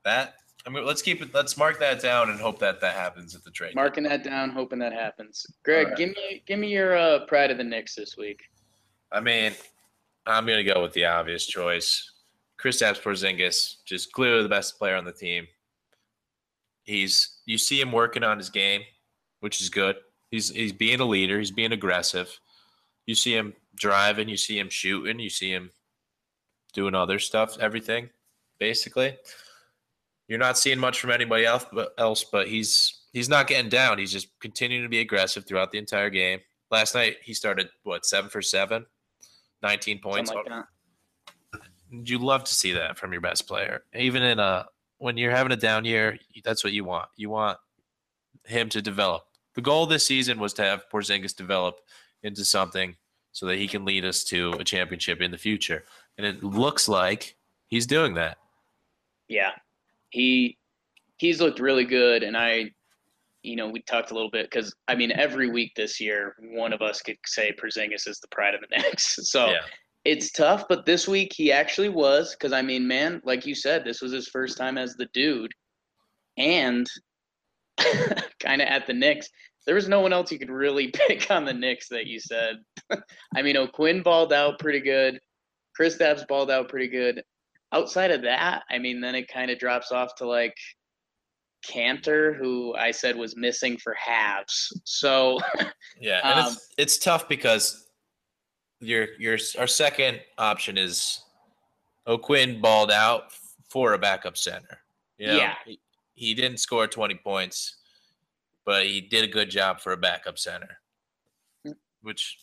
that. 0.03 0.36
I 0.68 0.72
mean, 0.72 0.86
let's 0.86 1.01
keep 1.01 1.22
it. 1.22 1.34
Let's 1.34 1.57
mark 1.57 1.80
that 1.80 2.01
down 2.01 2.30
and 2.30 2.39
hope 2.39 2.57
that 2.59 2.82
that 2.82 2.95
happens 2.95 3.36
at 3.36 3.43
the 3.43 3.51
trade. 3.51 3.76
marking 3.76 4.03
that 4.05 4.24
down, 4.24 4.49
hoping 4.49 4.80
that 4.80 4.93
happens. 4.93 5.45
Greg, 5.63 5.86
Alright. 5.86 5.97
give 5.97 6.09
me 6.09 6.43
give 6.47 6.59
me 6.59 6.70
your 6.70 6.97
uh, 6.97 7.26
pride 7.26 7.51
of 7.51 7.57
the 7.57 7.63
Knicks 7.63 7.95
this 7.95 8.18
week. 8.18 8.41
I 9.11 9.20
mean, 9.20 9.53
I'm 10.26 10.45
gonna 10.45 10.63
go 10.63 10.82
with 10.82 10.93
the 10.93 11.05
obvious 11.05 11.45
choice. 11.45 12.11
Chris 12.57 12.82
Kristaps 12.82 13.01
Porzingis, 13.01 13.84
just 13.86 14.11
clearly 14.13 14.41
the 14.41 14.49
best 14.49 14.80
player 14.80 14.95
on 14.95 15.05
the 15.05 15.11
team. 15.11 15.47
He's 16.84 17.41
you 17.45 17.57
see 17.57 17.80
him 17.80 17.91
working 17.91 18.24
on 18.24 18.38
his 18.38 18.49
game, 18.49 18.82
which 19.41 19.61
is 19.61 19.70
good. 19.70 19.97
He's 20.36 20.50
he's 20.50 20.74
being 20.74 21.00
a 21.00 21.06
leader. 21.06 21.40
He's 21.40 21.52
being 21.52 21.72
aggressive. 21.72 22.40
You 23.06 23.16
see 23.16 23.34
him 23.34 23.54
driving. 23.74 24.28
You 24.28 24.36
see 24.36 24.60
him 24.60 24.70
shooting. 24.70 25.18
You 25.18 25.30
see 25.30 25.50
him 25.50 25.72
doing 26.74 26.94
other 26.94 27.20
stuff. 27.20 27.58
Everything, 27.58 28.10
basically. 28.60 29.18
You're 30.28 30.40
not 30.40 30.58
seeing 30.58 30.78
much 30.78 31.00
from 31.00 31.12
anybody 31.12 31.46
else, 31.46 31.66
but 31.72 31.94
else, 31.98 32.26
but 32.26 32.50
he's 32.50 33.04
he's 33.14 33.30
not 33.30 33.48
getting 33.48 33.70
down. 33.70 33.98
He's 33.98 34.12
just 34.12 34.28
continuing 34.42 34.84
to 34.84 34.90
be 34.90 35.00
aggressive 35.00 35.46
throughout 35.48 35.72
the 35.72 35.78
entire 35.78 36.10
game. 36.10 36.42
Last 36.70 36.96
night 36.96 37.16
he 37.24 37.34
started 37.34 37.70
what 37.84 38.06
seven 38.06 38.30
for 38.30 38.42
seven, 38.42 38.86
19 39.64 40.00
points. 40.00 40.34
Like. 40.34 40.66
You 41.90 42.18
love 42.18 42.44
to 42.44 42.54
see 42.54 42.74
that 42.74 42.98
from 42.98 43.14
your 43.14 43.22
best 43.22 43.48
player, 43.48 43.84
even 43.94 44.22
in 44.22 44.40
a 44.40 44.66
when 44.98 45.16
you're 45.16 45.32
having 45.32 45.54
a 45.54 45.56
down 45.56 45.86
year. 45.86 46.20
That's 46.44 46.62
what 46.62 46.74
you 46.74 46.84
want. 46.84 47.08
You 47.16 47.30
want 47.30 47.58
him 48.44 48.68
to 48.70 48.82
develop. 48.82 49.25
The 49.56 49.62
goal 49.62 49.86
this 49.86 50.06
season 50.06 50.39
was 50.39 50.53
to 50.53 50.64
have 50.64 50.89
Porzingis 50.89 51.36
develop 51.36 51.80
into 52.24 52.43
something 52.43 52.95
so 53.32 53.45
that 53.47 53.58
he 53.58 53.68
can 53.68 53.86
lead 53.86 54.06
us 54.06 54.24
to 54.26 54.53
a 54.60 54.64
championship 54.64 55.22
in 55.22 55.32
the 55.32 55.38
future, 55.38 55.84
and 56.18 56.26
it 56.26 56.43
looks 56.43 56.88
like 56.88 57.36
he's 57.68 57.88
doing 57.88 58.14
that. 58.16 58.38
Yeah, 59.28 59.51
he 60.10 60.58
he's 61.18 61.41
looked 61.41 61.60
really 61.60 61.86
good, 61.86 62.24
and 62.24 62.38
I, 62.38 62.72
you 63.43 63.56
know, 63.56 63.70
we 63.70 63.82
talked 63.82 64.12
a 64.12 64.14
little 64.14 64.30
bit 64.30 64.49
because 64.49 64.74
I 64.88 64.95
mean, 64.95 65.12
every 65.12 65.49
week 65.49 65.74
this 65.76 65.99
year, 65.99 66.36
one 66.39 66.74
of 66.74 66.82
us 66.82 67.01
could 67.01 67.18
say 67.26 67.53
Porzingis 67.53 68.08
is 68.08 68.20
the 68.20 68.28
pride 68.30 68.56
of 68.56 68.62
the 68.62 68.78
Knicks. 68.78 69.18
So 69.24 69.47
yeah, 69.47 69.62
it's 70.06 70.32
tough, 70.32 70.66
but 70.70 70.86
this 70.86 71.08
week 71.08 71.34
he 71.34 71.51
actually 71.51 71.89
was 71.89 72.36
because 72.36 72.53
I 72.53 72.62
mean, 72.62 72.88
man, 72.88 73.22
like 73.26 73.45
you 73.45 73.56
said, 73.56 73.84
this 73.84 74.01
was 74.01 74.12
his 74.12 74.28
first 74.28 74.58
time 74.58 74.78
as 74.78 74.95
the 74.95 75.08
dude, 75.14 75.51
and 76.38 76.88
kind 78.40 78.62
of 78.62 78.68
at 78.68 78.88
the 78.88 78.94
Knicks. 78.94 79.30
There 79.66 79.76
was 79.76 79.88
no 79.88 80.00
one 80.00 80.14
else 80.14 80.32
you 80.32 80.40
could 80.40 80.52
really 80.52 80.88
pick 81.08 81.30
on 81.32 81.46
the 81.46 81.54
Knicks 81.54 81.88
that 81.90 82.08
you 82.08 82.20
said. 82.20 82.58
I 83.36 83.42
mean, 83.42 83.58
O'Quinn 83.58 84.04
balled 84.04 84.34
out 84.34 84.60
pretty 84.60 84.80
good. 84.80 85.20
Chris 85.76 85.98
Kristaps 85.98 86.28
balled 86.28 86.52
out 86.52 86.70
pretty 86.70 86.88
good. 86.88 87.24
Outside 87.74 88.12
of 88.12 88.22
that, 88.22 88.64
I 88.70 88.78
mean, 88.78 89.02
then 89.02 89.16
it 89.16 89.28
kind 89.28 89.52
of 89.52 89.60
drops 89.60 89.92
off 89.92 90.16
to 90.16 90.28
like 90.28 90.56
Kanter, 91.68 92.38
who 92.38 92.76
I 92.76 92.92
said 92.92 93.18
was 93.18 93.36
missing 93.36 93.78
for 93.78 93.94
halves. 93.94 94.72
So 94.86 95.40
yeah, 96.00 96.22
and 96.24 96.40
Um, 96.40 96.54
it's 96.54 96.70
it's 96.78 96.98
tough 96.98 97.28
because 97.28 97.90
your 98.80 99.08
your 99.20 99.38
our 99.58 99.68
second 99.68 100.22
option 100.38 100.78
is 100.78 101.22
O'Quinn 102.08 102.62
balled 102.62 102.92
out 102.92 103.32
for 103.68 103.94
a 103.94 103.98
backup 103.98 104.38
center. 104.38 104.80
You 105.18 105.28
know, 105.28 105.38
Yeah. 105.38 105.56
He, 106.16 106.34
didn't 106.34 106.57
score 106.57 106.88
20 106.88 107.16
points, 107.16 107.76
but 108.66 108.86
he 108.86 109.01
did 109.01 109.24
a 109.24 109.28
good 109.28 109.49
job 109.49 109.80
for 109.80 109.91
a 109.93 109.97
backup 109.97 110.38
center, 110.39 110.78
which 112.01 112.38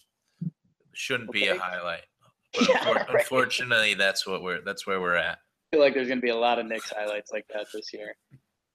shouldn't 0.92 1.32
be 1.32 1.48
a 1.48 1.58
highlight. 1.58 2.02
But 2.54 2.68
Yeah, 2.68 2.78
unfor- 2.80 2.94
right. 2.94 3.06
unfortunately, 3.20 3.94
that's 3.94 4.26
what 4.26 4.42
we're 4.42 4.60
that's 4.60 4.86
where 4.86 5.00
we're 5.00 5.14
at. 5.16 5.38
feel 5.70 5.80
like 5.80 5.94
there's 5.94 6.06
going 6.08 6.18
to 6.18 6.22
be 6.22 6.28
a 6.28 6.36
lot 6.36 6.58
of 6.58 6.66
Knicks 6.66 6.92
highlights 6.94 7.32
like 7.32 7.46
that 7.54 7.66
this 7.72 7.94
year. 7.94 8.14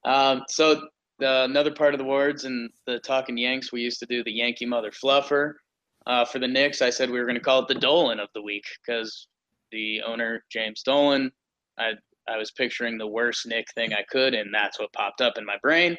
Um, 0.04 0.46
so 0.50 0.88
the, 1.20 1.44
another 1.44 1.70
part 1.72 1.94
of 1.94 2.00
the 2.00 2.04
words 2.04 2.46
and 2.46 2.72
the 2.88 2.98
talking 3.00 3.38
Yanks, 3.38 3.72
we 3.72 3.82
used 3.82 4.00
to 4.00 4.08
do 4.08 4.24
the 4.24 4.32
Yankee 4.32 4.66
Mother 4.66 4.90
Fluffer. 4.90 5.54
Uh, 6.08 6.26
for 6.26 6.40
the 6.40 6.48
Knicks, 6.48 6.82
I 6.82 6.90
said 6.90 7.12
we 7.12 7.20
were 7.20 7.26
going 7.26 7.36
to 7.38 7.40
call 7.42 7.60
it 7.62 7.68
the 7.68 7.76
Dolan 7.76 8.20
of 8.20 8.30
the 8.34 8.42
week 8.42 8.66
because 8.84 9.28
the 9.72 10.02
owner 10.02 10.44
James 10.50 10.82
Dolan. 10.82 11.32
I 11.78 11.92
I 12.28 12.38
was 12.38 12.52
picturing 12.52 12.98
the 12.98 13.08
worst 13.08 13.46
Knick 13.46 13.68
thing 13.74 13.94
I 13.94 14.04
could, 14.10 14.34
and 14.34 14.54
that's 14.54 14.80
what 14.80 14.94
popped 14.94 15.22
up 15.22 15.38
in 15.38 15.46
my 15.46 15.58
brain. 15.62 15.98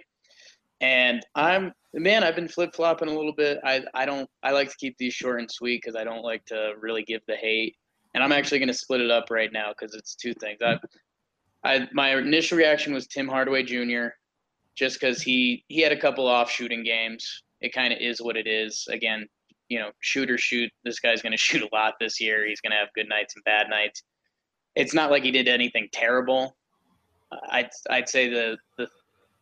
And 0.80 1.24
I'm 1.34 1.72
man, 1.94 2.22
I've 2.22 2.36
been 2.36 2.48
flip 2.48 2.74
flopping 2.74 3.08
a 3.08 3.14
little 3.14 3.34
bit. 3.34 3.58
I 3.64 3.82
I 3.94 4.06
don't 4.06 4.28
I 4.42 4.52
like 4.52 4.70
to 4.70 4.76
keep 4.76 4.96
these 4.98 5.14
short 5.14 5.40
and 5.40 5.50
sweet 5.50 5.80
because 5.82 5.96
I 5.96 6.04
don't 6.04 6.22
like 6.22 6.44
to 6.46 6.72
really 6.80 7.02
give 7.02 7.22
the 7.26 7.36
hate. 7.36 7.76
And 8.14 8.22
I'm 8.22 8.32
actually 8.32 8.58
going 8.58 8.68
to 8.68 8.74
split 8.74 9.00
it 9.00 9.10
up 9.10 9.26
right 9.30 9.52
now 9.52 9.70
because 9.70 9.94
it's 9.94 10.14
two 10.14 10.34
things. 10.34 10.60
I 10.62 10.78
I 11.64 11.88
my 11.92 12.16
initial 12.16 12.58
reaction 12.58 12.92
was 12.92 13.06
Tim 13.06 13.28
Hardaway 13.28 13.62
Jr. 13.64 14.08
just 14.76 15.00
because 15.00 15.20
he 15.22 15.64
he 15.68 15.80
had 15.80 15.92
a 15.92 16.00
couple 16.00 16.26
off 16.26 16.50
shooting 16.50 16.84
games. 16.84 17.42
It 17.60 17.72
kind 17.72 17.92
of 17.92 17.98
is 18.00 18.20
what 18.20 18.36
it 18.36 18.46
is. 18.46 18.86
Again, 18.90 19.26
you 19.68 19.78
know, 19.78 19.90
shoot 20.00 20.30
or 20.30 20.38
shoot. 20.38 20.70
This 20.84 21.00
guy's 21.00 21.22
going 21.22 21.32
to 21.36 21.38
shoot 21.38 21.62
a 21.62 21.74
lot 21.74 21.94
this 22.00 22.20
year. 22.20 22.46
He's 22.46 22.60
going 22.60 22.72
to 22.72 22.78
have 22.78 22.88
good 22.94 23.08
nights 23.08 23.34
and 23.34 23.44
bad 23.44 23.68
nights. 23.68 24.02
It's 24.78 24.94
not 24.94 25.10
like 25.10 25.24
he 25.24 25.30
did 25.30 25.48
anything 25.48 25.88
terrible, 25.92 26.56
I'd 27.50 27.70
I'd 27.90 28.08
say 28.08 28.28
the 28.28 28.56
the 28.76 28.88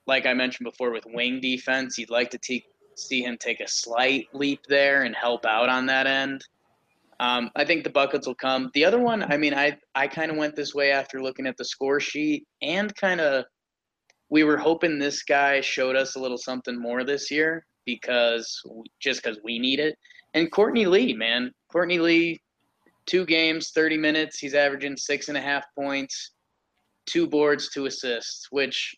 like 0.07 0.27
I 0.27 0.35
mentioned 0.35 0.65
before 0.65 0.93
with 0.93 1.05
wing 1.07 1.41
defense, 1.41 1.99
you'd 1.99 2.11
like 2.11 2.31
to 2.31 2.39
te- 2.39 2.67
see 2.97 3.23
him 3.23 3.37
take 3.39 3.61
a 3.61 3.69
slight 3.69 4.29
leap 4.33 4.61
there 4.69 5.03
and 5.03 5.15
help 5.15 5.45
out 5.45 5.69
on 5.69 5.87
that 5.87 6.07
end. 6.07 6.45
Um, 7.19 7.51
I 7.57 7.65
think 7.65 7.83
the 7.83 7.91
buckets 7.91 8.27
will 8.27 8.35
come. 8.35 8.71
The 8.75 8.85
other 8.85 8.99
one, 8.99 9.23
I 9.23 9.37
mean, 9.37 9.55
I 9.55 9.79
I 9.95 10.07
kind 10.07 10.31
of 10.31 10.37
went 10.37 10.57
this 10.57 10.75
way 10.75 10.91
after 10.91 11.23
looking 11.23 11.47
at 11.47 11.57
the 11.57 11.65
score 11.65 12.01
sheet 12.01 12.45
and 12.63 12.95
kind 12.97 13.21
of 13.21 13.45
we 14.29 14.45
were 14.45 14.57
hoping 14.57 14.99
this 14.99 15.23
guy 15.23 15.61
showed 15.61 15.97
us 15.97 16.17
a 16.17 16.21
little 16.21 16.39
something 16.39 16.79
more 16.79 17.05
this 17.05 17.31
year 17.31 17.65
because 17.85 18.63
just 19.01 19.23
because 19.23 19.39
we 19.45 19.59
need 19.59 19.79
it. 19.79 19.97
And 20.35 20.51
Courtney 20.51 20.87
Lee, 20.87 21.15
man, 21.15 21.53
Courtney 21.71 21.99
Lee, 21.99 22.41
two 23.07 23.25
games, 23.25 23.71
30 23.71 23.97
minutes. 23.97 24.39
He's 24.39 24.55
averaging 24.55 24.97
six 24.97 25.29
and 25.29 25.37
a 25.37 25.41
half 25.41 25.65
points, 25.75 26.33
two 27.07 27.27
boards, 27.27 27.71
two 27.71 27.87
assists, 27.87 28.49
which, 28.51 28.95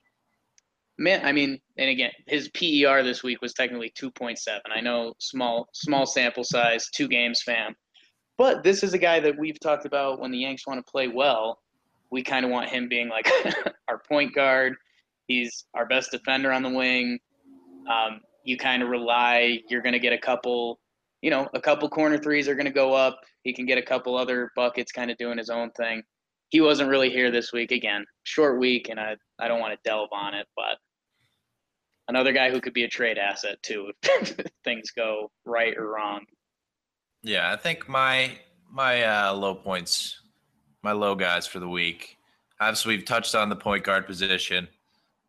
man, 0.98 1.24
I 1.24 1.32
mean, 1.32 1.60
and 1.76 1.90
again, 1.90 2.12
his 2.26 2.48
PER 2.50 3.02
this 3.02 3.22
week 3.22 3.40
was 3.40 3.54
technically 3.54 3.92
2.7. 4.00 4.38
I 4.74 4.80
know 4.80 5.14
small, 5.18 5.68
small 5.72 6.06
sample 6.06 6.44
size, 6.44 6.88
two 6.94 7.08
games, 7.08 7.42
fam. 7.42 7.74
But 8.36 8.62
this 8.62 8.82
is 8.82 8.94
a 8.94 8.98
guy 8.98 9.20
that 9.20 9.38
we've 9.38 9.58
talked 9.60 9.84
about 9.84 10.20
when 10.20 10.30
the 10.30 10.38
Yanks 10.38 10.66
want 10.66 10.84
to 10.84 10.90
play 10.90 11.08
well. 11.08 11.60
We 12.10 12.22
kind 12.22 12.44
of 12.44 12.50
want 12.50 12.70
him 12.70 12.88
being 12.88 13.08
like 13.08 13.30
our 13.88 14.00
point 14.08 14.34
guard. 14.34 14.74
He's 15.26 15.66
our 15.74 15.86
best 15.86 16.10
defender 16.10 16.52
on 16.52 16.62
the 16.62 16.70
wing. 16.70 17.18
Um, 17.90 18.20
you 18.44 18.56
kind 18.56 18.82
of 18.82 18.88
rely, 18.88 19.60
you're 19.68 19.82
going 19.82 19.92
to 19.92 19.98
get 19.98 20.12
a 20.12 20.18
couple, 20.18 20.78
you 21.22 21.30
know, 21.30 21.48
a 21.54 21.60
couple 21.60 21.88
corner 21.88 22.18
threes 22.18 22.48
are 22.48 22.54
going 22.54 22.66
to 22.66 22.72
go 22.72 22.94
up. 22.94 23.18
He 23.42 23.52
can 23.52 23.66
get 23.66 23.78
a 23.78 23.82
couple 23.82 24.16
other 24.16 24.50
buckets 24.54 24.92
kind 24.92 25.10
of 25.10 25.16
doing 25.16 25.38
his 25.38 25.50
own 25.50 25.70
thing. 25.72 26.02
He 26.50 26.60
wasn't 26.60 26.90
really 26.90 27.10
here 27.10 27.30
this 27.30 27.52
week. 27.52 27.72
Again, 27.72 28.04
short 28.22 28.58
week, 28.58 28.88
and 28.88 28.98
I, 28.98 29.16
I 29.38 29.48
don't 29.48 29.60
want 29.60 29.72
to 29.72 29.88
delve 29.88 30.08
on 30.12 30.34
it, 30.34 30.46
but 30.56 30.78
another 32.08 32.32
guy 32.32 32.50
who 32.50 32.60
could 32.60 32.72
be 32.72 32.84
a 32.84 32.88
trade 32.88 33.18
asset 33.18 33.62
too 33.62 33.92
if 34.02 34.34
things 34.64 34.90
go 34.90 35.30
right 35.44 35.76
or 35.76 35.92
wrong. 35.92 36.24
Yeah, 37.22 37.52
I 37.52 37.56
think 37.56 37.88
my 37.88 38.38
my 38.70 39.02
uh, 39.02 39.34
low 39.34 39.54
points, 39.54 40.20
my 40.82 40.92
low 40.92 41.14
guys 41.14 41.46
for 41.46 41.58
the 41.60 41.68
week. 41.68 42.16
Obviously, 42.60 42.96
we've 42.96 43.04
touched 43.04 43.34
on 43.34 43.48
the 43.48 43.56
point 43.56 43.84
guard 43.84 44.06
position. 44.06 44.68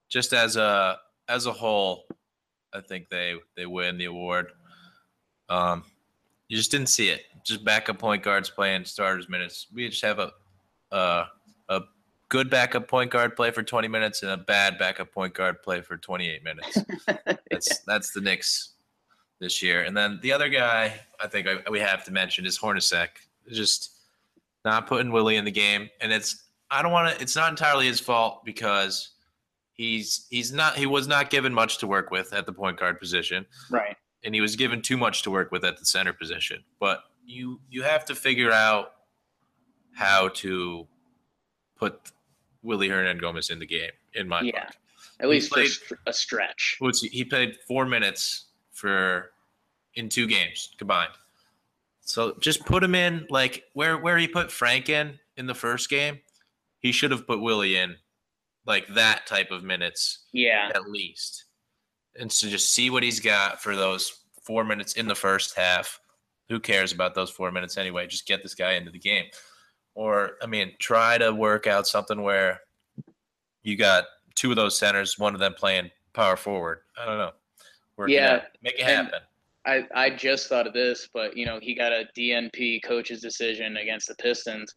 Just 0.10 0.34
as 0.34 0.56
a 0.56 0.98
as 1.28 1.46
a 1.46 1.52
whole, 1.52 2.06
I 2.74 2.82
think 2.82 3.10
they 3.10 3.36
they 3.56 3.66
win 3.66 3.98
the 3.98 4.06
award. 4.06 4.52
Um, 5.50 5.84
you 6.48 6.58
just 6.58 6.72
didn't 6.72 6.88
see 6.88 7.10
it. 7.10 7.24
Just 7.44 7.64
backup 7.64 8.00
point 8.00 8.24
guards 8.24 8.50
playing 8.50 8.86
starters 8.86 9.30
minutes. 9.30 9.68
We 9.74 9.90
just 9.90 10.04
have 10.04 10.20
a 10.20 10.32
a, 10.92 11.26
a 11.70 11.82
good 12.30 12.50
backup 12.50 12.88
point 12.88 13.12
guard 13.12 13.36
play 13.36 13.52
for 13.52 13.64
20 13.64 13.88
minutes 13.88 14.24
and 14.24 14.32
a 14.32 14.38
bad 14.38 14.78
backup 14.78 15.12
point 15.12 15.34
guard 15.34 15.62
play 15.62 15.82
for 15.82 15.98
28 15.98 16.44
minutes. 16.44 16.78
that's 17.52 17.80
that's 17.80 18.12
the 18.12 18.22
Knicks 18.22 18.74
this 19.40 19.62
year. 19.62 19.84
And 19.84 19.96
then 19.96 20.20
the 20.22 20.32
other 20.32 20.50
guy 20.50 21.00
I 21.20 21.28
think 21.28 21.48
I, 21.48 21.70
we 21.70 21.80
have 21.80 22.04
to 22.06 22.12
mention 22.12 22.46
is 22.46 22.58
Hornacek. 22.58 23.10
Just 23.52 23.96
not 24.66 24.88
putting 24.88 25.12
Willy 25.12 25.38
in 25.38 25.46
the 25.46 25.52
game, 25.52 25.90
and 26.02 26.12
it's 26.12 26.44
I 26.70 26.82
don't 26.82 26.92
want 26.92 27.16
to. 27.16 27.22
It's 27.22 27.36
not 27.36 27.50
entirely 27.50 27.88
his 27.88 28.00
fault 28.00 28.46
because 28.46 29.10
he's 29.74 30.28
he's 30.30 30.52
not 30.52 30.78
he 30.78 30.86
was 30.86 31.08
not 31.08 31.30
given 31.30 31.54
much 31.54 31.78
to 31.80 31.88
work 31.88 32.12
with 32.12 32.34
at 32.34 32.46
the 32.46 32.54
point 32.54 32.78
guard 32.78 33.00
position, 33.00 33.46
Right. 33.72 33.96
And 34.24 34.36
he 34.36 34.42
was 34.42 34.56
given 34.56 34.82
too 34.82 34.98
much 34.98 35.24
to 35.24 35.32
work 35.32 35.52
with 35.52 35.64
at 35.64 35.78
the 35.78 35.86
center 35.86 36.14
position. 36.14 36.64
But 36.80 37.04
you 37.26 37.60
you 37.70 37.84
have 37.84 38.06
to 38.06 38.16
figure 38.16 38.52
out 38.52 38.94
how 39.94 40.30
to 40.30 40.88
put 41.78 42.12
Willy 42.64 42.90
Hernangomez 42.90 43.50
in 43.52 43.60
the 43.60 43.66
game. 43.66 43.92
In 44.14 44.28
my 44.28 44.42
Yeah. 44.42 44.60
mind. 44.60 44.76
At 45.22 45.26
He 45.26 45.32
least 45.32 45.52
played- 45.52 45.70
str- 45.72 45.96
a 46.06 46.14
stretch. 46.14 46.76
What's 46.80 47.02
he, 47.02 47.10
he 47.10 47.24
played 47.26 47.58
four 47.68 47.86
minutes 47.86 48.46
for 48.72 49.32
in 49.96 50.10
two 50.10 50.28
games 50.28 50.74
combined. 50.78 51.14
So 52.02 52.38
just 52.40 52.66
put 52.66 52.84
him 52.84 52.96
in 52.96 53.28
like 53.30 53.66
where 53.74 53.98
where 53.98 54.18
he 54.18 54.28
put 54.28 54.52
Frank 54.52 54.90
in 54.90 55.20
in 55.38 55.46
the 55.46 55.56
first 55.56 55.90
game. 55.90 56.22
He 56.80 56.92
should 56.92 57.12
have 57.12 57.28
put 57.28 57.40
Willy 57.42 57.76
in 57.78 57.98
like 58.66 58.88
that 58.96 59.26
type 59.28 59.52
of 59.52 59.64
minutes 59.64 60.26
Yeah. 60.32 60.72
at 60.74 60.90
least, 60.90 61.46
and 62.20 62.32
so 62.32 62.48
just 62.48 62.74
see 62.74 62.90
what 62.90 63.04
he's 63.04 63.20
got 63.20 63.62
for 63.62 63.76
those 63.76 64.22
four 64.44 64.64
minutes 64.64 64.94
in 64.94 65.08
the 65.08 65.16
first 65.16 65.56
half. 65.56 66.00
Who 66.50 66.60
cares 66.60 66.92
about 66.92 67.14
those 67.16 67.30
four 67.30 67.52
minutes 67.52 67.78
anyway? 67.78 68.08
Just 68.08 68.26
get 68.28 68.42
this 68.44 68.56
guy 68.56 68.74
into 68.74 68.92
the 68.92 69.00
game, 69.00 69.26
or 69.96 70.32
I 70.42 70.48
mean, 70.48 70.74
try 70.80 71.18
to 71.18 71.34
work 71.34 71.68
out 71.68 71.88
something 71.88 72.22
where 72.22 72.60
you 73.64 73.76
got 73.78 74.06
two 74.36 74.50
of 74.52 74.56
those 74.56 74.78
centers, 74.78 75.20
one 75.20 75.34
of 75.34 75.40
them 75.40 75.54
playing 75.54 75.92
power 76.14 76.36
forward. 76.36 76.80
I 76.98 77.06
don't 77.06 77.18
know. 77.18 77.32
Work 77.98 78.10
it 78.10 78.14
Yeah, 78.14 78.34
out. 78.36 78.42
make 78.62 78.76
it 78.76 78.82
and- 78.82 78.90
happen. 79.08 79.20
I, 79.66 79.86
I 79.94 80.10
just 80.10 80.48
thought 80.48 80.66
of 80.66 80.74
this, 80.74 81.10
but 81.14 81.36
you 81.38 81.46
know, 81.46 81.60
he 81.62 81.76
got 81.76 81.92
a 81.92 82.08
DNP 82.18 82.82
coach's 82.84 83.22
decision 83.22 83.78
against 83.78 84.08
the 84.08 84.16
Pistons. 84.16 84.74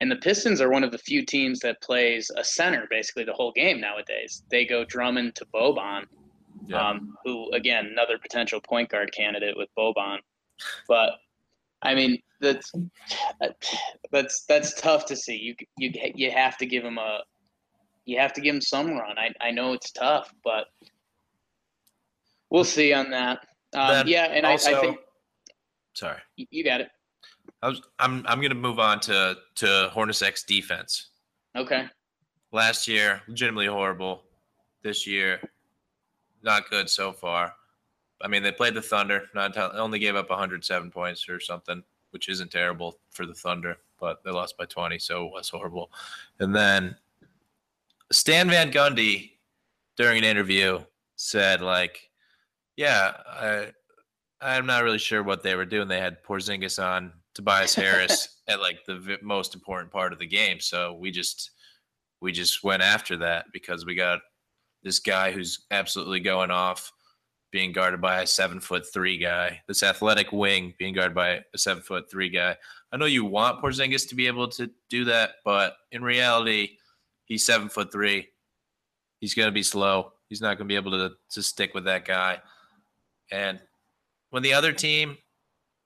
And 0.00 0.10
the 0.10 0.16
Pistons 0.16 0.60
are 0.60 0.70
one 0.70 0.82
of 0.82 0.90
the 0.90 0.98
few 0.98 1.24
teams 1.24 1.60
that 1.60 1.80
plays 1.82 2.30
a 2.36 2.42
center 2.42 2.86
basically 2.90 3.24
the 3.24 3.34
whole 3.34 3.52
game 3.52 3.80
nowadays. 3.80 4.42
They 4.50 4.64
go 4.64 4.84
Drummond 4.84 5.34
to 5.36 5.44
Boban, 5.54 6.04
Yeah. 6.66 6.90
um, 6.90 7.16
who 7.24 7.50
again 7.52 7.86
another 7.86 8.18
potential 8.18 8.60
point 8.60 8.88
guard 8.90 9.12
candidate 9.12 9.56
with 9.56 9.68
Boban. 9.76 10.18
But 10.88 11.12
I 11.82 11.94
mean 11.94 12.20
that's 12.40 12.72
that's 14.12 14.44
that's 14.44 14.80
tough 14.80 15.06
to 15.06 15.16
see. 15.16 15.36
You 15.36 15.54
you 15.78 15.92
you 16.14 16.30
have 16.30 16.56
to 16.58 16.66
give 16.66 16.84
him 16.84 16.98
a 16.98 17.20
you 18.06 18.18
have 18.18 18.32
to 18.34 18.40
give 18.40 18.54
him 18.54 18.60
some 18.60 18.92
run. 18.92 19.18
I 19.18 19.30
I 19.40 19.50
know 19.50 19.72
it's 19.72 19.90
tough, 19.92 20.32
but 20.44 20.66
we'll 22.50 22.64
see 22.64 22.92
on 22.92 23.10
that. 23.10 23.40
Um, 23.74 24.06
yeah, 24.06 24.24
and 24.24 24.46
I, 24.46 24.52
I 24.52 24.56
think 24.56 24.98
Sorry. 25.94 26.18
you 26.36 26.46
you 26.50 26.64
got 26.64 26.80
it. 26.80 26.88
I 27.62 27.68
was, 27.68 27.82
I'm 27.98 28.24
I'm 28.28 28.40
gonna 28.40 28.54
move 28.54 28.78
on 28.78 29.00
to 29.00 29.36
to 29.56 29.90
Hornacek's 29.94 30.44
defense. 30.44 31.10
Okay. 31.56 31.86
Last 32.52 32.86
year, 32.86 33.22
legitimately 33.26 33.66
horrible. 33.66 34.22
This 34.82 35.06
year, 35.06 35.40
not 36.44 36.70
good 36.70 36.88
so 36.88 37.12
far. 37.12 37.54
I 38.22 38.28
mean, 38.28 38.42
they 38.42 38.52
played 38.52 38.74
the 38.74 38.82
Thunder. 38.82 39.24
Not 39.34 39.56
only 39.74 39.98
gave 39.98 40.16
up 40.16 40.30
107 40.30 40.90
points 40.90 41.28
or 41.28 41.40
something, 41.40 41.82
which 42.10 42.28
isn't 42.28 42.50
terrible 42.50 42.98
for 43.10 43.26
the 43.26 43.34
Thunder, 43.34 43.76
but 43.98 44.22
they 44.24 44.30
lost 44.30 44.56
by 44.56 44.64
20, 44.64 44.98
so 44.98 45.26
it 45.26 45.32
was 45.32 45.48
horrible. 45.48 45.90
And 46.38 46.54
then 46.54 46.96
Stan 48.12 48.48
Van 48.48 48.70
Gundy, 48.70 49.32
during 49.96 50.18
an 50.18 50.24
interview, 50.24 50.80
said 51.16 51.60
like, 51.60 52.10
"Yeah, 52.76 53.12
I, 53.26 53.72
I'm 54.40 54.66
not 54.66 54.84
really 54.84 54.98
sure 54.98 55.22
what 55.22 55.42
they 55.42 55.54
were 55.54 55.64
doing. 55.64 55.88
They 55.88 56.00
had 56.00 56.22
Porzingis 56.22 56.82
on 56.82 57.12
Tobias 57.34 57.74
Harris 57.74 58.40
at 58.48 58.60
like 58.60 58.84
the 58.86 58.98
v- 58.98 59.16
most 59.22 59.54
important 59.54 59.90
part 59.90 60.12
of 60.12 60.18
the 60.18 60.26
game, 60.26 60.60
so 60.60 60.94
we 60.94 61.10
just 61.10 61.50
we 62.20 62.32
just 62.32 62.64
went 62.64 62.82
after 62.82 63.16
that 63.18 63.46
because 63.52 63.84
we 63.84 63.94
got 63.94 64.20
this 64.84 64.98
guy 65.00 65.32
who's 65.32 65.60
absolutely 65.70 66.20
going 66.20 66.50
off, 66.50 66.92
being 67.50 67.72
guarded 67.72 68.00
by 68.00 68.22
a 68.22 68.26
seven 68.26 68.60
foot 68.60 68.84
three 68.92 69.16
guy. 69.16 69.60
This 69.66 69.82
athletic 69.82 70.30
wing 70.30 70.74
being 70.78 70.94
guarded 70.94 71.14
by 71.14 71.40
a 71.54 71.58
seven 71.58 71.82
foot 71.82 72.10
three 72.10 72.28
guy. 72.28 72.56
I 72.92 72.96
know 72.96 73.06
you 73.06 73.24
want 73.24 73.60
Porzingis 73.62 74.08
to 74.10 74.14
be 74.14 74.26
able 74.26 74.48
to 74.48 74.70
do 74.90 75.06
that, 75.06 75.36
but 75.44 75.76
in 75.90 76.02
reality, 76.02 76.76
he's 77.24 77.46
seven 77.46 77.68
foot 77.68 77.90
three. 77.90 78.28
He's 79.20 79.34
going 79.34 79.48
to 79.48 79.52
be 79.52 79.62
slow. 79.62 80.12
He's 80.28 80.40
not 80.40 80.58
going 80.58 80.68
to 80.68 80.72
be 80.72 80.76
able 80.76 80.92
to 80.92 81.14
to 81.30 81.42
stick 81.42 81.74
with 81.74 81.84
that 81.84 82.04
guy. 82.04 82.40
And 83.30 83.60
when 84.30 84.42
the 84.42 84.52
other 84.52 84.72
team 84.72 85.16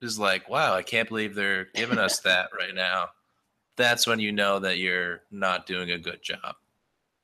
is 0.03 0.19
like, 0.19 0.49
"Wow, 0.49 0.75
I 0.75 0.83
can't 0.83 1.09
believe 1.09 1.35
they're 1.35 1.69
giving 1.75 1.99
us 1.99 2.19
that 2.25 2.51
right 2.59 2.75
now," 2.75 3.11
that's 3.77 4.07
when 4.07 4.19
you 4.19 4.33
know 4.33 4.59
that 4.59 4.79
you're 4.79 5.23
not 5.31 5.67
doing 5.67 5.93
a 5.93 5.99
good 5.99 6.23
job. 6.23 6.57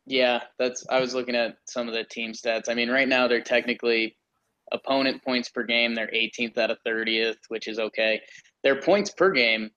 Yeah, 0.07 0.41
that's. 0.59 0.85
I 0.91 1.01
was 1.01 1.15
looking 1.15 1.35
at 1.35 1.57
some 1.67 1.89
of 1.89 1.95
the 1.95 2.05
team 2.05 2.33
stats. 2.33 2.69
I 2.69 2.75
mean, 2.75 2.91
right 2.91 3.09
now 3.09 3.27
they're 3.27 3.41
technically 3.41 4.17
opponent 4.73 5.23
points 5.25 5.49
per 5.49 5.63
game. 5.63 5.95
They're 5.95 6.09
18th 6.09 6.59
out 6.59 6.71
of 6.71 6.79
30th, 6.87 7.39
which 7.49 7.69
is 7.69 7.79
okay. 7.79 8.21
Their 8.63 8.81
points 8.81 9.11
per 9.11 9.31
game 9.31 9.71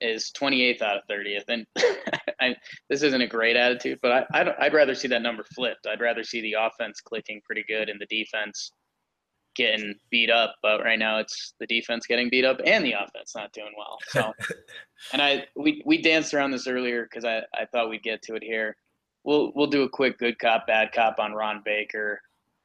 is 0.00 0.32
28th 0.38 0.82
out 0.82 0.96
of 0.96 1.02
30th, 1.10 1.44
and 1.48 1.66
I, 2.40 2.56
this 2.90 3.02
isn't 3.02 3.22
a 3.22 3.26
great 3.26 3.56
attitude, 3.56 3.98
but 4.02 4.12
I, 4.12 4.40
I 4.40 4.44
don't, 4.44 4.56
I'd 4.60 4.74
rather 4.74 4.94
see 4.94 5.08
that 5.08 5.22
number 5.22 5.44
flipped. 5.54 5.86
I'd 5.86 6.00
rather 6.00 6.24
see 6.24 6.40
the 6.42 6.56
offense 6.58 7.00
clicking 7.00 7.40
pretty 7.44 7.64
good 7.68 7.88
and 7.88 8.00
the 8.00 8.06
defense 8.06 8.72
getting 9.54 9.94
beat 10.10 10.30
up. 10.30 10.54
But 10.62 10.82
right 10.82 10.98
now 10.98 11.18
it's 11.18 11.54
the 11.60 11.66
defense 11.66 12.06
getting 12.06 12.28
beat 12.30 12.44
up 12.44 12.60
and 12.64 12.84
the 12.84 12.92
offense 12.92 13.34
not 13.34 13.52
doing 13.52 13.72
well. 13.76 13.98
So, 14.08 14.32
and 15.12 15.22
I 15.22 15.44
we 15.56 15.82
we 15.86 16.02
danced 16.02 16.34
around 16.34 16.50
this 16.50 16.66
earlier 16.66 17.04
because 17.04 17.24
I 17.24 17.38
I 17.54 17.66
thought 17.70 17.90
we'd 17.90 18.02
get 18.02 18.22
to 18.22 18.34
it 18.34 18.42
here 18.42 18.76
we'll 19.24 19.52
we'll 19.54 19.66
do 19.66 19.82
a 19.82 19.88
quick 19.88 20.18
good 20.18 20.38
cop 20.38 20.66
bad 20.66 20.92
cop 20.92 21.18
on 21.18 21.32
Ron 21.32 21.62
Baker. 21.64 22.20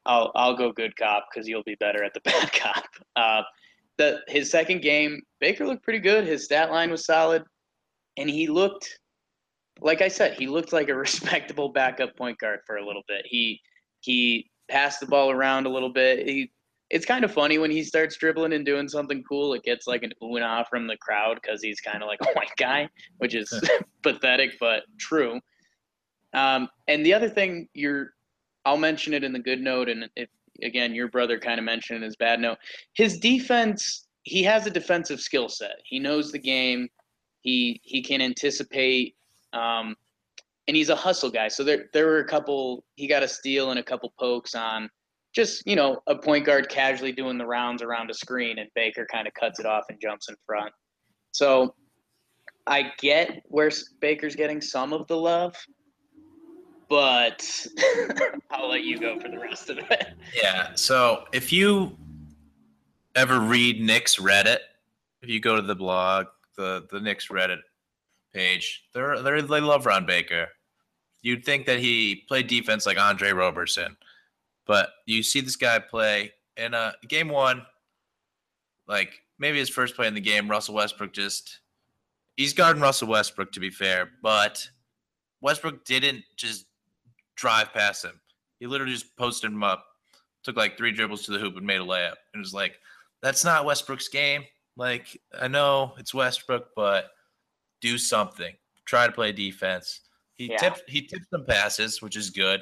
I'll 0.06 0.32
I'll 0.34 0.56
go 0.56 0.72
good 0.72 0.96
cop 0.96 1.26
because 1.32 1.48
you'll 1.48 1.64
be 1.64 1.76
better 1.76 2.02
at 2.02 2.14
the 2.14 2.20
bad 2.24 2.52
cop. 2.52 2.84
Uh, 3.16 3.42
the 3.96 4.20
his 4.28 4.50
second 4.50 4.82
game, 4.82 5.20
Baker 5.40 5.66
looked 5.66 5.82
pretty 5.82 5.98
good. 5.98 6.26
His 6.26 6.44
stat 6.44 6.70
line 6.70 6.90
was 6.90 7.04
solid, 7.04 7.44
and 8.16 8.30
he 8.30 8.46
looked 8.46 8.98
like 9.80 10.02
I 10.02 10.08
said, 10.08 10.36
he 10.38 10.46
looked 10.46 10.72
like 10.72 10.88
a 10.88 10.94
respectable 10.96 11.68
backup 11.68 12.16
point 12.16 12.38
guard 12.38 12.60
for 12.66 12.76
a 12.76 12.86
little 12.86 13.02
bit. 13.08 13.24
He 13.26 13.60
he 14.00 14.50
passed 14.68 15.00
the 15.00 15.06
ball 15.06 15.30
around 15.30 15.66
a 15.66 15.70
little 15.70 15.92
bit. 15.92 16.26
He 16.26 16.50
it's 16.90 17.04
kind 17.04 17.22
of 17.22 17.32
funny 17.32 17.58
when 17.58 17.70
he 17.70 17.84
starts 17.84 18.16
dribbling 18.16 18.54
and 18.54 18.64
doing 18.64 18.88
something 18.88 19.22
cool. 19.28 19.52
It 19.52 19.62
gets 19.62 19.86
like 19.86 20.02
an 20.02 20.12
ooh 20.22 20.36
and 20.36 20.44
ah 20.44 20.64
from 20.64 20.86
the 20.86 20.96
crowd 20.96 21.38
because 21.42 21.62
he's 21.62 21.80
kind 21.80 22.02
of 22.02 22.08
like 22.08 22.20
a 22.22 22.32
white 22.34 22.52
guy, 22.56 22.88
which 23.18 23.34
is 23.34 23.52
pathetic 24.02 24.52
but 24.58 24.84
true. 24.98 25.40
Um, 26.34 26.68
and 26.86 27.04
the 27.04 27.14
other 27.14 27.28
thing 27.28 27.68
you're, 27.74 28.12
I'll 28.64 28.76
mention 28.76 29.14
it 29.14 29.24
in 29.24 29.32
the 29.32 29.38
good 29.38 29.60
note, 29.60 29.88
and 29.88 30.08
if 30.16 30.28
again 30.62 30.94
your 30.94 31.08
brother 31.08 31.38
kind 31.38 31.58
of 31.58 31.64
mentioned 31.64 32.02
his 32.02 32.16
bad 32.16 32.40
note, 32.40 32.58
his 32.94 33.18
defense. 33.18 34.06
He 34.24 34.42
has 34.42 34.66
a 34.66 34.70
defensive 34.70 35.20
skill 35.20 35.48
set. 35.48 35.76
He 35.84 35.98
knows 35.98 36.30
the 36.32 36.38
game. 36.38 36.88
He 37.40 37.80
he 37.82 38.02
can 38.02 38.20
anticipate. 38.20 39.16
Um, 39.54 39.96
and 40.66 40.76
he's 40.76 40.90
a 40.90 40.96
hustle 40.96 41.30
guy. 41.30 41.48
So 41.48 41.64
there 41.64 41.86
there 41.94 42.06
were 42.06 42.18
a 42.18 42.26
couple. 42.26 42.84
He 42.96 43.06
got 43.08 43.22
a 43.22 43.28
steal 43.28 43.70
and 43.70 43.80
a 43.80 43.82
couple 43.82 44.12
pokes 44.18 44.54
on 44.54 44.90
just 45.34 45.66
you 45.66 45.76
know 45.76 46.00
a 46.06 46.16
point 46.16 46.44
guard 46.44 46.68
casually 46.68 47.12
doing 47.12 47.38
the 47.38 47.46
rounds 47.46 47.82
around 47.82 48.10
a 48.10 48.14
screen, 48.14 48.58
and 48.58 48.68
Baker 48.74 49.06
kind 49.10 49.26
of 49.26 49.34
cuts 49.34 49.58
it 49.58 49.66
off 49.66 49.84
and 49.88 49.98
jumps 50.00 50.28
in 50.28 50.36
front. 50.46 50.72
So 51.32 51.74
I 52.66 52.92
get 52.98 53.42
where 53.46 53.70
Baker's 54.00 54.36
getting 54.36 54.60
some 54.60 54.92
of 54.92 55.06
the 55.06 55.16
love, 55.16 55.56
but 56.88 57.66
I'll 58.50 58.68
let 58.68 58.84
you 58.84 58.98
go 58.98 59.18
for 59.20 59.28
the 59.28 59.38
rest 59.38 59.70
of 59.70 59.78
it. 59.78 60.14
Yeah. 60.34 60.74
So 60.74 61.24
if 61.32 61.52
you 61.52 61.96
ever 63.14 63.40
read 63.40 63.80
Knicks 63.80 64.16
Reddit, 64.16 64.58
if 65.22 65.28
you 65.28 65.40
go 65.40 65.56
to 65.56 65.62
the 65.62 65.74
blog, 65.74 66.26
the 66.56 66.86
the 66.90 67.00
Knicks 67.00 67.28
Reddit 67.28 67.60
page, 68.32 68.84
they're, 68.94 69.22
they're 69.22 69.42
they 69.42 69.60
love 69.60 69.86
Ron 69.86 70.06
Baker. 70.06 70.48
You'd 71.22 71.44
think 71.44 71.66
that 71.66 71.80
he 71.80 72.24
played 72.28 72.46
defense 72.46 72.86
like 72.86 72.98
Andre 72.98 73.32
Roberson, 73.32 73.96
but 74.66 74.90
you 75.06 75.22
see 75.22 75.40
this 75.40 75.56
guy 75.56 75.78
play 75.78 76.32
in 76.56 76.74
a 76.74 76.94
game 77.08 77.28
one, 77.28 77.62
like 78.86 79.20
maybe 79.38 79.58
his 79.58 79.68
first 79.68 79.96
play 79.96 80.06
in 80.06 80.14
the 80.14 80.20
game. 80.20 80.48
Russell 80.48 80.76
Westbrook 80.76 81.12
just 81.12 81.60
he's 82.36 82.52
guarding 82.52 82.80
Russell 82.80 83.08
Westbrook 83.08 83.52
to 83.52 83.60
be 83.60 83.70
fair, 83.70 84.10
but 84.22 84.68
Westbrook 85.40 85.84
didn't 85.84 86.24
just 86.36 86.66
drive 87.38 87.72
past 87.72 88.04
him. 88.04 88.20
He 88.58 88.66
literally 88.66 88.92
just 88.92 89.16
posted 89.16 89.52
him 89.52 89.62
up, 89.62 89.86
took 90.42 90.56
like 90.56 90.76
three 90.76 90.92
dribbles 90.92 91.24
to 91.24 91.30
the 91.32 91.38
hoop 91.38 91.56
and 91.56 91.64
made 91.66 91.80
a 91.80 91.84
layup. 91.84 92.16
And 92.34 92.36
it 92.36 92.38
was 92.38 92.52
like, 92.52 92.78
that's 93.22 93.44
not 93.44 93.64
Westbrook's 93.64 94.08
game. 94.08 94.44
Like, 94.76 95.20
I 95.40 95.48
know 95.48 95.94
it's 95.98 96.12
Westbrook, 96.12 96.68
but 96.74 97.10
do 97.80 97.96
something. 97.96 98.54
Try 98.84 99.06
to 99.06 99.12
play 99.12 99.32
defense. 99.32 100.00
He 100.34 100.50
Yeah. 100.50 100.56
tipped 100.58 100.82
he 100.88 101.02
tipped 101.02 101.30
some 101.30 101.46
passes, 101.46 102.02
which 102.02 102.16
is 102.16 102.30
good. 102.30 102.60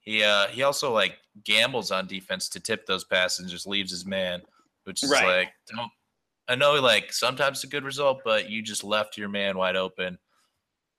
He 0.00 0.22
uh 0.22 0.46
he 0.48 0.62
also 0.62 0.92
like 0.92 1.18
gambles 1.44 1.90
on 1.90 2.06
defense 2.06 2.48
to 2.50 2.60
tip 2.60 2.86
those 2.86 3.04
passes 3.04 3.40
and 3.40 3.48
just 3.48 3.66
leaves 3.66 3.90
his 3.90 4.06
man, 4.06 4.42
which 4.84 5.02
is 5.02 5.10
Right. 5.10 5.26
like 5.26 5.52
don't 5.66 5.90
I 6.48 6.54
know 6.54 6.74
like 6.80 7.12
sometimes 7.12 7.58
it's 7.58 7.64
a 7.64 7.68
good 7.68 7.84
result, 7.84 8.22
but 8.24 8.48
you 8.48 8.62
just 8.62 8.82
left 8.84 9.16
your 9.18 9.28
man 9.28 9.58
wide 9.58 9.76
open. 9.76 10.18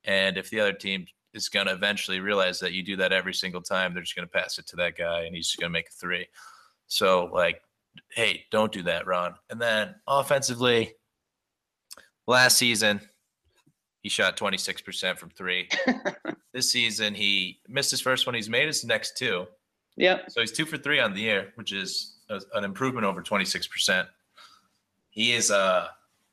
And 0.04 0.36
if 0.38 0.48
the 0.50 0.60
other 0.60 0.72
team 0.72 1.06
is 1.34 1.48
gonna 1.48 1.72
eventually 1.72 2.20
realize 2.20 2.60
that 2.60 2.72
you 2.72 2.82
do 2.82 2.96
that 2.96 3.12
every 3.12 3.34
single 3.34 3.62
time, 3.62 3.94
they're 3.94 4.02
just 4.02 4.16
gonna 4.16 4.26
pass 4.26 4.58
it 4.58 4.66
to 4.68 4.76
that 4.76 4.96
guy 4.96 5.22
and 5.22 5.34
he's 5.34 5.46
just 5.46 5.58
gonna 5.58 5.70
make 5.70 5.88
a 5.88 5.92
three. 5.92 6.26
So 6.86 7.30
like, 7.32 7.62
hey, 8.10 8.44
don't 8.50 8.72
do 8.72 8.82
that, 8.82 9.06
Ron. 9.06 9.34
And 9.48 9.60
then 9.60 9.94
offensively, 10.06 10.94
last 12.26 12.58
season, 12.58 13.00
he 14.02 14.08
shot 14.08 14.36
26% 14.36 15.18
from 15.18 15.30
three. 15.30 15.68
this 16.52 16.72
season, 16.72 17.14
he 17.14 17.60
missed 17.68 17.90
his 17.90 18.00
first 18.00 18.26
one. 18.26 18.34
He's 18.34 18.48
made 18.48 18.66
his 18.66 18.84
next 18.84 19.16
two. 19.16 19.46
Yeah. 19.96 20.20
So 20.28 20.40
he's 20.40 20.52
two 20.52 20.64
for 20.64 20.78
three 20.78 21.00
on 21.00 21.12
the 21.12 21.20
year, 21.20 21.52
which 21.56 21.72
is 21.72 22.16
a, 22.30 22.40
an 22.54 22.64
improvement 22.64 23.06
over 23.06 23.22
26%. 23.22 24.06
He 25.10 25.32
is 25.32 25.50
uh, 25.50 25.88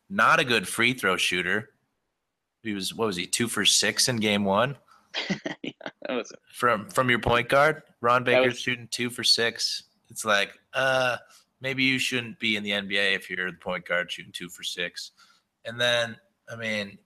not 0.09 0.39
a 0.39 0.45
good 0.45 0.67
free 0.67 0.93
throw 0.93 1.17
shooter. 1.17 1.71
He 2.63 2.73
was, 2.73 2.93
what 2.93 3.07
was 3.07 3.15
he, 3.15 3.25
two 3.25 3.47
for 3.47 3.65
six 3.65 4.07
in 4.07 4.17
game 4.17 4.45
one? 4.45 4.77
That 6.07 6.15
was 6.15 6.31
From 6.53 6.89
from 6.89 7.09
your 7.09 7.19
point 7.19 7.49
guard, 7.49 7.83
Ron 8.01 8.23
Baker's 8.23 8.53
was- 8.53 8.59
shooting 8.59 8.87
two 8.89 9.09
for 9.09 9.23
six. 9.23 9.83
It's 10.09 10.23
like, 10.23 10.57
uh, 10.73 11.17
maybe 11.59 11.83
you 11.83 11.99
shouldn't 11.99 12.39
be 12.39 12.55
in 12.55 12.63
the 12.63 12.71
NBA 12.71 13.15
if 13.15 13.29
you're 13.29 13.51
the 13.51 13.57
point 13.57 13.85
guard 13.85 14.09
shooting 14.09 14.31
two 14.31 14.47
for 14.47 14.63
six. 14.63 15.11
And 15.65 15.79
then, 15.79 16.15
I 16.49 16.55
mean, 16.55 16.97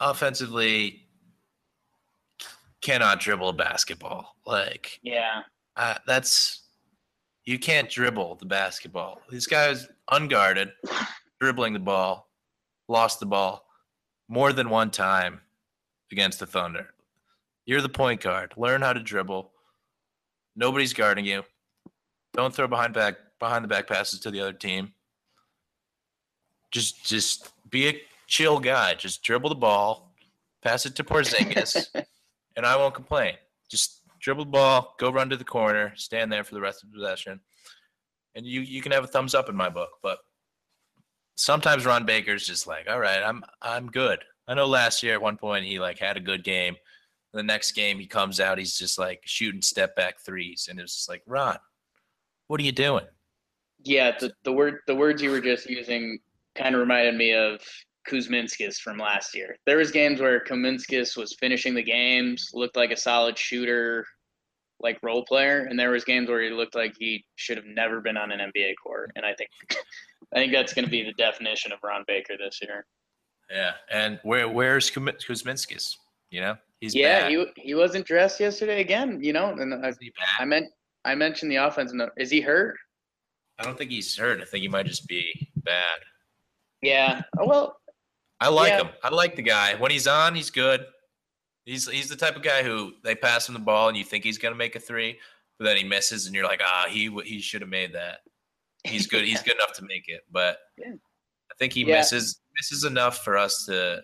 offensively, 0.00 1.06
cannot 2.80 3.20
dribble 3.20 3.50
a 3.50 3.52
basketball. 3.52 4.34
Like, 4.44 4.98
yeah. 5.02 5.42
uh, 5.76 5.94
that's 6.06 6.62
you 7.44 7.58
can't 7.58 7.88
dribble 7.88 8.36
the 8.36 8.46
basketball. 8.46 9.20
This 9.30 9.46
guy's 9.46 9.86
unguarded, 10.10 10.72
dribbling 11.40 11.74
the 11.74 11.78
ball, 11.78 12.28
lost 12.88 13.20
the 13.20 13.26
ball 13.26 13.64
more 14.28 14.52
than 14.52 14.68
one 14.68 14.90
time 14.90 15.40
against 16.12 16.40
the 16.40 16.46
Thunder. 16.46 16.88
You're 17.66 17.80
the 17.80 17.88
point 17.88 18.20
guard. 18.20 18.54
Learn 18.56 18.82
how 18.82 18.92
to 18.92 19.00
dribble. 19.00 19.52
Nobody's 20.56 20.92
guarding 20.92 21.24
you. 21.24 21.44
Don't 22.34 22.54
throw 22.54 22.66
behind 22.66 22.94
back 22.94 23.16
behind 23.38 23.64
the 23.64 23.68
back 23.68 23.86
passes 23.88 24.20
to 24.20 24.30
the 24.30 24.40
other 24.40 24.52
team. 24.52 24.92
Just 26.70 27.04
just 27.04 27.50
be 27.68 27.88
a 27.88 28.00
chill 28.26 28.58
guy. 28.58 28.94
Just 28.94 29.22
dribble 29.22 29.48
the 29.48 29.56
ball, 29.56 30.14
pass 30.62 30.86
it 30.86 30.94
to 30.96 31.04
Porzingis, 31.04 31.88
and 32.56 32.66
I 32.66 32.76
won't 32.76 32.94
complain. 32.94 33.34
Just 33.68 34.02
dribble 34.20 34.44
the 34.44 34.50
ball, 34.50 34.94
go 34.98 35.10
run 35.10 35.30
to 35.30 35.36
the 35.36 35.44
corner, 35.44 35.92
stand 35.96 36.30
there 36.30 36.44
for 36.44 36.54
the 36.54 36.60
rest 36.60 36.82
of 36.82 36.90
the 36.90 36.96
possession, 36.96 37.40
and 38.34 38.46
you 38.46 38.60
you 38.60 38.82
can 38.82 38.92
have 38.92 39.04
a 39.04 39.08
thumbs 39.08 39.34
up 39.34 39.48
in 39.48 39.56
my 39.56 39.68
book. 39.68 39.90
But 40.02 40.18
sometimes 41.36 41.86
Ron 41.86 42.04
Baker's 42.04 42.46
just 42.46 42.66
like, 42.66 42.88
all 42.88 43.00
right, 43.00 43.22
I'm 43.22 43.42
I'm 43.62 43.90
good. 43.90 44.20
I 44.50 44.54
know 44.54 44.66
last 44.66 45.04
year 45.04 45.14
at 45.14 45.22
one 45.22 45.36
point 45.36 45.64
he 45.64 45.78
like 45.78 46.00
had 46.00 46.16
a 46.16 46.20
good 46.20 46.42
game. 46.42 46.74
The 47.32 47.42
next 47.44 47.72
game 47.72 48.00
he 48.00 48.06
comes 48.06 48.40
out, 48.40 48.58
he's 48.58 48.76
just 48.76 48.98
like 48.98 49.22
shooting 49.24 49.62
step 49.62 49.94
back 49.94 50.18
threes, 50.18 50.66
and 50.68 50.80
it's 50.80 51.08
like, 51.08 51.22
Ron, 51.24 51.56
what 52.48 52.60
are 52.60 52.64
you 52.64 52.72
doing? 52.72 53.06
Yeah, 53.84 54.10
the, 54.18 54.32
the 54.42 54.52
word 54.52 54.78
the 54.88 54.94
words 54.96 55.22
you 55.22 55.30
were 55.30 55.40
just 55.40 55.70
using 55.70 56.18
kind 56.56 56.74
of 56.74 56.80
reminded 56.80 57.14
me 57.14 57.32
of 57.32 57.60
Kuzminskas 58.08 58.78
from 58.78 58.98
last 58.98 59.36
year. 59.36 59.56
There 59.66 59.76
was 59.76 59.92
games 59.92 60.20
where 60.20 60.42
Kuzminskas 60.42 61.16
was 61.16 61.36
finishing 61.38 61.74
the 61.74 61.84
games, 61.84 62.50
looked 62.52 62.76
like 62.76 62.90
a 62.90 62.96
solid 62.96 63.38
shooter, 63.38 64.04
like 64.80 64.98
role 65.00 65.24
player, 65.24 65.66
and 65.70 65.78
there 65.78 65.92
was 65.92 66.02
games 66.02 66.28
where 66.28 66.42
he 66.42 66.50
looked 66.50 66.74
like 66.74 66.94
he 66.98 67.24
should 67.36 67.56
have 67.56 67.66
never 67.66 68.00
been 68.00 68.16
on 68.16 68.32
an 68.32 68.40
NBA 68.40 68.72
court. 68.82 69.12
And 69.14 69.24
I 69.24 69.32
think 69.34 69.50
I 70.34 70.38
think 70.38 70.52
that's 70.52 70.74
going 70.74 70.86
to 70.86 70.90
be 70.90 71.04
the 71.04 71.12
definition 71.12 71.70
of 71.70 71.78
Ron 71.84 72.02
Baker 72.08 72.34
this 72.36 72.58
year. 72.60 72.84
Yeah, 73.50 73.72
and 73.90 74.20
where 74.22 74.48
where's 74.48 74.90
Kuz- 74.90 75.26
Kuzminskas? 75.26 75.96
You 76.30 76.40
know, 76.40 76.56
he's 76.80 76.94
yeah, 76.94 77.22
bad. 77.22 77.30
he 77.30 77.46
he 77.56 77.74
wasn't 77.74 78.06
dressed 78.06 78.38
yesterday 78.40 78.80
again. 78.80 79.18
You 79.22 79.32
know, 79.32 79.50
and 79.50 79.74
I? 79.74 79.92
I 80.38 80.44
meant 80.44 80.68
I 81.04 81.14
mentioned 81.14 81.50
the 81.50 81.56
offense. 81.56 81.92
Is 82.16 82.30
he 82.30 82.40
hurt? 82.40 82.76
I 83.58 83.64
don't 83.64 83.76
think 83.76 83.90
he's 83.90 84.16
hurt. 84.16 84.40
I 84.40 84.44
think 84.44 84.62
he 84.62 84.68
might 84.68 84.86
just 84.86 85.06
be 85.06 85.48
bad. 85.56 85.98
Yeah. 86.82 87.22
Oh, 87.38 87.46
well, 87.46 87.76
I 88.40 88.48
like 88.48 88.70
Yeah. 88.70 88.82
him. 88.82 88.88
I 89.02 89.10
like 89.10 89.36
the 89.36 89.42
guy. 89.42 89.74
When 89.74 89.90
he's 89.90 90.06
on, 90.06 90.34
he's 90.34 90.50
good. 90.50 90.86
He's 91.66 91.88
he's 91.88 92.08
the 92.08 92.16
type 92.16 92.36
of 92.36 92.42
guy 92.42 92.62
who 92.62 92.92
they 93.04 93.14
pass 93.14 93.48
him 93.48 93.52
the 93.54 93.60
ball 93.60 93.88
and 93.88 93.96
you 93.96 94.04
think 94.04 94.24
he's 94.24 94.38
gonna 94.38 94.54
make 94.54 94.76
a 94.76 94.80
three, 94.80 95.18
but 95.58 95.64
then 95.66 95.76
he 95.76 95.84
misses 95.84 96.26
and 96.26 96.34
you're 96.34 96.44
like, 96.46 96.62
ah, 96.64 96.86
he 96.88 97.10
he 97.24 97.40
should 97.40 97.60
have 97.60 97.70
made 97.70 97.92
that. 97.94 98.20
He's 98.84 99.06
good. 99.06 99.24
He's 99.24 99.42
good 99.42 99.56
enough 99.56 99.72
to 99.74 99.84
make 99.84 100.08
it, 100.08 100.22
but 100.30 100.58
Yeah. 100.78 100.92
I 101.50 101.54
think 101.58 101.72
he 101.74 101.82
Yeah. 101.84 101.96
Misses 102.56 102.78
is 102.78 102.84
enough 102.84 103.24
for 103.24 103.36
us 103.36 103.64
to 103.66 104.02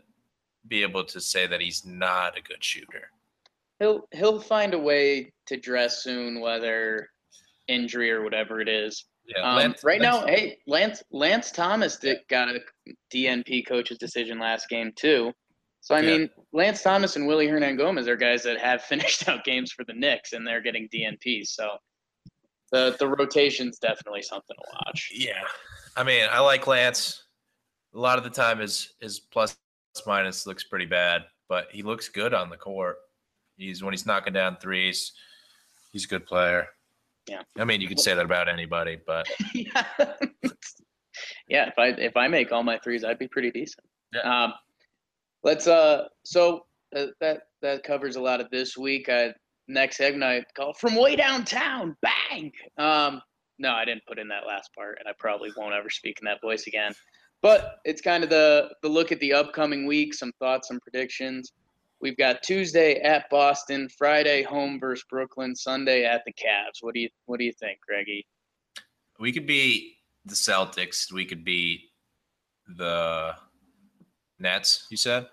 be 0.68 0.82
able 0.82 1.04
to 1.04 1.20
say 1.20 1.46
that 1.46 1.60
he's 1.60 1.84
not 1.86 2.36
a 2.38 2.42
good 2.42 2.62
shooter. 2.62 3.10
he'll 3.78 4.08
he'll 4.12 4.40
find 4.40 4.72
a 4.74 4.78
way 4.78 5.32
to 5.46 5.56
dress 5.56 6.02
soon, 6.02 6.40
whether 6.40 7.10
injury 7.68 8.10
or 8.10 8.22
whatever 8.22 8.60
it 8.60 8.68
is. 8.68 9.04
Yeah, 9.26 9.42
Um, 9.42 9.56
Lance- 9.56 9.84
right 9.84 10.00
Lance- 10.00 10.20
now, 10.20 10.26
hey, 10.26 10.58
Lance 10.66 11.02
Lance 11.10 11.50
Thomas 11.50 11.96
did, 11.96 12.18
got 12.28 12.48
a 12.48 12.60
DNP 13.12 13.66
coach's 13.66 13.98
decision 13.98 14.38
last 14.38 14.68
game 14.68 14.92
too. 14.96 15.32
So 15.82 15.94
I 15.94 16.00
Yeah. 16.00 16.18
mean, 16.18 16.30
Lance 16.52 16.82
Thomas 16.82 17.16
and 17.16 17.26
Willy 17.26 17.46
Hernangomez 17.48 18.06
are 18.08 18.16
guys 18.16 18.42
that 18.44 18.58
have 18.58 18.82
finished 18.92 19.28
out 19.28 19.44
games 19.44 19.72
for 19.72 19.84
the 19.84 19.92
Knicks, 19.94 20.32
and 20.32 20.46
they're 20.46 20.60
getting 20.62 20.88
DNPs. 20.88 21.48
So 21.48 21.76
the 22.72 22.96
the 22.98 23.06
rotation's 23.08 23.78
definitely 23.78 24.22
something 24.22 24.56
to 24.56 24.64
watch. 24.86 25.10
Yeah, 25.12 25.42
I 25.96 26.02
mean, 26.02 26.26
I 26.30 26.40
like 26.40 26.66
Lance. 26.66 27.22
A 27.96 27.98
lot 27.98 28.18
of 28.18 28.24
the 28.24 28.30
time, 28.30 28.58
his 28.58 28.92
his 29.00 29.18
plus 29.18 29.56
minus 30.06 30.46
looks 30.46 30.64
pretty 30.64 30.84
bad, 30.86 31.22
but 31.48 31.68
he 31.72 31.82
looks 31.82 32.08
good 32.08 32.34
on 32.34 32.50
the 32.50 32.56
court. 32.56 32.96
He's 33.56 33.82
when 33.82 33.92
he's 33.92 34.06
knocking 34.06 34.34
down 34.34 34.58
threes, 34.60 35.12
he's 35.92 36.04
a 36.04 36.08
good 36.08 36.26
player. 36.26 36.68
Yeah. 37.28 37.42
I 37.58 37.64
mean, 37.64 37.80
you 37.80 37.88
could 37.88 37.98
say 37.98 38.14
that 38.14 38.24
about 38.24 38.48
anybody, 38.48 38.98
but 39.06 39.26
yeah. 39.54 39.84
yeah, 41.48 41.68
if 41.68 41.74
I 41.78 41.88
if 41.88 42.16
I 42.16 42.28
make 42.28 42.52
all 42.52 42.62
my 42.62 42.78
threes, 42.78 43.04
I'd 43.04 43.18
be 43.18 43.28
pretty 43.28 43.50
decent. 43.50 43.86
Yeah. 44.14 44.44
Um, 44.44 44.52
let's 45.42 45.66
uh. 45.66 46.04
So 46.24 46.66
uh, 46.94 47.06
that 47.20 47.42
that 47.62 47.82
covers 47.82 48.16
a 48.16 48.20
lot 48.20 48.40
of 48.40 48.50
this 48.50 48.76
week. 48.76 49.08
I 49.08 49.32
next 49.68 49.96
segment 49.96 50.22
I 50.22 50.44
call 50.56 50.74
from 50.74 50.94
way 50.94 51.16
downtown. 51.16 51.96
Bang. 52.02 52.52
Um. 52.78 53.22
No, 53.58 53.72
I 53.72 53.86
didn't 53.86 54.04
put 54.06 54.18
in 54.18 54.28
that 54.28 54.46
last 54.46 54.70
part, 54.74 54.98
and 54.98 55.08
I 55.08 55.12
probably 55.18 55.50
won't 55.56 55.74
ever 55.74 55.88
speak 55.88 56.18
in 56.20 56.26
that 56.26 56.42
voice 56.42 56.66
again. 56.66 56.92
But 57.46 57.78
it's 57.84 58.00
kind 58.00 58.24
of 58.24 58.28
the 58.30 58.70
the 58.82 58.88
look 58.88 59.12
at 59.12 59.20
the 59.20 59.32
upcoming 59.32 59.86
week, 59.86 60.14
some 60.14 60.32
thoughts, 60.40 60.66
some 60.66 60.80
predictions. 60.80 61.52
We've 62.00 62.16
got 62.16 62.42
Tuesday 62.42 62.96
at 62.96 63.30
Boston, 63.30 63.88
Friday 63.96 64.42
home 64.42 64.80
versus 64.80 65.04
Brooklyn, 65.08 65.54
Sunday 65.54 66.04
at 66.04 66.24
the 66.26 66.32
Cavs. 66.32 66.78
What 66.80 66.94
do 66.94 66.98
you 67.02 67.08
what 67.26 67.38
do 67.38 67.44
you 67.44 67.52
think, 67.52 67.78
Greggy? 67.86 68.26
We 69.20 69.30
could 69.30 69.46
beat 69.46 69.94
the 70.24 70.34
Celtics. 70.34 71.12
We 71.12 71.24
could 71.24 71.44
beat 71.44 71.82
the 72.76 73.36
Nets. 74.40 74.88
You 74.90 74.96
said, 74.96 75.28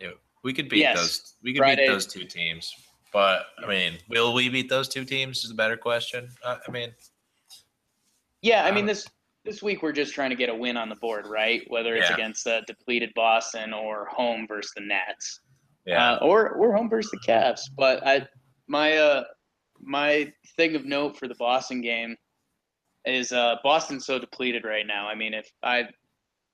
yeah, 0.00 0.10
we 0.42 0.52
could 0.52 0.68
beat 0.68 0.80
Yes. 0.80 0.96
those. 0.98 1.34
We 1.44 1.52
could 1.52 1.58
Friday. 1.60 1.86
beat 1.86 1.92
those 1.92 2.06
two 2.08 2.24
teams. 2.24 2.74
But 3.12 3.46
I 3.62 3.68
mean, 3.68 3.98
will 4.08 4.34
we 4.34 4.48
beat 4.48 4.68
those 4.68 4.88
two 4.88 5.04
teams? 5.04 5.44
Is 5.44 5.52
a 5.52 5.54
better 5.54 5.76
question. 5.76 6.30
Uh, 6.44 6.56
I 6.66 6.70
mean, 6.72 6.92
Yeah, 8.42 8.64
I 8.64 8.72
mean 8.72 8.80
Um, 8.80 8.86
this 8.86 9.06
this 9.48 9.62
week 9.62 9.82
we're 9.82 9.92
just 9.92 10.12
trying 10.14 10.28
to 10.30 10.36
get 10.36 10.50
a 10.50 10.54
win 10.54 10.76
on 10.76 10.90
the 10.90 10.96
board, 10.96 11.26
right? 11.26 11.62
Whether 11.68 11.96
it's 11.96 12.10
Yeah. 12.10 12.14
against 12.16 12.44
the 12.44 12.62
depleted 12.66 13.12
Boston 13.14 13.72
or 13.72 14.06
home 14.06 14.46
versus 14.46 14.72
the 14.76 14.82
Nets. 14.82 15.40
yeah, 15.86 16.12
Uh, 16.12 16.18
or 16.20 16.50
or 16.50 16.76
home 16.76 16.90
versus 16.90 17.10
the 17.10 17.18
Cavs. 17.26 17.62
But 17.76 18.06
I 18.06 18.28
my 18.66 18.96
uh 18.98 19.24
my 19.80 20.30
thing 20.56 20.76
of 20.76 20.84
note 20.84 21.16
for 21.16 21.28
the 21.28 21.34
Boston 21.36 21.80
game 21.80 22.14
is 23.06 23.32
uh 23.32 23.56
Boston's 23.64 24.04
so 24.04 24.18
depleted 24.18 24.64
right 24.64 24.86
now. 24.86 25.08
I 25.08 25.14
mean, 25.14 25.32
if 25.32 25.50
I 25.62 25.88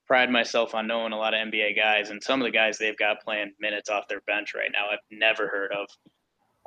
pride 0.06 0.30
myself 0.30 0.74
on 0.74 0.86
knowing 0.86 1.12
a 1.12 1.16
lot 1.18 1.34
of 1.34 1.40
NBA 1.48 1.74
guys 1.74 2.10
and 2.10 2.22
some 2.22 2.40
of 2.40 2.44
the 2.44 2.52
guys 2.52 2.78
they've 2.78 2.96
got 2.96 3.20
playing 3.22 3.52
minutes 3.58 3.88
off 3.90 4.06
their 4.06 4.20
bench 4.26 4.54
right 4.54 4.70
now 4.72 4.86
I've 4.92 4.98
never 5.10 5.48
heard 5.48 5.72
of. 5.72 5.88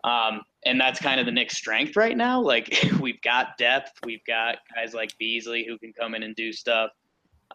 Um, 0.04 0.42
and 0.66 0.80
that's 0.80 1.00
kind 1.00 1.20
of 1.20 1.26
the 1.26 1.32
Knicks' 1.32 1.58
strength 1.58 1.96
right 1.96 2.16
now. 2.16 2.42
Like 2.48 2.74
we've 3.00 3.22
got 3.22 3.58
depth, 3.58 3.92
we've 4.06 4.24
got 4.26 4.58
guys 4.76 4.94
like 4.94 5.18
Beasley 5.18 5.66
who 5.68 5.78
can 5.78 5.94
come 5.94 6.16
in 6.16 6.24
and 6.24 6.36
do 6.36 6.54
stuff. 6.54 6.92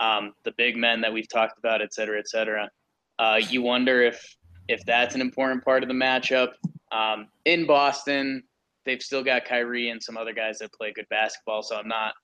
Um, 0.00 0.32
the 0.44 0.52
big 0.56 0.76
men 0.76 1.00
that 1.02 1.12
we've 1.12 1.28
talked 1.28 1.58
about, 1.58 1.82
et 1.82 1.92
cetera, 1.92 2.18
et 2.18 2.28
cetera. 2.28 2.70
Uh, 3.18 3.40
you 3.48 3.62
wonder 3.62 4.02
if 4.02 4.36
if 4.68 4.84
that's 4.86 5.14
an 5.14 5.20
important 5.20 5.64
part 5.64 5.82
of 5.82 5.88
the 5.88 5.94
matchup. 5.94 6.52
Um, 6.92 7.28
in 7.44 7.66
Boston, 7.66 8.42
they've 8.84 9.02
still 9.02 9.22
got 9.24 9.44
Kyrie 9.44 9.90
and 9.90 10.02
some 10.02 10.16
other 10.16 10.32
guys 10.32 10.58
that 10.58 10.72
play 10.72 10.92
good 10.92 11.06
basketball, 11.10 11.62
so 11.62 11.76
I'm 11.76 11.88
not 11.88 12.14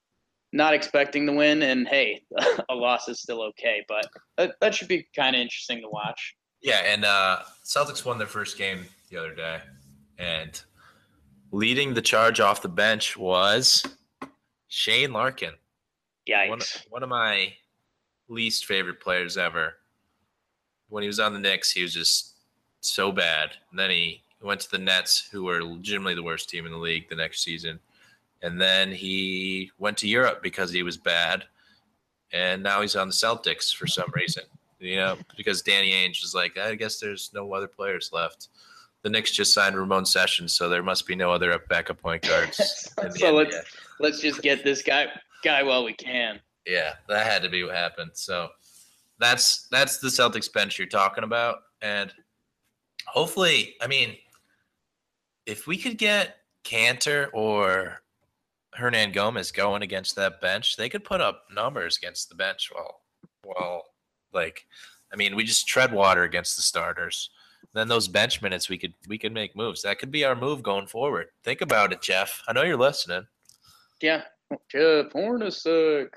not 0.52 0.74
expecting 0.74 1.26
the 1.26 1.32
win. 1.32 1.62
And 1.62 1.86
hey, 1.88 2.22
a 2.68 2.74
loss 2.74 3.08
is 3.08 3.20
still 3.20 3.42
okay, 3.42 3.84
but 3.88 4.06
that, 4.36 4.54
that 4.60 4.74
should 4.74 4.88
be 4.88 5.06
kind 5.14 5.36
of 5.36 5.40
interesting 5.40 5.80
to 5.82 5.88
watch. 5.88 6.34
yeah. 6.62 6.80
And 6.84 7.04
uh, 7.04 7.40
Celtics 7.64 8.04
won 8.04 8.18
their 8.18 8.26
first 8.26 8.56
game 8.58 8.86
the 9.10 9.18
other 9.18 9.34
day, 9.34 9.60
and 10.18 10.62
leading 11.50 11.94
the 11.94 12.02
charge 12.02 12.40
off 12.40 12.62
the 12.62 12.68
bench 12.68 13.16
was 13.16 13.84
Shane 14.68 15.12
Larkin. 15.12 15.54
Yikes! 16.28 16.48
one, 16.48 16.60
one 16.90 17.02
of 17.02 17.08
my 17.08 17.52
least 18.28 18.66
favorite 18.66 19.00
players 19.00 19.36
ever. 19.36 19.74
When 20.88 21.02
he 21.02 21.06
was 21.06 21.20
on 21.20 21.32
the 21.32 21.38
Knicks, 21.38 21.70
he 21.70 21.82
was 21.82 21.94
just 21.94 22.34
so 22.80 23.12
bad. 23.12 23.50
And 23.70 23.78
then 23.78 23.90
he 23.90 24.22
went 24.42 24.60
to 24.60 24.70
the 24.70 24.78
Nets, 24.78 25.28
who 25.30 25.44
were 25.44 25.62
legitimately 25.62 26.14
the 26.14 26.22
worst 26.22 26.48
team 26.48 26.66
in 26.66 26.72
the 26.72 26.78
league 26.78 27.08
the 27.08 27.16
next 27.16 27.42
season. 27.42 27.78
And 28.42 28.60
then 28.60 28.92
he 28.92 29.70
went 29.78 29.96
to 29.98 30.08
Europe 30.08 30.42
because 30.42 30.70
he 30.70 30.82
was 30.82 30.96
bad. 30.96 31.44
And 32.32 32.62
now 32.62 32.82
he's 32.82 32.96
on 32.96 33.08
the 33.08 33.14
Celtics 33.14 33.74
for 33.74 33.86
some 33.86 34.10
reason. 34.14 34.44
You 34.80 34.96
know, 34.96 35.18
because 35.36 35.62
Danny 35.62 35.90
Ainge 35.90 36.22
is 36.22 36.34
like, 36.34 36.56
I 36.56 36.76
guess 36.76 37.00
there's 37.00 37.30
no 37.34 37.52
other 37.52 37.66
players 37.66 38.10
left. 38.12 38.48
The 39.02 39.10
Knicks 39.10 39.30
just 39.30 39.54
signed 39.54 39.76
Ramon 39.76 40.04
Sessions, 40.04 40.54
so 40.54 40.68
there 40.68 40.82
must 40.82 41.06
be 41.06 41.14
no 41.14 41.32
other 41.32 41.56
backup 41.68 42.00
point 42.00 42.22
guards. 42.22 42.56
so 43.16 43.32
let's 43.32 43.54
NBA. 43.54 43.64
let's 44.00 44.20
just 44.20 44.42
get 44.42 44.64
this 44.64 44.82
guy 44.82 45.06
guy 45.44 45.62
while 45.62 45.84
we 45.84 45.92
can. 45.92 46.40
Yeah, 46.66 46.94
that 47.08 47.26
had 47.26 47.42
to 47.42 47.48
be 47.48 47.62
what 47.62 47.74
happened. 47.74 48.10
So 48.14 48.48
that's 49.18 49.68
that's 49.70 49.98
the 49.98 50.08
Celtics 50.08 50.52
bench 50.52 50.78
you're 50.78 50.88
talking 50.88 51.24
about, 51.24 51.58
and 51.80 52.12
hopefully, 53.06 53.74
I 53.80 53.86
mean, 53.86 54.16
if 55.46 55.66
we 55.66 55.76
could 55.76 55.96
get 55.96 56.36
Kanter 56.64 57.28
or 57.32 58.02
Hernangomez 58.78 59.52
going 59.52 59.82
against 59.82 60.16
that 60.16 60.40
bench, 60.40 60.76
they 60.76 60.88
could 60.88 61.04
put 61.04 61.20
up 61.20 61.44
numbers 61.52 61.96
against 61.96 62.28
the 62.28 62.34
bench. 62.34 62.70
Well, 62.74 63.00
well, 63.44 63.82
like, 64.32 64.66
I 65.12 65.16
mean, 65.16 65.34
we 65.34 65.44
just 65.44 65.66
tread 65.66 65.92
water 65.92 66.24
against 66.24 66.56
the 66.56 66.62
starters. 66.62 67.30
Then 67.74 67.88
those 67.88 68.08
bench 68.08 68.40
minutes, 68.42 68.68
we 68.68 68.78
could 68.78 68.94
we 69.06 69.18
could 69.18 69.32
make 69.32 69.54
moves. 69.54 69.82
That 69.82 69.98
could 69.98 70.10
be 70.10 70.24
our 70.24 70.34
move 70.34 70.62
going 70.62 70.86
forward. 70.86 71.26
Think 71.44 71.60
about 71.60 71.92
it, 71.92 72.00
Jeff. 72.00 72.42
I 72.48 72.52
know 72.52 72.62
you're 72.62 72.76
listening. 72.76 73.26
Yeah, 74.00 74.22
Jeff 74.70 75.12
Hornacek. 75.12 76.08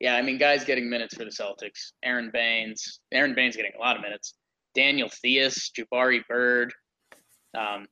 Yeah, 0.00 0.16
I 0.16 0.22
mean, 0.22 0.36
guys 0.36 0.64
getting 0.64 0.90
minutes 0.90 1.14
for 1.14 1.24
the 1.24 1.30
Celtics. 1.30 1.92
Aron 2.02 2.30
Baynes. 2.32 3.00
Aron 3.12 3.34
Baynes 3.34 3.56
getting 3.56 3.72
a 3.76 3.80
lot 3.80 3.96
of 3.96 4.02
minutes. 4.02 4.34
Daniel 4.74 5.08
Theis, 5.08 5.70
Jabari 5.70 6.20
Bird, 6.28 6.72
um, 7.56 7.86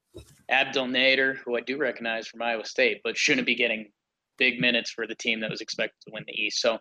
Abdel 0.51 0.87
Nader, 0.87 1.39
who 1.39 1.57
I 1.57 1.61
do 1.61 1.79
recognize 1.79 2.29
from 2.29 2.43
Iowa 2.43 2.67
State, 2.67 3.01
but 3.03 3.17
shouldn't 3.17 3.47
be 3.47 3.55
getting 3.55 3.91
big 4.37 4.61
minutes 4.61 4.91
for 4.91 5.07
the 5.07 5.15
team 5.15 5.41
that 5.41 5.51
was 5.51 5.63
expected 5.63 5.97
to 6.05 6.13
win 6.13 6.25
the 6.27 6.35
East. 6.35 6.61
So 6.61 6.79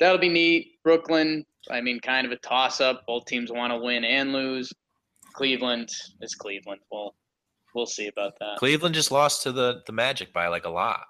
that'll 0.00 0.18
be 0.18 0.30
neat. 0.30 0.78
Brooklyn, 0.82 1.44
I 1.70 1.82
mean, 1.82 2.00
kind 2.00 2.26
of 2.26 2.32
a 2.32 2.36
toss 2.36 2.80
up. 2.80 3.04
Both 3.06 3.26
teams 3.26 3.52
want 3.52 3.72
to 3.72 3.78
win 3.78 4.04
and 4.04 4.32
lose. 4.32 4.72
Cleveland 5.34 5.90
is 6.20 6.34
Cleveland. 6.34 6.80
We'll 6.90 7.14
we'll 7.74 7.86
see 7.86 8.06
about 8.06 8.32
that. 8.40 8.56
Cleveland 8.58 8.94
just 8.94 9.10
lost 9.12 9.42
to 9.42 9.52
the 9.52 9.82
the 9.86 9.92
Magic 9.92 10.32
by 10.32 10.48
like 10.48 10.64
a 10.64 10.70
lot. 10.70 11.04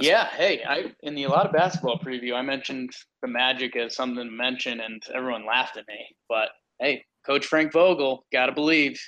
Yeah, 0.00 0.26
hey, 0.26 0.62
I 0.66 0.92
in 1.02 1.14
the 1.14 1.24
a 1.24 1.28
lot 1.28 1.44
of 1.46 1.52
basketball 1.52 1.98
preview, 1.98 2.34
I 2.34 2.42
mentioned 2.42 2.90
the 3.20 3.28
Magic 3.28 3.74
as 3.76 3.96
something 3.96 4.24
to 4.24 4.30
mention, 4.30 4.80
and 4.80 5.02
everyone 5.14 5.44
laughed 5.46 5.76
at 5.76 5.86
me. 5.88 6.16
But 6.28 6.50
hey, 6.80 7.04
Coach 7.26 7.46
Frank 7.46 7.72
Vogel, 7.72 8.24
gotta 8.32 8.52
believe, 8.52 9.00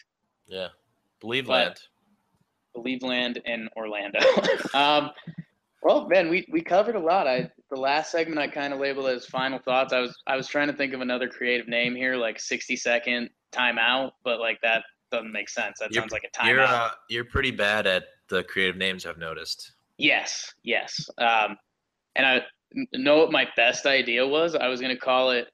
yeah. 0.46 0.68
Believe 1.20 1.46
But- 1.46 1.52
land. 1.52 1.80
believe 2.74 3.02
land 3.02 3.40
in 3.46 3.68
Orlando. 3.76 4.18
um, 4.74 5.10
well, 5.82 6.08
man, 6.08 6.28
we 6.28 6.46
we 6.50 6.60
covered 6.60 6.96
a 6.96 7.00
lot. 7.00 7.28
I 7.28 7.50
the 7.70 7.80
last 7.80 8.10
segment 8.10 8.40
I 8.40 8.48
kind 8.48 8.74
of 8.74 8.80
labeled 8.80 9.06
as 9.06 9.26
final 9.26 9.60
thoughts. 9.60 9.92
I 9.92 10.00
was 10.00 10.16
I 10.26 10.36
was 10.36 10.48
trying 10.48 10.66
to 10.66 10.74
think 10.74 10.92
of 10.92 11.00
another 11.00 11.28
creative 11.28 11.68
name 11.68 11.94
here, 11.94 12.16
like 12.16 12.40
sixty 12.40 12.74
second 12.74 13.30
timeout, 13.54 14.12
but 14.24 14.40
like 14.40 14.58
that 14.62 14.82
doesn't 15.12 15.32
make 15.32 15.48
sense. 15.48 15.78
That 15.78 15.90
You're- 15.92 16.02
sounds 16.02 16.12
like 16.12 16.24
a 16.24 16.46
You're 16.48 16.58
timeout. 16.58 16.68
uh, 16.68 16.90
you're 17.08 17.24
pretty 17.24 17.50
bad 17.50 17.86
at 17.86 18.04
the 18.28 18.42
creative 18.44 18.76
names 18.76 19.06
I've 19.06 19.18
noticed. 19.18 19.72
Yes, 19.98 20.52
yes. 20.64 21.08
Um, 21.18 21.56
and 22.16 22.26
I 22.26 22.42
know 22.92 23.18
what 23.18 23.30
my 23.30 23.46
best 23.56 23.86
idea 23.86 24.26
was. 24.26 24.54
I 24.54 24.66
was 24.68 24.80
going 24.80 24.94
to 24.94 25.00
call 25.00 25.30
it 25.30 25.48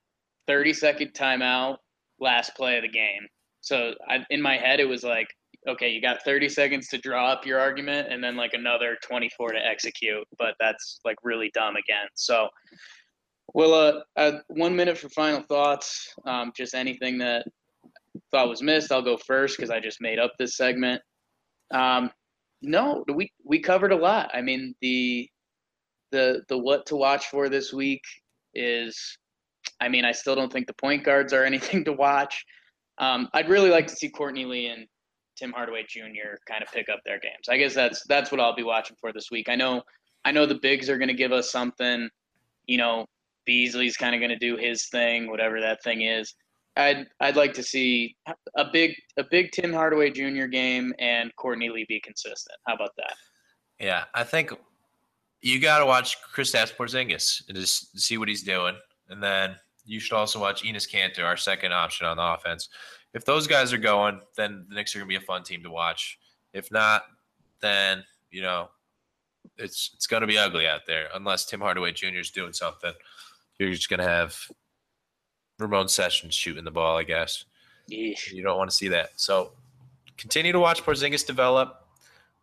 30 0.46 0.72
second 0.72 1.12
timeout, 1.14 1.76
last 2.20 2.54
play 2.56 2.76
of 2.76 2.82
the 2.82 2.88
game. 2.88 3.26
So 3.60 3.92
I, 4.08 4.24
in 4.30 4.40
my 4.40 4.56
head, 4.56 4.80
it 4.80 4.88
was 4.88 5.02
like, 5.04 5.28
okay, 5.68 5.90
you 5.90 6.00
got 6.00 6.22
30 6.24 6.48
seconds 6.48 6.88
to 6.88 6.96
draw 6.98 7.28
up 7.30 7.44
your 7.44 7.60
argument 7.60 8.10
and 8.10 8.24
then 8.24 8.34
like 8.36 8.54
another 8.54 8.96
24 9.02 9.52
to 9.52 9.58
execute. 9.66 10.24
But 10.38 10.54
that's 10.58 11.00
like 11.04 11.16
really 11.22 11.50
dumb 11.52 11.76
again. 11.76 12.06
So, 12.14 12.48
well, 13.52 13.74
uh, 13.74 14.00
uh, 14.18 14.38
one 14.48 14.74
minute 14.74 14.96
for 14.96 15.08
final 15.10 15.42
thoughts. 15.42 16.14
Um, 16.24 16.52
just 16.56 16.74
anything 16.74 17.18
that 17.18 17.44
thought 18.30 18.48
was 18.48 18.62
missed. 18.62 18.92
I'll 18.92 19.02
go 19.02 19.16
first 19.16 19.56
because 19.56 19.70
I 19.70 19.80
just 19.80 20.00
made 20.00 20.18
up 20.18 20.32
this 20.38 20.56
segment. 20.56 21.02
Um, 21.72 22.10
no, 22.62 23.04
we 23.14 23.32
we 23.44 23.60
covered 23.60 23.92
a 23.92 23.96
lot. 23.96 24.30
I 24.34 24.42
mean, 24.42 24.74
the 24.80 25.28
the 26.12 26.42
the 26.48 26.58
what 26.58 26.86
to 26.86 26.96
watch 26.96 27.26
for 27.26 27.48
this 27.48 27.72
week 27.72 28.02
is 28.54 29.18
I 29.80 29.88
mean, 29.88 30.04
I 30.04 30.12
still 30.12 30.34
don't 30.34 30.52
think 30.52 30.66
the 30.66 30.74
point 30.74 31.04
guards 31.04 31.32
are 31.32 31.44
anything 31.52 31.84
to 31.84 31.92
watch. 31.92 32.44
Um, 32.98 33.28
I'd 33.32 33.48
really 33.48 33.70
like 33.70 33.86
to 33.86 33.96
see 33.96 34.10
Courtney 34.10 34.44
Lee 34.44 34.66
and 34.66 34.86
Tim 35.36 35.52
Hardaway 35.52 35.84
Jr. 35.88 36.36
kind 36.46 36.62
of 36.62 36.70
pick 36.72 36.88
up 36.90 37.00
their 37.04 37.18
games. 37.18 37.48
I 37.48 37.56
guess 37.56 37.74
that's 37.74 38.04
that's 38.08 38.30
what 38.30 38.40
I'll 38.40 38.54
be 38.54 38.62
watching 38.62 38.96
for 39.00 39.12
this 39.12 39.30
week. 39.30 39.48
I 39.48 39.56
know 39.56 39.82
I 40.24 40.32
know 40.32 40.44
the 40.44 40.58
bigs 40.60 40.90
are 40.90 40.98
going 40.98 41.08
to 41.08 41.14
give 41.14 41.32
us 41.32 41.50
something. 41.50 42.08
You 42.66 42.78
know, 42.78 43.06
Beasley's 43.46 43.96
kind 43.96 44.14
of 44.14 44.20
going 44.20 44.30
to 44.30 44.38
do 44.38 44.56
his 44.56 44.88
thing, 44.88 45.30
whatever 45.30 45.60
that 45.60 45.82
thing 45.82 46.02
is. 46.02 46.34
I'd 46.80 47.06
I'd 47.20 47.36
like 47.36 47.52
to 47.54 47.62
see 47.62 48.16
a 48.56 48.64
big 48.72 48.94
a 49.16 49.24
big 49.30 49.52
Tim 49.52 49.72
Hardaway 49.72 50.10
Jr. 50.10 50.46
game 50.46 50.92
and 50.98 51.34
Courtney 51.36 51.68
Lee 51.68 51.86
be 51.88 52.00
consistent. 52.00 52.58
How 52.66 52.74
about 52.74 52.96
that? 52.96 53.14
Yeah, 53.78 54.04
I 54.14 54.24
think 54.24 54.52
you 55.42 55.58
got 55.60 55.78
to 55.78 55.86
watch 55.86 56.16
Kristaps 56.34 56.74
Porzingis 56.74 57.48
and 57.48 57.56
just 57.56 57.98
see 57.98 58.18
what 58.18 58.28
he's 58.28 58.42
doing, 58.42 58.74
and 59.08 59.22
then 59.22 59.56
you 59.84 60.00
should 60.00 60.16
also 60.16 60.38
watch 60.38 60.62
Enes 60.62 60.88
Kanter, 60.88 61.24
our 61.24 61.36
second 61.36 61.72
option 61.72 62.06
on 62.06 62.16
the 62.16 62.22
offense. 62.22 62.68
If 63.14 63.24
those 63.24 63.46
guys 63.46 63.72
are 63.72 63.78
going, 63.78 64.20
then 64.36 64.66
the 64.68 64.74
Knicks 64.74 64.94
are 64.94 64.98
gonna 64.98 65.08
be 65.08 65.16
a 65.16 65.20
fun 65.20 65.42
team 65.42 65.62
to 65.62 65.70
watch. 65.70 66.18
If 66.52 66.70
not, 66.70 67.04
then 67.60 68.04
you 68.30 68.42
know 68.42 68.68
it's 69.56 69.90
it's 69.94 70.06
gonna 70.06 70.26
be 70.26 70.38
ugly 70.38 70.66
out 70.66 70.82
there 70.86 71.08
unless 71.14 71.46
Tim 71.46 71.60
Hardaway 71.60 71.92
Jr. 71.92 72.18
is 72.18 72.30
doing 72.30 72.52
something. 72.52 72.92
You're 73.58 73.72
just 73.72 73.88
gonna 73.88 74.08
have 74.08 74.36
Ramon 75.60 75.88
Sessions 75.88 76.34
shooting 76.34 76.64
the 76.64 76.70
ball, 76.70 76.96
I 76.96 77.04
guess. 77.04 77.44
Yeesh. 77.90 78.32
You 78.32 78.42
don't 78.42 78.58
want 78.58 78.70
to 78.70 78.76
see 78.76 78.88
that. 78.88 79.10
So 79.16 79.52
continue 80.16 80.52
to 80.52 80.60
watch 80.60 80.82
Porzingis 80.82 81.26
develop. 81.26 81.84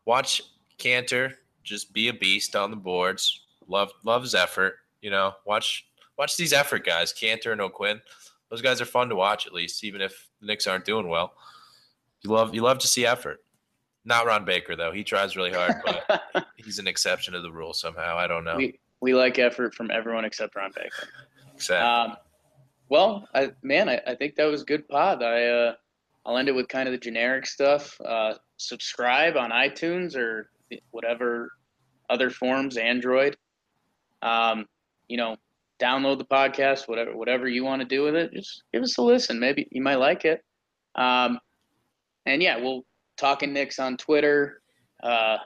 Watch 0.06 0.42
Kanter 0.80 1.34
just 1.64 1.94
be 1.94 2.08
a 2.08 2.14
beast 2.14 2.56
on 2.56 2.72
the 2.72 2.78
boards. 2.78 3.42
Love 3.68 3.92
love 4.04 4.22
his 4.22 4.36
effort. 4.36 4.76
You 5.02 5.10
know, 5.10 5.34
watch 5.46 5.86
watch 6.18 6.38
these 6.38 6.54
effort 6.54 6.86
guys, 6.86 7.14
Kanter 7.14 7.52
and 7.52 7.62
O'Quinn. 7.62 8.02
Those 8.50 8.62
guys 8.62 8.80
are 8.80 8.86
fun 8.86 9.10
to 9.10 9.16
watch 9.16 9.46
at 9.46 9.54
least, 9.54 9.84
even 9.84 10.02
if 10.02 10.30
the 10.40 10.48
Knicks 10.48 10.68
aren't 10.68 10.86
doing 10.86 11.08
well. 11.08 11.34
You 12.22 12.32
love 12.32 12.56
you 12.56 12.62
love 12.62 12.80
to 12.80 12.88
see 12.88 13.06
effort. 13.06 13.44
Not 14.06 14.26
Ron 14.26 14.46
Baker 14.46 14.76
though. 14.76 14.92
He 14.92 15.04
tries 15.04 15.36
really 15.36 15.52
hard, 15.52 15.74
but 15.86 16.48
he's 16.56 16.80
an 16.80 16.88
exception 16.88 17.34
to 17.34 17.42
the 17.42 17.52
rule 17.52 17.74
somehow. 17.74 18.18
I 18.18 18.28
don't 18.28 18.46
know. 18.46 18.56
we 18.56 18.80
we 19.02 19.14
like 19.14 19.38
effort 19.38 19.76
from 19.76 19.92
everyone 19.92 20.26
except 20.26 20.56
Ron 20.56 20.72
Baker. 20.76 21.10
Exactly. 21.54 22.14
Um, 22.14 22.18
well, 22.90 23.28
I, 23.34 23.52
man, 23.64 23.90
I, 23.90 24.02
I 24.08 24.16
think 24.16 24.36
that 24.36 24.46
was 24.46 24.64
good 24.64 24.88
pod. 24.88 25.24
I 25.24 25.46
uh, 25.46 25.74
I'll 26.26 26.38
end 26.38 26.50
it 26.50 26.56
with 26.56 26.68
kind 26.68 26.88
of 26.88 26.94
the 26.94 27.00
generic 27.00 27.46
stuff. 27.46 28.00
Uh, 28.06 28.34
subscribe 28.58 29.38
on 29.38 29.52
iTunes 29.52 30.16
or 30.16 30.50
whatever 30.92 31.52
other 32.10 32.30
forms, 32.30 32.78
Android. 32.78 33.38
Um, 34.22 34.66
you 35.08 35.18
know, 35.18 35.38
download 35.82 36.18
the 36.18 36.26
podcast, 36.26 36.88
whatever 36.88 37.16
whatever 37.16 37.48
you 37.48 37.64
want 37.64 37.82
to 37.82 37.88
do 37.88 38.04
with 38.04 38.16
it. 38.16 38.34
Just 38.34 38.64
give 38.74 38.84
us 38.84 38.98
a 38.98 39.02
listen. 39.02 39.40
Maybe 39.40 39.68
you 39.72 39.82
might 39.82 39.96
like 39.96 40.26
it. 40.26 40.44
Um, 40.96 41.40
and 42.26 42.42
yeah, 42.42 42.58
we'll 42.58 42.84
talking 43.18 43.54
Knicks 43.54 43.80
on 43.80 43.98
Twitter. 43.98 44.62
Uh, 45.02 45.38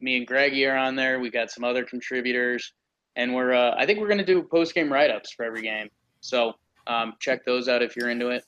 me 0.00 0.16
and 0.16 0.26
Greggy 0.26 0.64
are 0.66 0.76
on 0.76 0.94
there. 0.94 1.18
We 1.18 1.30
got 1.30 1.50
some 1.50 1.64
other 1.64 1.84
contributors, 1.84 2.72
and 3.16 3.34
we're 3.34 3.54
uh, 3.54 3.74
I 3.76 3.86
think 3.86 4.00
we're 4.00 4.08
gonna 4.08 4.24
do 4.24 4.42
post 4.42 4.74
game 4.74 4.92
write 4.92 5.10
ups 5.10 5.32
for 5.32 5.44
every 5.44 5.62
game. 5.62 5.88
So 6.20 6.54
um, 6.88 7.14
check 7.20 7.44
those 7.44 7.68
out 7.68 7.82
if 7.82 7.94
you're 7.96 8.10
into 8.10 8.28
it. 8.30 8.44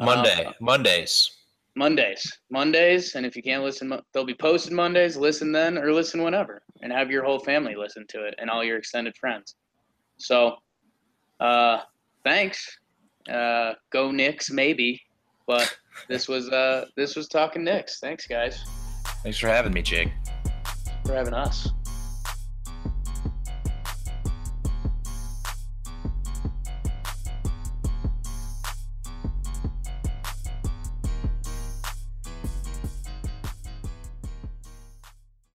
Monday, 0.00 0.44
Uh, 0.46 0.52
Mondays. 0.60 1.30
Mondays, 1.76 2.38
Mondays, 2.50 3.16
and 3.16 3.26
if 3.26 3.34
you 3.34 3.42
can't 3.42 3.64
listen, 3.64 3.92
they'll 4.12 4.24
be 4.24 4.32
posted 4.34 4.72
Mondays. 4.72 5.16
Listen 5.16 5.50
then, 5.50 5.76
or 5.76 5.92
listen 5.92 6.22
whenever, 6.22 6.62
and 6.82 6.92
have 6.92 7.10
your 7.10 7.24
whole 7.24 7.40
family 7.40 7.74
listen 7.74 8.06
to 8.10 8.24
it 8.24 8.34
and 8.38 8.48
all 8.48 8.62
your 8.62 8.78
extended 8.78 9.16
friends. 9.16 9.56
So, 10.16 10.56
uh, 11.40 11.80
thanks. 12.22 12.78
Uh, 13.28 13.72
go 13.90 14.12
Knicks, 14.12 14.50
maybe, 14.50 15.02
but 15.48 15.76
this 16.08 16.28
was 16.28 16.48
uh, 16.50 16.84
this 16.96 17.16
was 17.16 17.26
talking 17.26 17.64
Knicks. 17.64 17.98
Thanks, 17.98 18.26
guys, 18.28 18.62
Thanks 19.24 19.38
for 19.38 19.48
having 19.48 19.72
me, 19.72 19.82
Jake. 19.82 20.10
for 21.04 21.14
having 21.14 21.34
us. 21.34 21.68